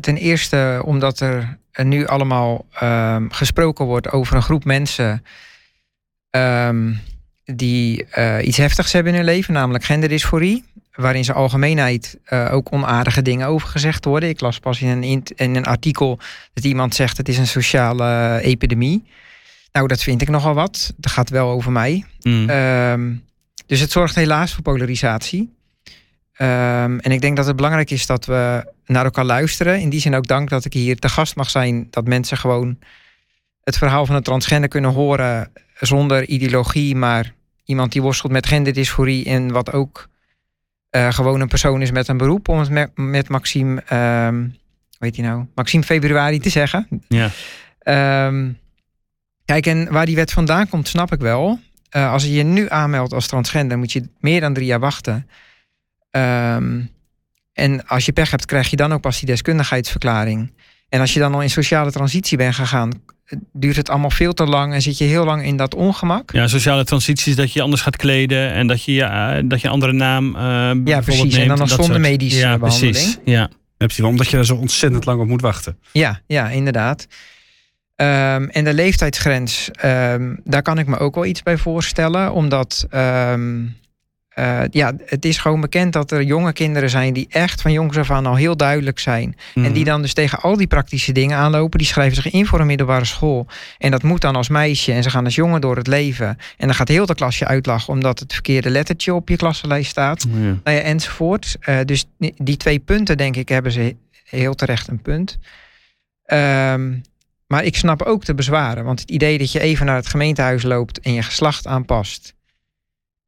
ten 0.00 0.16
eerste 0.16 0.82
omdat 0.84 1.20
er 1.20 1.58
nu 1.72 2.06
allemaal 2.06 2.66
um, 2.82 3.32
gesproken 3.32 3.84
wordt 3.84 4.10
over 4.10 4.36
een 4.36 4.42
groep 4.42 4.64
mensen 4.64 5.24
um, 6.30 7.00
die 7.44 8.06
iets 8.42 8.56
heftigs 8.56 8.92
hebben 8.92 9.12
in 9.12 9.18
hun 9.18 9.28
leven, 9.28 9.54
namelijk 9.54 9.84
genderdysforie 9.84 10.64
waarin 10.92 11.24
ze 11.24 11.32
algemeenheid 11.32 12.18
uh, 12.28 12.52
ook 12.52 12.72
onaardige 12.72 13.22
dingen 13.22 13.46
over 13.46 13.68
gezegd 13.68 14.04
worden. 14.04 14.28
Ik 14.28 14.40
las 14.40 14.58
pas 14.58 14.80
in 14.80 14.88
een, 14.88 15.22
in 15.36 15.56
een 15.56 15.66
artikel 15.66 16.18
dat 16.54 16.64
iemand 16.64 16.94
zegt 16.94 17.16
het 17.16 17.28
is 17.28 17.38
een 17.38 17.46
sociale 17.46 18.40
epidemie. 18.42 19.04
Nou, 19.72 19.86
dat 19.86 20.02
vind 20.02 20.22
ik 20.22 20.28
nogal 20.28 20.54
wat. 20.54 20.92
Dat 20.96 21.12
gaat 21.12 21.30
wel 21.30 21.48
over 21.48 21.72
mij. 21.72 22.04
Mm. 22.20 22.50
Um, 22.50 23.24
dus 23.66 23.80
het 23.80 23.90
zorgt 23.90 24.14
helaas 24.14 24.52
voor 24.52 24.62
polarisatie. 24.62 25.40
Um, 26.38 27.00
en 27.00 27.10
ik 27.10 27.20
denk 27.20 27.36
dat 27.36 27.46
het 27.46 27.56
belangrijk 27.56 27.90
is 27.90 28.06
dat 28.06 28.24
we 28.24 28.72
naar 28.86 29.04
elkaar 29.04 29.24
luisteren. 29.24 29.80
In 29.80 29.88
die 29.88 30.00
zin 30.00 30.14
ook 30.14 30.26
dank 30.26 30.48
dat 30.48 30.64
ik 30.64 30.72
hier 30.72 30.98
te 30.98 31.08
gast 31.08 31.36
mag 31.36 31.50
zijn. 31.50 31.86
Dat 31.90 32.06
mensen 32.06 32.36
gewoon 32.36 32.78
het 33.62 33.78
verhaal 33.78 34.06
van 34.06 34.14
een 34.14 34.22
transgender 34.22 34.68
kunnen 34.68 34.92
horen 34.92 35.52
zonder 35.74 36.26
ideologie, 36.26 36.96
maar 36.96 37.34
iemand 37.64 37.92
die 37.92 38.02
worstelt 38.02 38.32
met 38.32 38.46
genderdysforie 38.46 39.24
en 39.24 39.52
wat 39.52 39.72
ook 39.72 40.08
uh, 40.96 41.12
gewoon 41.12 41.40
een 41.40 41.48
persoon 41.48 41.82
is 41.82 41.90
met 41.90 42.08
een 42.08 42.16
beroep, 42.16 42.48
om 42.48 42.58
het 42.58 42.70
met, 42.70 42.90
met 42.94 43.28
Maxime, 43.28 43.82
um, 44.26 44.56
weet 44.98 45.16
je 45.16 45.22
nou, 45.22 45.46
Maxime 45.54 45.82
Februari 45.82 46.38
te 46.38 46.50
zeggen. 46.50 46.88
Ja. 47.08 47.30
Um, 48.26 48.58
kijk, 49.44 49.66
en 49.66 49.92
waar 49.92 50.06
die 50.06 50.16
wet 50.16 50.32
vandaan 50.32 50.68
komt, 50.68 50.88
snap 50.88 51.12
ik 51.12 51.20
wel. 51.20 51.58
Uh, 51.96 52.12
als 52.12 52.22
je 52.24 52.32
je 52.32 52.42
nu 52.42 52.70
aanmeldt 52.70 53.12
als 53.12 53.26
transgender, 53.26 53.78
moet 53.78 53.92
je 53.92 54.08
meer 54.20 54.40
dan 54.40 54.54
drie 54.54 54.66
jaar 54.66 54.80
wachten. 54.80 55.28
Um, 56.10 56.90
en 57.52 57.86
als 57.86 58.06
je 58.06 58.12
pech 58.12 58.30
hebt, 58.30 58.44
krijg 58.44 58.68
je 58.68 58.76
dan 58.76 58.92
ook 58.92 59.00
pas 59.00 59.18
die 59.18 59.26
deskundigheidsverklaring. 59.26 60.52
En 60.88 61.00
als 61.00 61.14
je 61.14 61.20
dan 61.20 61.34
al 61.34 61.42
in 61.42 61.50
sociale 61.50 61.90
transitie 61.90 62.36
bent 62.36 62.54
gegaan, 62.54 63.02
duurt 63.52 63.76
het 63.76 63.90
allemaal 63.90 64.10
veel 64.10 64.32
te 64.32 64.44
lang 64.44 64.72
en 64.72 64.82
zit 64.82 64.98
je 64.98 65.04
heel 65.04 65.24
lang 65.24 65.44
in 65.44 65.56
dat 65.56 65.74
ongemak. 65.74 66.32
Ja, 66.32 66.46
sociale 66.46 66.84
transities, 66.84 67.36
dat 67.36 67.52
je 67.52 67.62
anders 67.62 67.82
gaat 67.82 67.96
kleden 67.96 68.52
en 68.52 68.66
dat 68.66 68.84
je, 68.84 68.92
ja, 68.92 69.42
dat 69.42 69.60
je 69.60 69.68
andere 69.68 69.92
naam 69.92 70.36
uh, 70.36 70.40
Ja, 70.84 71.00
precies. 71.00 71.22
Neemt, 71.22 71.36
en 71.36 71.48
dan 71.48 71.58
nog 71.58 71.68
zonder 71.68 72.00
medische 72.00 72.38
ja, 72.38 72.58
behandeling. 72.58 72.94
Precies. 72.94 73.18
Ja, 73.24 73.48
precies. 73.76 74.04
Omdat 74.04 74.28
je 74.28 74.36
er 74.36 74.46
zo 74.46 74.54
ontzettend 74.54 75.04
lang 75.04 75.20
op 75.20 75.26
moet 75.26 75.40
wachten. 75.40 75.78
Ja, 75.92 76.20
ja 76.26 76.48
inderdaad. 76.48 77.06
Um, 77.96 78.48
en 78.48 78.64
de 78.64 78.74
leeftijdsgrens, 78.74 79.70
um, 79.84 80.40
daar 80.44 80.62
kan 80.62 80.78
ik 80.78 80.86
me 80.86 80.98
ook 80.98 81.14
wel 81.14 81.24
iets 81.24 81.42
bij 81.42 81.56
voorstellen. 81.56 82.32
Omdat 82.32 82.86
um, 82.90 83.76
uh, 84.34 84.60
ja, 84.70 84.92
het 85.04 85.24
is 85.24 85.38
gewoon 85.38 85.60
bekend 85.60 85.92
dat 85.92 86.10
er 86.10 86.22
jonge 86.22 86.52
kinderen 86.52 86.90
zijn 86.90 87.12
die 87.12 87.26
echt 87.28 87.60
van 87.60 87.72
jongs 87.72 87.96
af 87.96 88.10
aan 88.10 88.26
al 88.26 88.36
heel 88.36 88.56
duidelijk 88.56 88.98
zijn. 88.98 89.36
En 89.54 89.62
die 89.62 89.72
mhm. 89.72 89.84
dan 89.84 90.02
dus 90.02 90.14
tegen 90.14 90.40
al 90.40 90.56
die 90.56 90.66
praktische 90.66 91.12
dingen 91.12 91.36
aanlopen. 91.36 91.78
Die 91.78 91.86
schrijven 91.86 92.22
zich 92.22 92.32
in 92.32 92.46
voor 92.46 92.60
een 92.60 92.66
middelbare 92.66 93.04
school. 93.04 93.46
En 93.78 93.90
dat 93.90 94.02
moet 94.02 94.20
dan 94.20 94.36
als 94.36 94.48
meisje. 94.48 94.92
En 94.92 95.02
ze 95.02 95.10
gaan 95.10 95.24
als 95.24 95.34
jongen 95.34 95.60
door 95.60 95.76
het 95.76 95.86
leven. 95.86 96.26
En 96.56 96.66
dan 96.66 96.74
gaat 96.74 96.88
heel 96.88 97.06
de 97.06 97.14
klasje 97.14 97.46
uitlachen 97.46 97.92
omdat 97.92 98.18
het 98.18 98.32
verkeerde 98.32 98.70
lettertje 98.70 99.14
op 99.14 99.28
je 99.28 99.36
klassenlijst 99.36 99.90
staat. 99.90 100.26
Ja. 100.30 100.56
Nou 100.64 100.78
enzovoort. 100.78 101.56
Uh, 101.68 101.78
dus 101.84 102.04
die 102.36 102.56
twee 102.56 102.78
punten, 102.78 103.16
denk 103.16 103.36
ik, 103.36 103.48
hebben 103.48 103.72
ze 103.72 103.96
heel 104.24 104.54
terecht 104.54 104.88
een 104.88 105.02
punt. 105.02 105.38
Um, 106.26 107.02
maar 107.46 107.64
ik 107.64 107.76
snap 107.76 108.02
ook 108.02 108.24
de 108.24 108.34
bezwaren. 108.34 108.84
Want 108.84 109.00
het 109.00 109.10
idee 109.10 109.38
dat 109.38 109.52
je 109.52 109.60
even 109.60 109.86
naar 109.86 109.96
het 109.96 110.08
gemeentehuis 110.08 110.62
loopt 110.62 111.00
en 111.00 111.12
je 111.12 111.22
geslacht 111.22 111.66
aanpast 111.66 112.34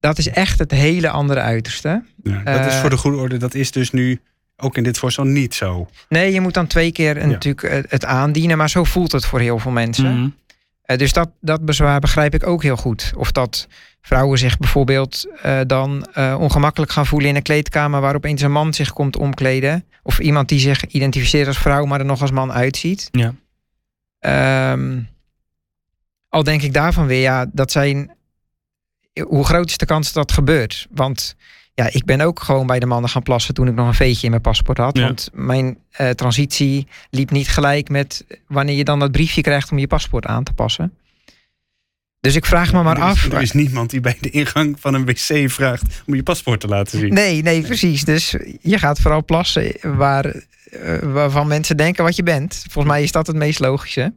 dat 0.04 0.18
is 0.18 0.28
echt 0.28 0.58
het 0.58 0.70
hele 0.70 1.10
andere 1.10 1.40
uiterste. 1.40 2.04
Ja, 2.22 2.42
dat 2.42 2.66
is 2.66 2.74
voor 2.74 2.90
de 2.90 2.96
eh, 2.96 3.02
goede 3.02 3.16
orde, 3.16 3.36
dat 3.36 3.54
is 3.54 3.70
dus 3.70 3.90
nu 3.90 4.20
ook 4.56 4.76
in 4.76 4.82
dit 4.82 4.98
voorstel 4.98 5.24
niet 5.24 5.54
zo. 5.54 5.88
Nee, 6.08 6.32
je 6.32 6.40
moet 6.40 6.54
dan 6.54 6.66
twee 6.66 6.92
keer 6.92 7.26
natuurlijk 7.26 7.90
het 7.90 8.04
aandienen, 8.04 8.58
maar 8.58 8.70
zo 8.70 8.84
voelt 8.84 9.12
het 9.12 9.26
voor 9.26 9.40
heel 9.40 9.58
veel 9.58 9.70
mensen. 9.70 10.18
Mhm. 10.18 10.28
Eh, 10.82 10.98
dus 10.98 11.12
dat, 11.12 11.30
dat 11.40 11.64
bezwaar 11.64 12.00
begrijp 12.00 12.34
ik 12.34 12.46
ook 12.46 12.62
heel 12.62 12.76
goed. 12.76 13.12
Of 13.16 13.32
dat 13.32 13.68
vrouwen 14.00 14.38
zich 14.38 14.58
bijvoorbeeld 14.58 15.26
uh, 15.46 15.60
dan 15.66 16.06
ongemakkelijk 16.38 16.92
gaan 16.92 17.06
voelen 17.06 17.28
in 17.28 17.36
een 17.36 17.42
kleedkamer 17.42 18.00
waar 18.00 18.14
opeens 18.14 18.42
een 18.42 18.52
man 18.52 18.74
zich 18.74 18.92
komt 18.92 19.16
omkleden. 19.16 19.84
Of 20.02 20.18
iemand 20.18 20.48
die 20.48 20.58
zich 20.58 20.84
identificeert 20.84 21.46
als 21.46 21.58
vrouw, 21.58 21.84
maar 21.84 22.00
er 22.00 22.06
nog 22.06 22.20
als 22.20 22.30
man 22.30 22.52
uitziet. 22.52 23.08
Ja. 23.10 23.34
Ehm, 24.18 25.00
al 26.28 26.42
denk 26.42 26.62
ik 26.62 26.72
daarvan 26.72 27.06
weer, 27.06 27.20
ja, 27.20 27.46
dat 27.52 27.70
zijn 27.70 28.10
hoe 29.22 29.44
groot 29.44 29.70
is 29.70 29.78
de 29.78 29.86
kans 29.86 30.12
dat 30.12 30.26
dat 30.26 30.36
gebeurt? 30.36 30.86
Want 30.90 31.36
ja, 31.74 31.88
ik 31.92 32.04
ben 32.04 32.20
ook 32.20 32.40
gewoon 32.40 32.66
bij 32.66 32.78
de 32.78 32.86
mannen 32.86 33.10
gaan 33.10 33.22
plassen 33.22 33.54
toen 33.54 33.68
ik 33.68 33.74
nog 33.74 33.86
een 33.86 33.94
veetje 33.94 34.24
in 34.24 34.30
mijn 34.30 34.42
paspoort 34.42 34.78
had. 34.78 34.98
Want 34.98 35.30
mijn 35.32 35.78
uh, 36.00 36.10
transitie 36.10 36.86
liep 37.10 37.30
niet 37.30 37.48
gelijk 37.48 37.88
met 37.88 38.24
wanneer 38.48 38.76
je 38.76 38.84
dan 38.84 38.98
dat 38.98 39.12
briefje 39.12 39.40
krijgt 39.40 39.70
om 39.70 39.78
je 39.78 39.86
paspoort 39.86 40.26
aan 40.26 40.44
te 40.44 40.52
passen. 40.52 40.92
Dus 42.20 42.34
ik 42.34 42.46
vraag 42.46 42.72
me 42.72 42.82
maar 42.82 43.00
af. 43.00 43.32
Er 43.32 43.42
is 43.42 43.52
niemand 43.52 43.90
die 43.90 44.00
bij 44.00 44.16
de 44.20 44.30
ingang 44.30 44.76
van 44.80 44.94
een 44.94 45.04
wc 45.04 45.50
vraagt 45.50 46.02
om 46.06 46.14
je 46.14 46.22
paspoort 46.22 46.60
te 46.60 46.68
laten 46.68 46.98
zien. 46.98 47.14
Nee, 47.14 47.42
nee, 47.42 47.62
precies. 47.62 48.04
Dus 48.04 48.34
je 48.60 48.78
gaat 48.78 49.00
vooral 49.00 49.24
plassen 49.24 49.72
waar, 49.82 50.34
uh, 50.34 50.98
waarvan 50.98 51.46
mensen 51.46 51.76
denken 51.76 52.04
wat 52.04 52.16
je 52.16 52.22
bent. 52.22 52.64
Volgens 52.70 52.94
mij 52.94 53.02
is 53.02 53.12
dat 53.12 53.26
het 53.26 53.36
meest 53.36 53.60
logische. 53.60 54.12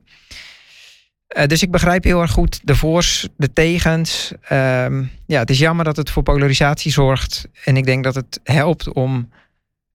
Uh, 1.27 1.45
dus 1.45 1.61
ik 1.61 1.71
begrijp 1.71 2.03
heel 2.03 2.21
erg 2.21 2.31
goed 2.31 2.59
de 2.63 2.75
voors, 2.75 3.27
de 3.37 3.53
tegens. 3.53 4.31
Ehm, 4.41 5.03
ja, 5.25 5.39
het 5.39 5.49
is 5.49 5.59
jammer 5.59 5.85
dat 5.85 5.95
het 5.95 6.09
voor 6.09 6.23
polarisatie 6.23 6.91
zorgt. 6.91 7.47
En 7.65 7.77
ik 7.77 7.85
denk 7.85 8.03
dat 8.03 8.15
het 8.15 8.39
helpt 8.43 8.93
om 8.93 9.29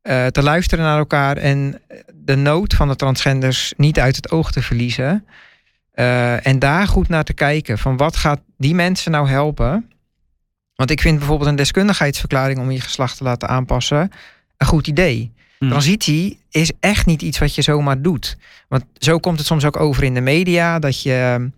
uh, 0.03 0.27
te 0.27 0.43
luisteren 0.43 0.85
naar 0.85 0.99
elkaar 0.99 1.37
en 1.37 1.83
de 2.15 2.37
nood 2.37 2.75
van 2.75 2.89
de 2.89 2.97
transgenders 2.97 3.73
niet 3.77 3.99
uit 3.99 4.17
het 4.17 4.31
oog 4.31 4.53
te 4.53 4.63
verliezen. 4.63 5.27
Uh, 5.95 6.47
en 6.47 6.59
daar 6.59 6.87
goed 6.87 7.09
naar 7.09 7.25
te 7.25 7.33
kijken. 7.33 7.79
Van 7.79 7.97
wat 7.97 8.17
gaat 8.17 8.41
die 8.57 8.75
mensen 8.75 9.13
nou 9.13 9.29
helpen? 9.29 9.91
Want 10.75 10.91
ik 10.91 11.01
vind 11.01 11.19
bijvoorbeeld 11.19 11.51
een 11.51 11.57
deskundigheidsverklaring 11.57 12.59
om 12.59 12.71
je 12.71 12.81
geslacht 12.81 13.17
te 13.17 13.25
laten 13.25 13.49
aanpassen 13.49 14.11
een 14.57 14.67
goed 14.67 14.87
idee. 14.87 15.33
Hmm. 15.63 15.71
Transitie 15.71 16.39
is 16.51 16.73
echt 16.81 17.07
niet 17.07 17.23
iets 17.23 17.39
wat 17.39 17.55
je 17.55 17.63
zomaar 17.63 18.03
doet. 18.03 18.37
Want 18.69 18.85
zo 18.99 19.19
komt 19.19 19.39
het 19.39 19.47
soms 19.47 19.65
ook 19.65 19.81
over 19.81 20.03
in 20.03 20.15
de 20.15 20.21
media 20.21 20.79
dat 20.79 21.03
je 21.03 21.51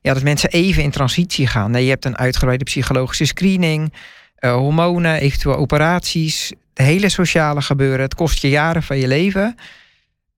ja, 0.00 0.14
dat 0.14 0.22
mensen 0.22 0.50
even 0.50 0.82
in 0.82 0.90
transitie 0.90 1.46
gaan. 1.46 1.70
Nee, 1.70 1.84
je 1.84 1.90
hebt 1.90 2.04
een 2.04 2.16
uitgebreide 2.16 2.64
psychologische 2.64 3.24
screening, 3.24 3.92
uh, 4.40 4.54
hormonen, 4.54 5.20
eventueel 5.20 5.56
operaties, 5.56 6.52
het 6.74 6.86
hele 6.86 7.08
sociale 7.08 7.62
gebeuren. 7.62 8.00
Het 8.00 8.14
kost 8.14 8.42
je 8.42 8.48
jaren 8.48 8.82
van 8.82 8.98
je 8.98 9.08
leven. 9.08 9.56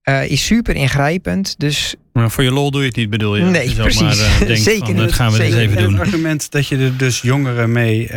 Uh, 0.03 0.31
is 0.31 0.45
super 0.45 0.75
ingrijpend. 0.75 1.59
Dus... 1.59 1.95
Maar 2.13 2.31
voor 2.31 2.43
je 2.43 2.51
lol 2.51 2.71
doe 2.71 2.81
je 2.81 2.87
het 2.87 2.95
niet, 2.95 3.09
bedoel 3.09 3.35
je? 3.35 3.43
Nee, 3.43 3.75
precies. 3.75 4.01
Maar, 4.01 4.49
uh, 4.49 4.55
Zeker 4.71 4.85
van, 4.85 4.95
Dat 4.95 5.13
gaan 5.13 5.31
we 5.31 5.43
eens 5.43 5.55
even 5.55 5.77
doen. 5.77 5.91
Het 5.91 6.01
argument 6.01 6.51
dat 6.51 6.67
je 6.67 6.77
er 6.77 6.97
dus 6.97 7.21
jongeren 7.21 7.71
mee 7.71 8.09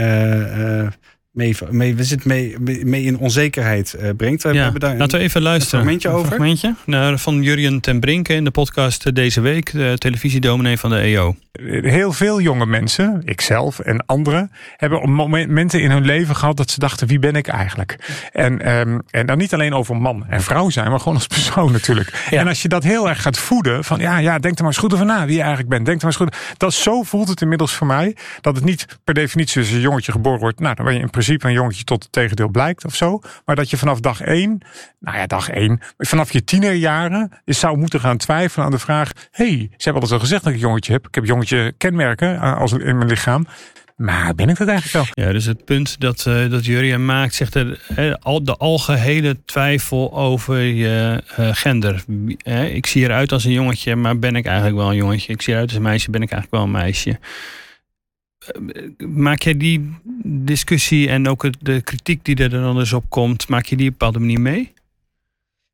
mee, 1.31 1.57
mee, 1.71 1.95
we 1.97 2.05
zitten 2.05 2.29
mee, 2.29 2.57
mee 2.85 3.03
in 3.03 3.19
onzekerheid 3.19 3.97
uh, 4.01 4.09
brengt. 4.17 4.43
We 4.43 4.53
ja, 4.53 4.63
hebben 4.63 4.81
daar 4.81 4.97
laten 4.97 5.19
we 5.19 5.25
even 5.25 5.43
luisteren. 5.43 5.81
Een 5.81 5.87
fragmentje 5.87 6.09
over. 6.09 6.27
fragmentje 6.27 6.75
nou, 6.87 7.19
van 7.19 7.43
Jurjen 7.43 7.81
ten 7.81 8.01
Brinke 8.01 8.35
in 8.35 8.45
de 8.45 8.51
podcast 8.51 9.07
eh, 9.07 9.13
deze 9.13 9.41
week, 9.41 9.73
de 9.73 9.95
televisiedominee 9.99 10.79
van 10.79 10.91
de 10.91 10.97
EO. 10.97 11.37
Heel 11.83 12.13
veel 12.13 12.41
jonge 12.41 12.67
mensen, 12.67 13.23
ikzelf 13.25 13.79
en 13.79 14.07
anderen, 14.07 14.51
hebben 14.77 15.11
momenten 15.11 15.83
in 15.83 15.91
hun 15.91 16.05
leven 16.05 16.37
gehad 16.37 16.57
dat 16.57 16.71
ze 16.71 16.79
dachten: 16.79 17.07
wie 17.07 17.19
ben 17.19 17.35
ik 17.35 17.47
eigenlijk? 17.47 17.99
En, 18.33 18.79
um, 18.79 19.03
en 19.11 19.27
dan 19.27 19.39
niet 19.39 19.55
alleen 19.55 19.75
over 19.75 19.97
man 19.97 20.27
en 20.29 20.43
vrouw 20.43 20.71
zijn, 20.71 20.91
maar 20.91 20.99
gewoon 20.99 21.15
als 21.15 21.27
persoon 21.27 21.73
natuurlijk. 21.73 22.27
Ja. 22.31 22.41
En 22.41 22.49
als 22.49 22.63
je 22.63 22.69
dat 22.69 22.83
heel 22.83 23.09
erg 23.09 23.23
gaat 23.23 23.39
voeden, 23.39 23.85
van 23.85 23.99
ja, 24.01 24.19
ja, 24.19 24.39
denk 24.39 24.55
er 24.55 24.63
maar 24.63 24.73
eens 24.73 24.81
goed 24.81 24.93
over 24.95 25.07
na 25.07 25.25
wie 25.25 25.35
je 25.35 25.41
eigenlijk 25.41 25.71
bent. 25.71 25.87
Denk 25.87 26.03
er 26.03 26.07
maar 26.07 26.21
eens 26.21 26.31
goed. 26.31 26.57
Dat 26.57 26.73
zo 26.73 27.03
voelt 27.03 27.29
het 27.29 27.41
inmiddels 27.41 27.73
voor 27.73 27.87
mij 27.87 28.17
dat 28.41 28.55
het 28.55 28.65
niet 28.65 28.87
per 29.05 29.15
definitie 29.15 29.61
als 29.61 29.71
een 29.71 29.81
jongetje 29.81 30.13
geboren 30.13 30.41
wordt. 30.41 30.61
Nou, 30.61 30.75
dan 30.75 30.85
ben 30.85 30.95
je 30.95 31.01
in 31.01 31.11
principe 31.11 31.19
een 31.39 31.53
jongetje 31.53 31.85
tot 31.85 32.03
het 32.03 32.13
tegendeel 32.13 32.49
blijkt 32.49 32.85
of 32.85 32.95
zo. 32.95 33.21
Maar 33.45 33.57
dat 33.57 33.71
je 33.71 33.77
vanaf 33.77 34.01
dag 34.01 34.21
één, 34.21 34.61
nou 34.99 35.17
ja, 35.17 35.27
dag 35.27 35.49
één, 35.49 35.81
vanaf 35.99 36.33
je 36.33 36.45
tienerjaren, 36.45 37.31
je 37.45 37.53
zou 37.53 37.77
moeten 37.77 38.01
gaan 38.01 38.17
twijfelen 38.17 38.65
aan 38.65 38.71
de 38.71 38.79
vraag: 38.79 39.13
hey, 39.31 39.47
ze 39.47 39.85
hebben 39.85 40.03
altijd 40.03 40.13
al 40.13 40.27
gezegd 40.27 40.45
dat 40.45 40.53
ik 40.53 40.59
een 40.59 40.67
jongetje 40.67 40.93
heb. 40.93 41.07
Ik 41.07 41.15
heb 41.15 41.25
jongetje 41.25 41.73
kenmerken 41.77 42.41
eh, 42.41 42.59
als 42.59 42.73
in 42.73 42.97
mijn 42.97 43.09
lichaam. 43.09 43.47
Maar 44.01 44.35
ben 44.35 44.49
ik 44.49 44.57
dat 44.57 44.69
eigenlijk 44.69 45.15
wel? 45.15 45.27
Ja, 45.27 45.33
dus 45.33 45.45
het 45.45 45.65
punt 45.65 46.01
dat, 46.01 46.25
uh, 46.29 46.51
dat 46.51 46.65
Jurien 46.65 47.05
maakt, 47.05 47.35
zegt 47.35 47.55
er 47.55 48.19
al 48.21 48.45
de 48.45 48.57
algehele 48.57 49.37
twijfel 49.45 50.15
over 50.15 50.59
je 50.59 51.23
uh, 51.39 51.49
gender. 51.53 52.05
ik 52.73 52.87
zie 52.87 53.05
eruit 53.05 53.33
als 53.33 53.45
een 53.45 53.53
jongetje, 53.53 53.97
maar 53.97 54.19
ben 54.19 54.37
ik 54.37 54.47
eigenlijk 54.47 54.77
wel 54.77 54.91
een 54.91 54.97
jongetje? 54.97 55.33
Ik 55.33 55.43
zie 55.43 55.53
eruit 55.53 55.69
als 55.69 55.77
een 55.77 55.83
meisje, 55.83 56.11
ben 56.11 56.23
ik 56.23 56.31
eigenlijk 56.31 56.63
wel 56.63 56.75
een 56.75 56.83
meisje? 56.85 57.19
Maak 58.99 59.43
jij 59.43 59.57
die 59.57 59.95
discussie 60.25 61.09
en 61.09 61.29
ook 61.29 61.65
de 61.65 61.81
kritiek 61.81 62.25
die 62.25 62.37
er 62.37 62.51
dan 62.51 62.77
dus 62.77 62.93
op 62.93 63.05
komt, 63.09 63.49
maak 63.49 63.65
je 63.65 63.77
die 63.77 63.87
op 63.87 63.93
een 63.93 63.99
bepaalde 63.99 64.19
manier 64.19 64.41
mee? 64.41 64.73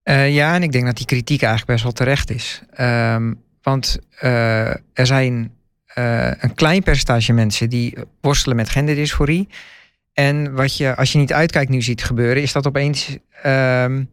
Uh, 0.05 0.35
ja, 0.35 0.55
en 0.55 0.63
ik 0.63 0.73
denk 0.73 0.85
dat 0.85 0.97
die 0.97 1.07
kritiek 1.07 1.43
eigenlijk 1.43 1.71
best 1.71 1.83
wel 1.83 1.93
terecht 1.93 2.31
is. 2.31 2.63
Um, 2.81 3.43
want 3.63 3.99
uh, 4.23 4.69
er 4.69 5.07
zijn 5.07 5.51
een 5.95 6.55
klein 6.55 6.83
percentage 6.83 7.33
mensen 7.33 7.71
die 7.71 7.97
worstelen 8.21 8.57
met 8.57 8.69
genderdysforie. 8.69 9.49
En 10.13 10.55
wat 10.55 10.77
je, 10.77 10.97
als 10.97 11.13
je 11.13 11.19
niet 11.19 11.33
uitkijkt, 11.33 11.71
nu 11.71 11.83
ziet 11.83 12.05
gebeuren, 12.05 12.43
is 12.43 12.53
dat 12.53 12.67
opeens 12.67 13.17
um, 13.47 14.09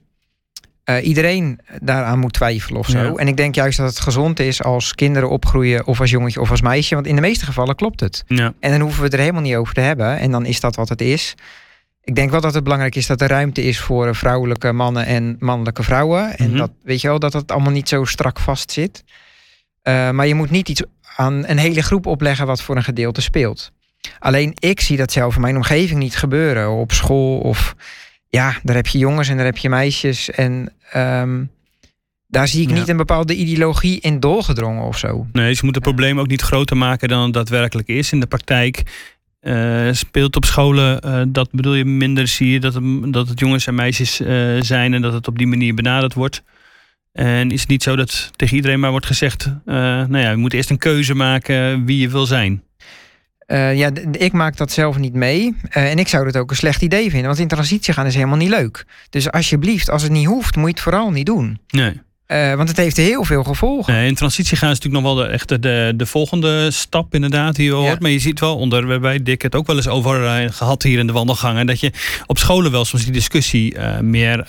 uh, 0.86 1.06
iedereen 1.06 1.60
daaraan 1.82 2.20
moet 2.20 2.34
twijfelen 2.34 2.80
of 2.80 2.88
zo. 2.88 3.16
En 3.16 3.28
ik 3.28 3.38
denk 3.38 3.56
juist 3.56 3.78
dat 3.78 3.90
het 3.90 4.00
gezond 4.00 4.40
is 4.40 4.64
als 4.64 4.96
kinderen 4.96 5.30
opgroeien, 5.30 5.88
of 5.88 6.00
als 6.00 6.10
jongetje 6.10 6.42
of 6.42 6.52
als 6.52 6.62
meisje. 6.62 6.96
Want 6.96 7.08
in 7.08 7.16
de 7.16 7.22
meeste 7.22 7.46
gevallen 7.46 7.76
klopt 7.76 8.00
het. 8.00 8.24
Ja. 8.28 8.54
En 8.60 8.72
dan 8.72 8.80
hoeven 8.80 9.00
we 9.00 9.06
het 9.06 9.14
er 9.14 9.20
helemaal 9.20 9.42
niet 9.42 9.56
over 9.56 9.74
te 9.74 9.82
hebben. 9.82 10.18
En 10.18 10.32
dan 10.32 10.46
is 10.46 10.60
dat 10.60 10.76
wat 10.76 10.90
het 10.90 11.02
is. 11.02 11.36
Ik 12.04 12.16
denk 12.16 12.32
wel 12.32 12.42
dat 12.42 12.54
het 12.54 12.64
belangrijk 12.64 12.96
is 12.96 13.08
dat 13.08 13.22
er 13.22 13.28
ruimte 13.28 13.64
is 13.64 13.80
voor 13.80 14.16
vrouwelijke 14.16 14.72
mannen 14.72 15.06
en 15.06 15.36
mannelijke 15.40 15.84
vrouwen. 15.84 16.38
En 16.38 16.50
mhm. 16.50 16.58
dat 16.58 16.72
weet 16.84 17.02
je 17.02 17.08
wel, 17.08 17.20
dat 17.20 17.34
het 17.34 17.52
allemaal 17.52 17.72
niet 17.72 17.90
zo 17.90 18.06
strak 18.06 18.40
vast 18.40 18.72
zit. 18.72 19.04
Uh, 19.84 20.10
maar 20.10 20.28
je 20.28 20.36
moet 20.36 20.50
niet 20.50 20.70
iets 20.70 20.84
aan 21.16 21.48
een 21.48 21.58
hele 21.58 21.82
groep 21.82 22.06
opleggen 22.06 22.46
wat 22.46 22.62
voor 22.62 22.76
een 22.76 22.84
gedeelte 22.84 23.22
speelt. 23.22 23.72
Alleen 24.20 24.54
ik 24.60 24.82
zie 24.82 24.98
dat 24.98 25.12
zelf 25.12 25.36
in 25.36 25.42
mijn 25.42 25.56
omgeving 25.56 26.00
niet 26.00 26.16
gebeuren. 26.16 26.70
Op 26.70 26.92
school 26.92 27.40
of 27.40 27.76
ja, 28.34 28.56
daar 28.64 28.76
heb 28.76 28.88
je 28.88 28.98
jongens 28.98 29.30
en 29.30 29.36
daar 29.36 29.46
heb 29.46 29.58
je 29.58 29.70
meisjes. 29.70 30.32
En 30.32 30.74
um, 30.96 31.52
daar 32.28 32.48
zie 32.48 32.62
ik 32.62 32.74
niet 32.74 32.90
een 32.90 32.98
bepaalde 32.98 33.36
ideologie 33.36 34.00
in 34.00 34.20
doorgedrongen 34.20 34.84
of 34.84 34.98
zo. 34.98 35.28
Nee, 35.32 35.54
ze 35.54 35.66
moeten 35.66 35.82
het 35.82 35.92
probleem 35.92 36.20
ook 36.20 36.28
niet 36.28 36.42
groter 36.42 36.78
maken 36.78 37.08
dan 37.08 37.24
het 37.24 37.34
daadwerkelijk 37.34 37.88
is. 37.88 38.12
In 38.12 38.20
de 38.20 38.26
praktijk 38.26 38.84
uh, 39.42 39.92
speelt 39.92 40.36
op 40.36 40.46
scholen, 40.46 41.02
uh, 41.06 41.22
dat 41.28 41.52
bedoel 41.52 41.74
je 41.74 41.86
minder 41.86 42.28
zie 42.28 42.52
je 42.52 42.60
dat 42.60 42.74
het, 42.74 43.14
dat 43.14 43.28
het 43.28 43.40
jongens 43.40 43.68
en 43.68 43.76
meisjes 43.76 44.22
uh, 44.22 44.62
zijn 44.62 44.94
en 44.94 45.02
dat 45.02 45.14
het 45.14 45.28
op 45.28 45.38
die 45.38 45.48
manier 45.48 45.74
benaderd 45.74 46.14
wordt. 46.14 46.44
En 47.12 47.52
is 47.52 47.60
het 47.60 47.70
niet 47.70 47.84
zo 47.84 47.96
dat 47.96 48.32
tegen 48.36 48.56
iedereen 48.56 48.80
maar 48.80 48.92
wordt 48.92 49.06
gezegd, 49.06 49.50
nou 49.66 50.18
ja, 50.18 50.30
je 50.30 50.36
moet 50.36 50.54
eerst 50.54 50.70
een 50.70 50.78
keuze 50.78 51.14
maken 51.14 51.86
wie 51.86 51.98
je 51.98 52.10
wil 52.10 52.26
zijn. 52.26 52.64
Uh, 53.48 53.76
ja, 53.76 53.90
ik 54.12 54.32
maak 54.32 54.58
dat 54.58 54.72
zelf 54.72 54.98
niet 54.98 55.14
mee. 55.14 55.56
Uh, 55.78 55.92
en 55.92 56.00
ik 56.00 56.08
zou 56.08 56.26
het 56.26 56.38
ook 56.38 56.50
een 56.50 56.56
slecht 56.56 56.82
idee 56.82 57.10
vinden. 57.10 57.28
Want 57.28 57.40
in 57.40 57.48
transitie 57.48 57.94
gaan 57.94 58.06
is 58.06 58.16
helemaal 58.16 58.38
niet 58.38 58.50
leuk. 58.50 58.86
Dus 59.10 59.32
alsjeblieft, 59.32 59.90
als 59.90 60.04
het 60.04 60.12
niet 60.12 60.26
hoeft, 60.26 60.56
moet 60.56 60.66
je 60.66 60.72
het 60.72 60.82
vooral 60.82 61.12
niet 61.12 61.26
doen. 61.26 61.60
Nee. 61.70 62.02
Uh, 62.28 62.54
want 62.54 62.70
het 62.70 62.78
heeft 62.78 62.98
heel 62.98 63.24
veel 63.24 63.44
gevolgen. 63.44 63.94
Nee, 63.94 64.08
in 64.08 64.16
transitie 64.16 64.58
gaan 64.58 64.72
is 64.72 64.80
natuurlijk 64.80 65.04
nog 65.04 65.16
wel 65.16 65.24
de, 65.24 65.32
echt 65.32 65.62
de, 65.62 65.94
de 65.96 66.06
volgende 66.06 66.72
stap 66.72 67.14
inderdaad 67.14 67.56
die 67.56 67.66
je 67.66 67.72
hoort. 67.72 68.00
Maar 68.00 68.12
je 68.12 68.20
ziet 68.20 68.40
wel 68.40 68.58
onder, 68.58 68.88
we 68.88 69.00
bij 69.00 69.24
Dick 69.24 69.42
het 69.42 69.56
ook 69.56 69.68
wel 69.68 69.76
eens 69.76 69.88
over 69.88 70.50
gehad 70.54 70.84
hier 70.84 71.00
in 71.00 71.08
de 71.08 71.14
wandelgangen. 71.14 71.66
Dat 71.66 71.80
je 71.80 71.92
op 72.26 72.38
scholen 72.38 72.72
wel 72.72 72.86
soms 72.86 73.04
die 73.04 73.14
discussie 73.14 73.80
meer 74.02 74.48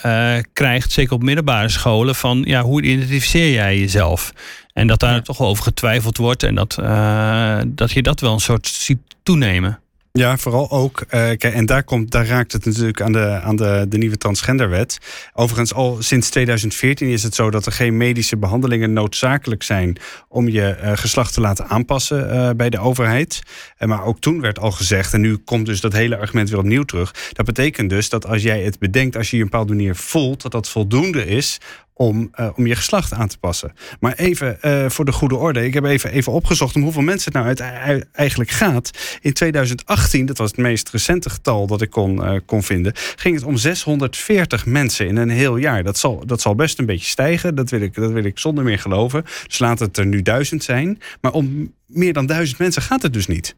krijgt. 0.53 0.93
Zeker 0.93 1.13
op 1.15 1.23
middelbare 1.23 1.69
scholen. 1.69 2.15
Van 2.15 2.43
ja, 2.47 2.63
hoe 2.63 2.83
identificeer 2.83 3.53
jij 3.53 3.79
jezelf? 3.79 4.33
En 4.75 4.87
dat 4.87 5.01
daar 5.01 5.23
toch 5.23 5.39
wel 5.39 5.49
over 5.49 5.65
getwijfeld 5.65 6.17
wordt 6.17 6.43
en 6.43 6.55
dat, 6.55 6.77
uh, 6.81 7.61
dat 7.67 7.91
je 7.91 8.03
dat 8.03 8.21
wel 8.21 8.33
een 8.33 8.41
soort 8.41 8.67
ziet 8.67 8.99
toenemen. 9.23 9.79
Ja, 10.19 10.37
vooral 10.37 10.71
ook. 10.71 11.01
Uh, 11.01 11.09
kijk, 11.11 11.45
en 11.45 11.67
daar, 11.67 11.85
komt, 11.85 12.11
daar 12.11 12.27
raakt 12.27 12.53
het 12.53 12.65
natuurlijk 12.65 13.01
aan, 13.01 13.13
de, 13.13 13.41
aan 13.43 13.57
de, 13.57 13.87
de 13.89 13.99
nieuwe 13.99 14.17
transgenderwet. 14.17 14.99
Overigens, 15.33 15.75
al 15.75 15.97
sinds 16.01 16.31
2014 16.31 17.09
is 17.09 17.23
het 17.23 17.35
zo 17.35 17.51
dat 17.51 17.67
er 17.67 17.73
geen 17.73 17.97
medische 17.97 18.37
behandelingen 18.37 18.93
noodzakelijk 18.93 19.63
zijn 19.63 19.97
om 20.29 20.49
je 20.49 20.77
uh, 20.83 20.93
geslacht 20.95 21.35
te 21.35 21.41
laten 21.41 21.69
aanpassen 21.69 22.35
uh, 22.35 22.51
bij 22.57 22.71
de 22.71 22.79
overheid. 22.79 23.43
maar 23.79 24.05
ook 24.05 24.21
toen 24.21 24.41
werd 24.41 24.59
al 24.59 24.71
gezegd, 24.71 25.13
en 25.13 25.21
nu 25.21 25.37
komt 25.37 25.67
dus 25.67 25.81
dat 25.81 25.93
hele 25.93 26.19
argument 26.19 26.51
weer 26.51 26.59
opnieuw 26.59 26.83
terug. 26.83 27.15
Dat 27.33 27.47
betekent 27.47 27.91
dus 27.91 28.09
dat 28.09 28.27
als 28.27 28.43
jij 28.43 28.63
het 28.63 28.79
bedenkt, 28.79 29.17
als 29.17 29.31
je 29.31 29.37
je 29.37 29.43
een 29.43 29.49
bepaalde 29.49 29.75
manier 29.75 29.97
voelt, 29.97 30.43
dat 30.43 30.53
dat 30.53 30.69
voldoende 30.69 31.27
is 31.27 31.59
om, 31.95 32.31
uh, 32.41 32.51
om 32.55 32.67
je 32.67 32.75
geslacht 32.75 33.13
aan 33.13 33.29
te 33.29 33.39
passen. 33.39 33.73
Maar 34.01 34.15
even 34.15 34.59
uh, 34.63 34.89
voor 34.89 35.05
de 35.05 35.13
goede 35.13 35.37
orde. 35.37 35.65
Ik 35.65 35.75
heb 35.75 35.85
even, 35.85 36.11
even 36.11 36.33
opgezocht 36.33 36.77
om 36.77 36.83
hoeveel 36.83 37.03
mensen 37.03 37.33
het 37.33 37.43
nou 37.43 37.71
uit, 37.81 38.07
eigenlijk 38.13 38.51
gaat. 38.51 38.91
In 39.21 39.33
2018, 39.33 40.27
dat 40.27 40.39
was 40.39 40.51
het 40.51 40.61
meest 40.61 40.91
recente 40.91 41.31
getal 41.31 41.67
dat 41.67 41.83
ik 41.83 41.91
kon, 41.91 42.43
kon 42.45 42.63
vinden... 42.63 42.93
ging 43.17 43.35
het 43.35 43.45
om 43.45 43.57
640 43.57 44.67
mensen 44.67 45.07
in 45.07 45.17
een 45.17 45.31
heel 45.31 45.57
jaar. 45.57 45.83
Dat 45.83 45.99
zal, 45.99 46.27
dat 46.27 46.41
zal 46.41 46.55
best 46.55 46.79
een 46.79 46.87
beetje 46.87 47.09
stijgen. 47.09 47.55
Dat 47.55 47.71
wil, 47.71 47.81
ik, 47.81 47.95
dat 47.95 48.13
wil 48.13 48.25
ik 48.25 48.39
zonder 48.39 48.65
meer 48.65 48.79
geloven. 48.79 49.25
Dus 49.47 49.59
laat 49.59 49.79
het 49.79 49.97
er 49.97 50.07
nu 50.07 50.23
duizend 50.23 50.65
zijn. 50.65 51.01
Maar 51.21 51.33
om 51.33 51.73
meer 51.87 52.13
dan 52.13 52.27
duizend 52.27 52.59
mensen 52.59 52.83
gaat 52.83 53.03
het 53.03 53.13
dus 53.13 53.27
niet. 53.27 53.57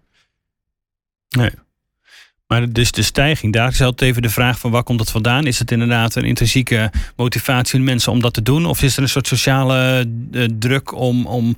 Nee. 1.29 1.51
Maar 2.47 2.73
dus 2.73 2.91
de 2.91 3.03
stijging, 3.03 3.53
daar 3.53 3.69
is 3.69 3.81
altijd 3.81 4.11
even 4.11 4.23
de 4.23 4.31
vraag 4.31 4.59
van 4.59 4.71
waar 4.71 4.83
komt 4.83 4.99
dat 4.99 5.11
vandaan? 5.11 5.47
Is 5.47 5.59
het 5.59 5.71
inderdaad 5.71 6.15
een 6.15 6.25
intrinsieke 6.25 6.91
motivatie 7.17 7.79
in 7.79 7.85
mensen 7.85 8.13
om 8.13 8.21
dat 8.21 8.35
te 8.35 8.43
doen? 8.43 8.67
Of 8.67 8.83
is 8.83 8.97
er 8.97 9.03
een 9.03 9.09
soort 9.09 9.27
sociale 9.27 10.07
uh, 10.33 10.45
druk 10.59 10.95
om, 10.95 11.27
om 11.27 11.57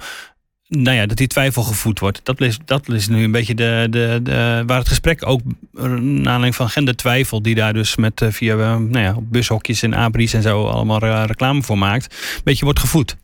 nou 0.68 0.96
ja, 0.96 1.06
dat 1.06 1.16
die 1.16 1.26
twijfel 1.26 1.62
gevoed 1.62 1.98
wordt? 1.98 2.20
Dat 2.22 2.40
is, 2.40 2.58
dat 2.64 2.88
is 2.88 3.08
nu 3.08 3.24
een 3.24 3.30
beetje 3.30 3.54
de, 3.54 3.86
de, 3.90 4.62
waar 4.66 4.78
het 4.78 4.88
gesprek 4.88 5.26
ook 5.26 5.40
naar 5.72 5.92
aanleiding 6.02 6.54
van 6.54 6.68
gendertwijfel, 6.68 7.42
die 7.42 7.54
daar 7.54 7.72
dus 7.72 7.96
met 7.96 8.20
uh, 8.20 8.30
via 8.30 8.54
nou 8.78 8.98
ja, 8.98 9.16
bushokjes 9.20 9.82
en 9.82 9.94
abris 9.94 10.34
en 10.34 10.42
zo 10.42 10.66
allemaal 10.66 11.26
reclame 11.26 11.62
voor 11.62 11.78
maakt, 11.78 12.14
een 12.36 12.40
beetje 12.44 12.64
wordt 12.64 12.80
gevoed. 12.80 13.16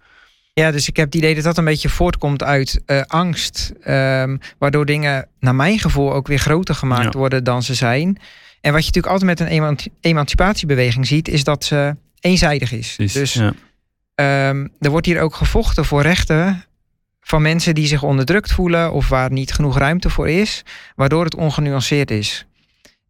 Ja, 0.54 0.70
dus 0.70 0.88
ik 0.88 0.96
heb 0.96 1.06
het 1.06 1.14
idee 1.14 1.34
dat 1.34 1.44
dat 1.44 1.58
een 1.58 1.64
beetje 1.64 1.88
voortkomt 1.88 2.42
uit 2.42 2.80
uh, 2.86 3.02
angst. 3.06 3.72
Um, 3.88 4.38
waardoor 4.58 4.86
dingen, 4.86 5.28
naar 5.40 5.54
mijn 5.54 5.78
gevoel, 5.78 6.12
ook 6.12 6.26
weer 6.26 6.38
groter 6.38 6.74
gemaakt 6.74 7.12
ja. 7.12 7.18
worden 7.18 7.44
dan 7.44 7.62
ze 7.62 7.74
zijn. 7.74 8.18
En 8.60 8.72
wat 8.72 8.80
je 8.80 8.86
natuurlijk 8.86 9.12
altijd 9.12 9.38
met 9.38 9.40
een 9.40 9.46
emanci 9.46 9.90
emancipatiebeweging 10.00 11.06
ziet, 11.06 11.28
is 11.28 11.44
dat 11.44 11.64
ze 11.64 11.96
eenzijdig 12.20 12.72
is. 12.72 12.96
is 12.96 13.12
dus 13.12 13.32
ja. 13.34 14.48
um, 14.48 14.72
er 14.78 14.90
wordt 14.90 15.06
hier 15.06 15.20
ook 15.20 15.34
gevochten 15.34 15.84
voor 15.84 16.02
rechten 16.02 16.64
van 17.20 17.42
mensen 17.42 17.74
die 17.74 17.86
zich 17.86 18.02
onderdrukt 18.02 18.52
voelen 18.52 18.92
of 18.92 19.08
waar 19.08 19.32
niet 19.32 19.52
genoeg 19.52 19.78
ruimte 19.78 20.10
voor 20.10 20.28
is, 20.28 20.62
waardoor 20.94 21.24
het 21.24 21.34
ongenuanceerd 21.34 22.10
is. 22.10 22.46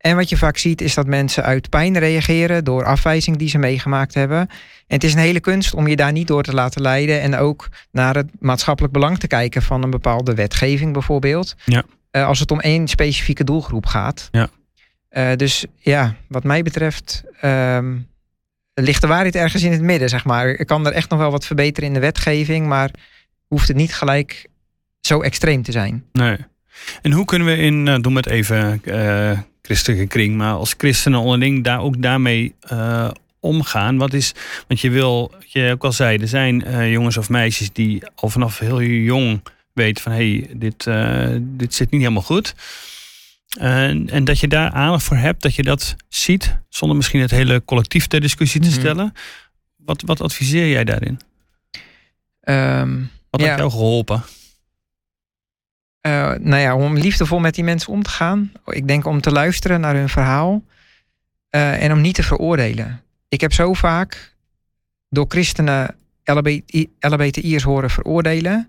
En 0.05 0.17
wat 0.17 0.29
je 0.29 0.37
vaak 0.37 0.57
ziet 0.57 0.81
is 0.81 0.95
dat 0.95 1.07
mensen 1.07 1.45
uit 1.45 1.69
pijn 1.69 1.99
reageren 1.99 2.65
door 2.65 2.85
afwijzing 2.85 3.37
die 3.37 3.49
ze 3.49 3.59
meegemaakt 3.59 4.15
hebben. 4.15 4.39
En 4.39 4.49
het 4.87 5.05
is 5.05 5.13
een 5.13 5.19
hele 5.19 5.41
kunst 5.41 5.75
om 5.75 5.87
je 5.87 5.97
daar 5.97 6.13
niet 6.13 6.27
door 6.27 6.43
te 6.43 6.55
laten 6.55 6.83
leiden 6.83 7.21
en 7.21 7.37
ook 7.37 7.69
naar 7.91 8.15
het 8.15 8.31
maatschappelijk 8.39 8.93
belang 8.93 9.19
te 9.19 9.27
kijken 9.27 9.63
van 9.63 9.83
een 9.83 9.91
bepaalde 9.91 10.35
wetgeving 10.35 10.93
bijvoorbeeld. 10.93 11.55
Ja. 11.65 11.83
Uh, 12.13 12.27
als 12.27 12.41
het 12.41 12.51
om 12.51 12.61
één 12.61 12.89
specifieke 12.89 13.45
doelgroep 13.45 13.87
gaat. 13.87 14.29
Ja. 14.31 14.49
Uh, 15.11 15.37
dus 15.37 15.65
ja, 15.79 16.15
wat 16.29 16.45
mij 16.45 16.63
betreft 16.63 17.23
um, 17.43 18.09
ligt 18.75 19.01
de 19.01 19.07
waarheid 19.07 19.35
ergens 19.35 19.63
in 19.63 19.73
het 19.73 19.83
midden, 19.83 20.09
zeg 20.09 20.25
maar. 20.25 20.49
Ik 20.49 20.67
kan 20.67 20.87
er 20.87 20.93
echt 20.93 21.11
nog 21.11 21.19
wel 21.19 21.31
wat 21.31 21.47
verbeteren 21.47 21.89
in 21.89 21.95
de 21.95 22.01
wetgeving, 22.01 22.67
maar 22.67 22.91
hoeft 23.47 23.69
het 23.69 23.77
niet 23.77 23.95
gelijk 23.95 24.47
zo 25.01 25.21
extreem 25.21 25.63
te 25.63 25.73
zijn. 25.73 26.05
Nee. 26.13 26.37
En 27.03 27.13
hoe 27.13 27.25
kunnen 27.25 27.49
we 27.49 27.57
in, 27.57 27.87
uh, 27.87 27.97
doen 28.01 28.13
we 28.13 28.19
het 28.19 28.29
even 28.29 28.81
uh, 28.85 29.39
christelijke 29.67 30.07
kring, 30.07 30.37
maar 30.37 30.55
als 30.55 30.75
christenen 30.79 31.21
onderling 31.21 31.65
daar 31.65 31.81
ook 31.81 32.03
daarmee 32.03 32.55
uh, 32.73 33.11
omgaan? 33.41 33.97
Wat 33.97 34.13
is, 34.13 34.35
want 34.69 34.81
je 34.81 34.91
wil, 34.91 35.31
wat 35.31 35.53
je 35.53 35.71
ook 35.73 35.85
al 35.85 35.93
zei, 35.93 36.19
er 36.19 36.29
zijn 36.29 36.65
uh, 36.67 36.93
jongens 36.93 37.17
of 37.17 37.29
meisjes 37.29 37.73
die 37.73 38.03
al 38.15 38.29
vanaf 38.29 38.59
heel 38.59 38.83
jong 38.83 39.43
weten 39.73 40.03
van 40.03 40.13
hé, 40.13 40.39
hey, 40.39 40.51
dit, 40.57 40.87
uh, 40.87 41.29
dit 41.41 41.75
zit 41.75 41.91
niet 41.91 42.01
helemaal 42.01 42.23
goed. 42.23 42.55
En, 43.59 44.11
en 44.11 44.25
dat 44.25 44.39
je 44.39 44.49
daar 44.49 44.71
aandacht 44.71 45.05
voor 45.05 45.17
hebt, 45.17 45.43
dat 45.43 45.55
je 45.55 45.63
dat 45.63 45.97
ziet, 46.09 46.59
zonder 46.69 46.97
misschien 46.97 47.21
het 47.21 47.31
hele 47.31 47.65
collectief 47.65 48.07
ter 48.07 48.21
discussie 48.21 48.61
te 48.61 48.71
stellen. 48.71 49.05
Mm 49.05 49.13
-hmm. 49.15 49.87
wat, 49.87 50.03
wat 50.03 50.21
adviseer 50.21 50.69
jij 50.69 50.85
daarin? 50.85 51.21
Um, 52.49 53.11
wat 53.31 53.41
ja. 53.41 53.47
heeft 53.47 53.59
jou 53.59 53.71
geholpen? 53.71 54.23
Uh, 56.07 56.33
nou 56.41 56.57
ja, 56.57 56.77
om 56.77 56.97
liefdevol 56.97 57.39
met 57.39 57.55
die 57.55 57.65
mensen 57.65 57.93
om 57.93 58.03
te 58.03 58.11
gaan. 58.11 58.53
Ik 58.67 58.89
denk 58.89 59.07
om 59.07 59.21
te 59.21 59.33
luisteren 59.33 59.81
naar 59.81 59.95
hun 59.95 60.09
verhaal. 60.09 60.63
Uh, 61.51 61.83
en 61.83 61.93
om 61.93 62.01
niet 62.01 62.15
te 62.15 62.23
veroordelen. 62.23 63.03
Ik 63.29 63.41
heb 63.41 63.53
zo 63.53 63.73
vaak 63.73 64.35
door 65.09 65.25
christenen 65.29 65.95
LBTI'ers 67.01 67.63
horen 67.63 67.91
veroordelen. 67.91 68.69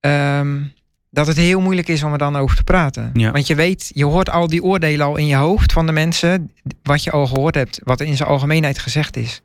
Um, 0.00 0.72
dat 1.10 1.26
het 1.26 1.36
heel 1.36 1.60
moeilijk 1.60 1.88
is 1.88 2.02
om 2.02 2.12
er 2.12 2.18
dan 2.18 2.36
over 2.36 2.56
te 2.56 2.64
praten. 2.64 3.10
Ja. 3.12 3.30
Want 3.30 3.46
je 3.46 3.54
weet, 3.54 3.90
je 3.94 4.04
hoort 4.04 4.30
al 4.30 4.46
die 4.46 4.62
oordelen 4.62 5.06
al 5.06 5.16
in 5.16 5.26
je 5.26 5.36
hoofd 5.36 5.72
van 5.72 5.86
de 5.86 5.92
mensen. 5.92 6.52
Wat 6.82 7.04
je 7.04 7.10
al 7.10 7.26
gehoord 7.26 7.54
hebt, 7.54 7.80
wat 7.84 8.00
in 8.00 8.16
zijn 8.16 8.28
algemeenheid 8.28 8.78
gezegd 8.78 9.16
is. 9.16 9.42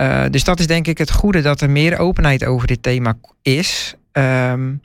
Uh, 0.00 0.24
dus 0.30 0.44
dat 0.44 0.60
is 0.60 0.66
denk 0.66 0.86
ik 0.86 0.98
het 0.98 1.10
goede, 1.10 1.40
dat 1.40 1.60
er 1.60 1.70
meer 1.70 1.98
openheid 1.98 2.44
over 2.44 2.66
dit 2.66 2.82
thema 2.82 3.16
is. 3.42 3.94
Um, 4.12 4.80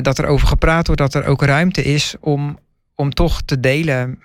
dat 0.00 0.18
er 0.18 0.26
over 0.26 0.46
gepraat 0.46 0.86
wordt, 0.86 1.02
dat 1.02 1.14
er 1.14 1.24
ook 1.24 1.42
ruimte 1.42 1.82
is 1.82 2.14
om, 2.20 2.58
om 2.94 3.14
toch 3.14 3.42
te 3.42 3.60
delen 3.60 4.18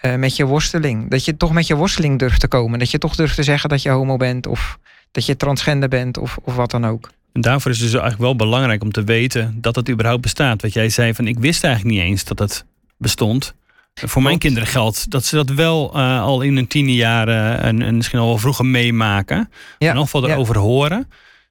uh, 0.00 0.14
met 0.14 0.36
je 0.36 0.44
worsteling. 0.44 1.10
Dat 1.10 1.24
je 1.24 1.36
toch 1.36 1.52
met 1.52 1.66
je 1.66 1.74
worsteling 1.74 2.18
durft 2.18 2.40
te 2.40 2.48
komen. 2.48 2.78
Dat 2.78 2.90
je 2.90 2.98
toch 2.98 3.16
durft 3.16 3.34
te 3.34 3.42
zeggen 3.42 3.68
dat 3.68 3.82
je 3.82 3.90
homo 3.90 4.16
bent 4.16 4.46
of 4.46 4.78
dat 5.10 5.26
je 5.26 5.36
transgender 5.36 5.88
bent 5.88 6.18
of, 6.18 6.38
of 6.42 6.54
wat 6.54 6.70
dan 6.70 6.86
ook. 6.86 7.10
En 7.32 7.40
daarvoor 7.40 7.70
is 7.70 7.76
het 7.76 7.90
dus 7.90 8.00
eigenlijk 8.00 8.22
wel 8.22 8.36
belangrijk 8.36 8.82
om 8.82 8.92
te 8.92 9.04
weten 9.04 9.58
dat 9.60 9.76
het 9.76 9.90
überhaupt 9.90 10.22
bestaat. 10.22 10.62
Wat 10.62 10.72
jij 10.72 10.88
zei 10.88 11.14
van 11.14 11.26
ik 11.26 11.38
wist 11.38 11.64
eigenlijk 11.64 11.94
niet 11.96 12.04
eens 12.04 12.24
dat 12.24 12.38
het 12.38 12.64
bestond. 12.96 13.54
Voor 13.94 14.22
mijn 14.22 14.38
kinderen 14.38 14.68
geldt 14.68 15.10
dat 15.10 15.24
ze 15.24 15.36
dat 15.36 15.48
wel 15.48 15.96
uh, 15.96 16.22
al 16.22 16.40
in 16.40 16.54
hun 16.54 16.66
tiende 16.66 16.94
jaren 16.94 17.60
en, 17.60 17.82
en 17.82 17.96
misschien 17.96 18.18
al 18.18 18.26
wel 18.26 18.38
vroeger 18.38 18.66
meemaken. 18.66 19.36
Ja. 19.36 19.46
In 19.78 19.86
ieder 19.86 20.02
geval 20.02 20.28
erover 20.28 20.54
ja. 20.54 20.60
horen. 20.60 21.08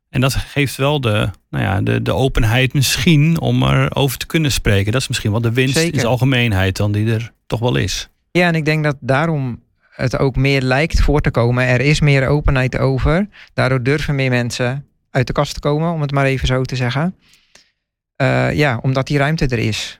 En 0.10 0.22
dat 0.22 0.34
geeft 0.34 0.76
wel 0.76 1.02
de, 1.02 1.30
nou 1.50 1.64
ja, 1.64 1.82
de, 1.82 2.02
de 2.02 2.14
openheid 2.14 2.74
misschien 2.74 3.40
om 3.40 3.64
erover 3.64 4.18
te 4.18 4.26
kunnen 4.26 4.52
spreken. 4.52 4.92
Dat 4.92 5.02
is 5.02 5.08
misschien 5.08 5.32
wel 5.32 5.42
de 5.42 5.54
winst 5.54 5.74
Zeker. 5.74 5.94
in 5.94 6.00
zijn 6.00 6.12
algemeenheid 6.12 6.78
dan 6.78 6.92
die 6.92 7.14
er 7.14 7.32
toch 7.48 7.60
wel 7.60 7.76
is. 7.76 8.10
Ja, 8.32 8.48
en 8.48 8.56
ik 8.56 8.66
denk 8.66 8.84
dat 8.84 8.96
daarom 9.00 9.62
het 9.90 10.18
ook 10.18 10.36
meer 10.36 10.62
lijkt 10.62 11.02
voor 11.02 11.22
te 11.22 11.32
komen. 11.32 11.68
Er 11.68 11.82
is 11.82 12.00
meer 12.00 12.28
openheid 12.28 12.78
over. 12.78 13.28
Daardoor 13.54 13.84
durven 13.84 14.16
meer 14.16 14.30
mensen 14.30 14.86
uit 15.12 15.28
de 15.28 15.34
kast 15.34 15.54
te 15.54 15.60
komen, 15.60 15.92
om 15.92 16.02
het 16.02 16.12
maar 16.12 16.26
even 16.26 16.48
zo 16.48 16.64
te 16.64 16.76
zeggen. 16.76 17.16
Uh, 18.22 18.54
ja, 18.54 18.80
omdat 18.82 19.08
die 19.08 19.18
ruimte 19.18 19.46
er 19.46 19.60
is. 19.60 20.00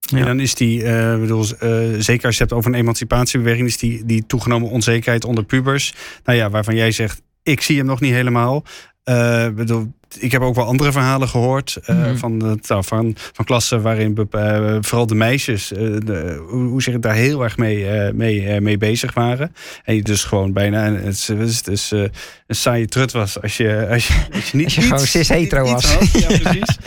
Ja. 0.00 0.18
En 0.18 0.24
dan 0.24 0.40
is 0.40 0.54
die, 0.54 0.82
uh, 0.82 1.18
bedoel, 1.18 1.44
uh, 1.44 2.00
zeker 2.00 2.26
als 2.26 2.36
je 2.36 2.42
hebt 2.42 2.52
over 2.52 2.70
een 2.70 2.78
emancipatiebeweging, 2.78 3.66
is 3.66 3.78
die, 3.78 4.04
die 4.04 4.26
toegenomen 4.26 4.70
onzekerheid 4.70 5.24
onder 5.24 5.44
pubers. 5.44 5.94
Nou 6.24 6.38
ja, 6.38 6.50
waarvan 6.50 6.74
jij 6.74 6.90
zegt, 6.90 7.22
ik 7.42 7.60
zie 7.60 7.76
hem 7.76 7.86
nog 7.86 8.00
niet 8.00 8.12
helemaal. 8.12 8.64
Uh, 9.08 9.48
bedoel, 9.48 9.92
ik 10.18 10.32
heb 10.32 10.42
ook 10.42 10.54
wel 10.54 10.64
andere 10.64 10.92
verhalen 10.92 11.28
gehoord 11.28 11.78
uh, 11.80 11.96
mm 11.96 12.02
-hmm. 12.02 12.18
van, 12.18 12.46
uh, 12.46 12.82
van, 12.82 13.14
van 13.32 13.44
klassen 13.44 13.82
waarin 13.82 14.28
uh, 14.34 14.76
vooral 14.80 15.06
de 15.06 15.14
meisjes, 15.14 15.68
de, 15.68 16.44
hoe 16.48 16.82
zeg 16.82 16.94
ik, 16.94 17.02
daar 17.02 17.14
heel 17.14 17.42
erg 17.42 17.56
mee, 17.56 18.12
mee, 18.12 18.60
mee 18.60 18.78
bezig 18.78 19.14
waren. 19.14 19.54
En 19.84 19.94
je 19.94 20.02
dus 20.02 20.24
gewoon 20.24 20.52
bijna 20.52 20.92
het 20.92 21.26
het 21.26 21.68
is, 21.68 21.90
een 21.90 22.10
saaie 22.48 22.86
trut 22.86 23.12
was 23.12 23.42
als 23.42 23.56
je, 23.56 23.86
als 23.90 24.06
je, 24.06 24.14
als 24.32 24.50
je 24.50 24.56
niet. 24.56 24.64
Als 24.64 24.74
je 24.74 24.82
gewoon 24.82 24.98
cis 24.98 25.28
hetero 25.28 25.72
was. 25.72 25.94
Had, 25.94 26.10
ja, 26.10 26.38
precies. 26.50 26.78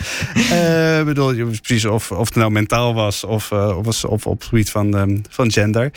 bedoel, 1.06 1.34
je 1.34 1.46
precies 1.46 1.86
of, 1.86 2.12
of 2.12 2.28
het 2.28 2.36
nou 2.36 2.52
mentaal 2.52 2.94
was 2.94 3.24
of, 3.24 3.52
of, 3.52 4.04
of 4.04 4.26
op 4.26 4.40
het 4.40 4.48
gebied 4.48 4.70
van, 4.70 4.96
um, 4.96 5.22
van 5.30 5.52
gender. 5.52 5.92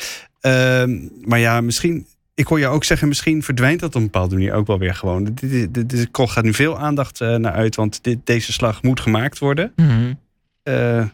maar 1.24 1.38
ja, 1.38 1.60
misschien 1.60 2.06
ik 2.34 2.46
hoor 2.46 2.58
je 2.58 2.66
ook 2.66 2.84
zeggen, 2.84 3.08
misschien 3.08 3.42
verdwijnt 3.42 3.80
dat 3.80 3.88
op 3.88 3.94
een 3.94 4.02
bepaalde 4.02 4.34
manier 4.34 4.52
ook 4.52 4.66
wel 4.66 4.78
weer 4.78 4.94
gewoon. 4.94 5.34
De 5.34 6.08
kol 6.10 6.26
gaat 6.26 6.44
nu 6.44 6.54
veel 6.54 6.78
aandacht 6.78 7.20
uh, 7.20 7.34
naar 7.34 7.52
uit, 7.52 7.76
want 7.76 8.02
dit, 8.02 8.18
deze 8.24 8.52
slag 8.52 8.82
moet 8.82 9.00
gemaakt 9.00 9.38
worden. 9.38 9.72
Mm 9.76 9.88
-hmm. 9.88 10.18
uh, 10.64 11.04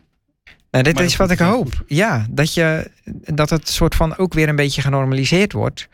nou, 0.71 0.85
dit 0.85 1.01
is 1.01 1.17
wat 1.17 1.31
ik 1.31 1.39
hoop. 1.39 1.85
Ja, 1.87 2.27
dat, 2.31 2.55
je, 2.55 2.91
dat 3.35 3.51
het 3.51 3.69
soort 3.69 3.95
van 3.95 4.17
ook 4.17 4.35
weer 4.35 4.49
een 4.49 4.57
beetje 4.57 4.83
genormaliseerd 4.83 5.53
wordt. 5.53 5.89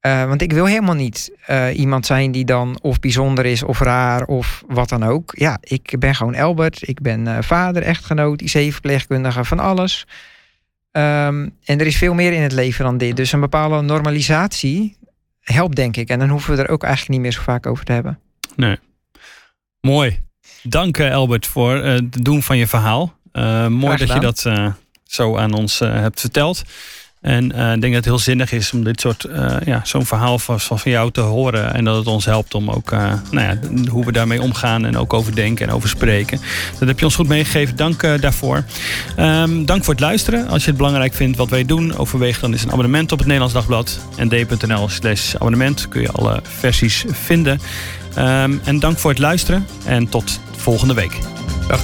Uh, 0.00 0.24
want 0.24 0.42
ik 0.42 0.52
wil 0.52 0.66
helemaal 0.66 0.94
niet 0.94 1.32
iemand 1.72 2.06
zijn 2.06 2.32
die 2.32 2.44
dan 2.44 2.78
of 2.82 3.00
bijzonder 3.00 3.44
is 3.44 3.62
of 3.62 3.80
raar 3.80 4.24
of 4.24 4.64
wat 4.66 4.88
dan 4.88 5.02
ook. 5.02 5.32
Ja, 5.36 5.58
ik 5.60 5.96
ben 5.98 6.14
gewoon 6.14 6.34
Albert. 6.34 6.88
Ik 6.88 7.00
ben 7.00 7.44
vader, 7.44 7.82
echtgenoot, 7.82 8.40
IC-verpleegkundige, 8.40 9.44
van 9.44 9.58
alles. 9.58 10.06
Um, 10.96 11.54
en 11.64 11.80
er 11.80 11.86
is 11.86 11.96
veel 11.96 12.14
meer 12.14 12.32
in 12.32 12.42
het 12.42 12.52
leven 12.52 12.84
dan 12.84 12.98
dit. 12.98 13.16
Dus 13.16 13.32
een 13.32 13.40
bepaalde 13.40 13.80
normalisatie 13.80 14.96
helpt, 15.40 15.76
denk 15.76 15.96
ik. 15.96 16.08
En 16.08 16.18
dan 16.18 16.28
hoeven 16.28 16.56
we 16.56 16.62
er 16.62 16.68
ook 16.68 16.82
eigenlijk 16.82 17.12
niet 17.12 17.20
meer 17.20 17.32
zo 17.32 17.42
vaak 17.42 17.66
over 17.66 17.84
te 17.84 17.92
hebben. 17.92 18.18
Nee. 18.54 18.78
Mooi. 19.80 20.22
Dank 20.62 21.00
Albert 21.00 21.46
voor 21.46 21.74
het 21.74 22.24
doen 22.24 22.42
van 22.42 22.56
je 22.56 22.66
verhaal. 22.66 23.14
mooi 23.68 23.96
dat 23.96 24.12
je 24.12 24.20
dat 24.20 24.46
zo 25.04 25.36
aan 25.36 25.52
ons 25.52 25.78
hebt 25.78 26.20
verteld. 26.20 26.62
En 27.26 27.52
uh, 27.56 27.72
ik 27.72 27.80
denk 27.80 27.82
dat 27.82 27.94
het 27.94 28.04
heel 28.04 28.18
zinnig 28.18 28.52
is 28.52 28.72
om 28.72 28.84
dit 28.84 29.00
soort, 29.00 29.26
uh, 29.30 29.56
ja, 29.64 29.80
zo'n 29.84 30.06
verhaal 30.06 30.38
van, 30.38 30.60
van 30.60 30.78
jou 30.84 31.10
te 31.10 31.20
horen. 31.20 31.74
En 31.74 31.84
dat 31.84 31.96
het 31.96 32.06
ons 32.06 32.24
helpt 32.24 32.54
om 32.54 32.70
ook, 32.70 32.90
uh, 32.90 33.12
nou 33.30 33.46
ja, 33.46 33.58
hoe 33.90 34.04
we 34.04 34.12
daarmee 34.12 34.42
omgaan 34.42 34.84
en 34.84 34.96
ook 34.96 35.12
over 35.12 35.34
denken 35.34 35.68
en 35.68 35.74
over 35.74 35.88
spreken. 35.88 36.40
Dat 36.78 36.88
heb 36.88 36.98
je 36.98 37.04
ons 37.04 37.14
goed 37.14 37.28
meegegeven. 37.28 37.76
Dank 37.76 38.20
daarvoor. 38.20 38.64
Um, 39.18 39.64
dank 39.64 39.84
voor 39.84 39.94
het 39.94 40.02
luisteren. 40.02 40.48
Als 40.48 40.62
je 40.62 40.68
het 40.68 40.76
belangrijk 40.76 41.14
vindt 41.14 41.36
wat 41.36 41.50
wij 41.50 41.64
doen, 41.64 41.96
overweeg 41.96 42.40
dan 42.40 42.54
is 42.54 42.62
een 42.62 42.72
abonnement 42.72 43.12
op 43.12 43.18
het 43.18 43.26
Nederlands 43.26 43.54
Dagblad. 43.54 43.98
En 44.16 44.28
d.nl 44.28 44.88
slash 44.88 45.34
abonnement 45.34 45.88
kun 45.88 46.00
je 46.00 46.10
alle 46.10 46.40
versies 46.42 47.04
vinden. 47.08 47.60
Um, 48.18 48.60
en 48.64 48.78
dank 48.78 48.98
voor 48.98 49.10
het 49.10 49.18
luisteren 49.18 49.66
en 49.84 50.08
tot 50.08 50.40
volgende 50.56 50.94
week. 50.94 51.18
Dag. 51.68 51.80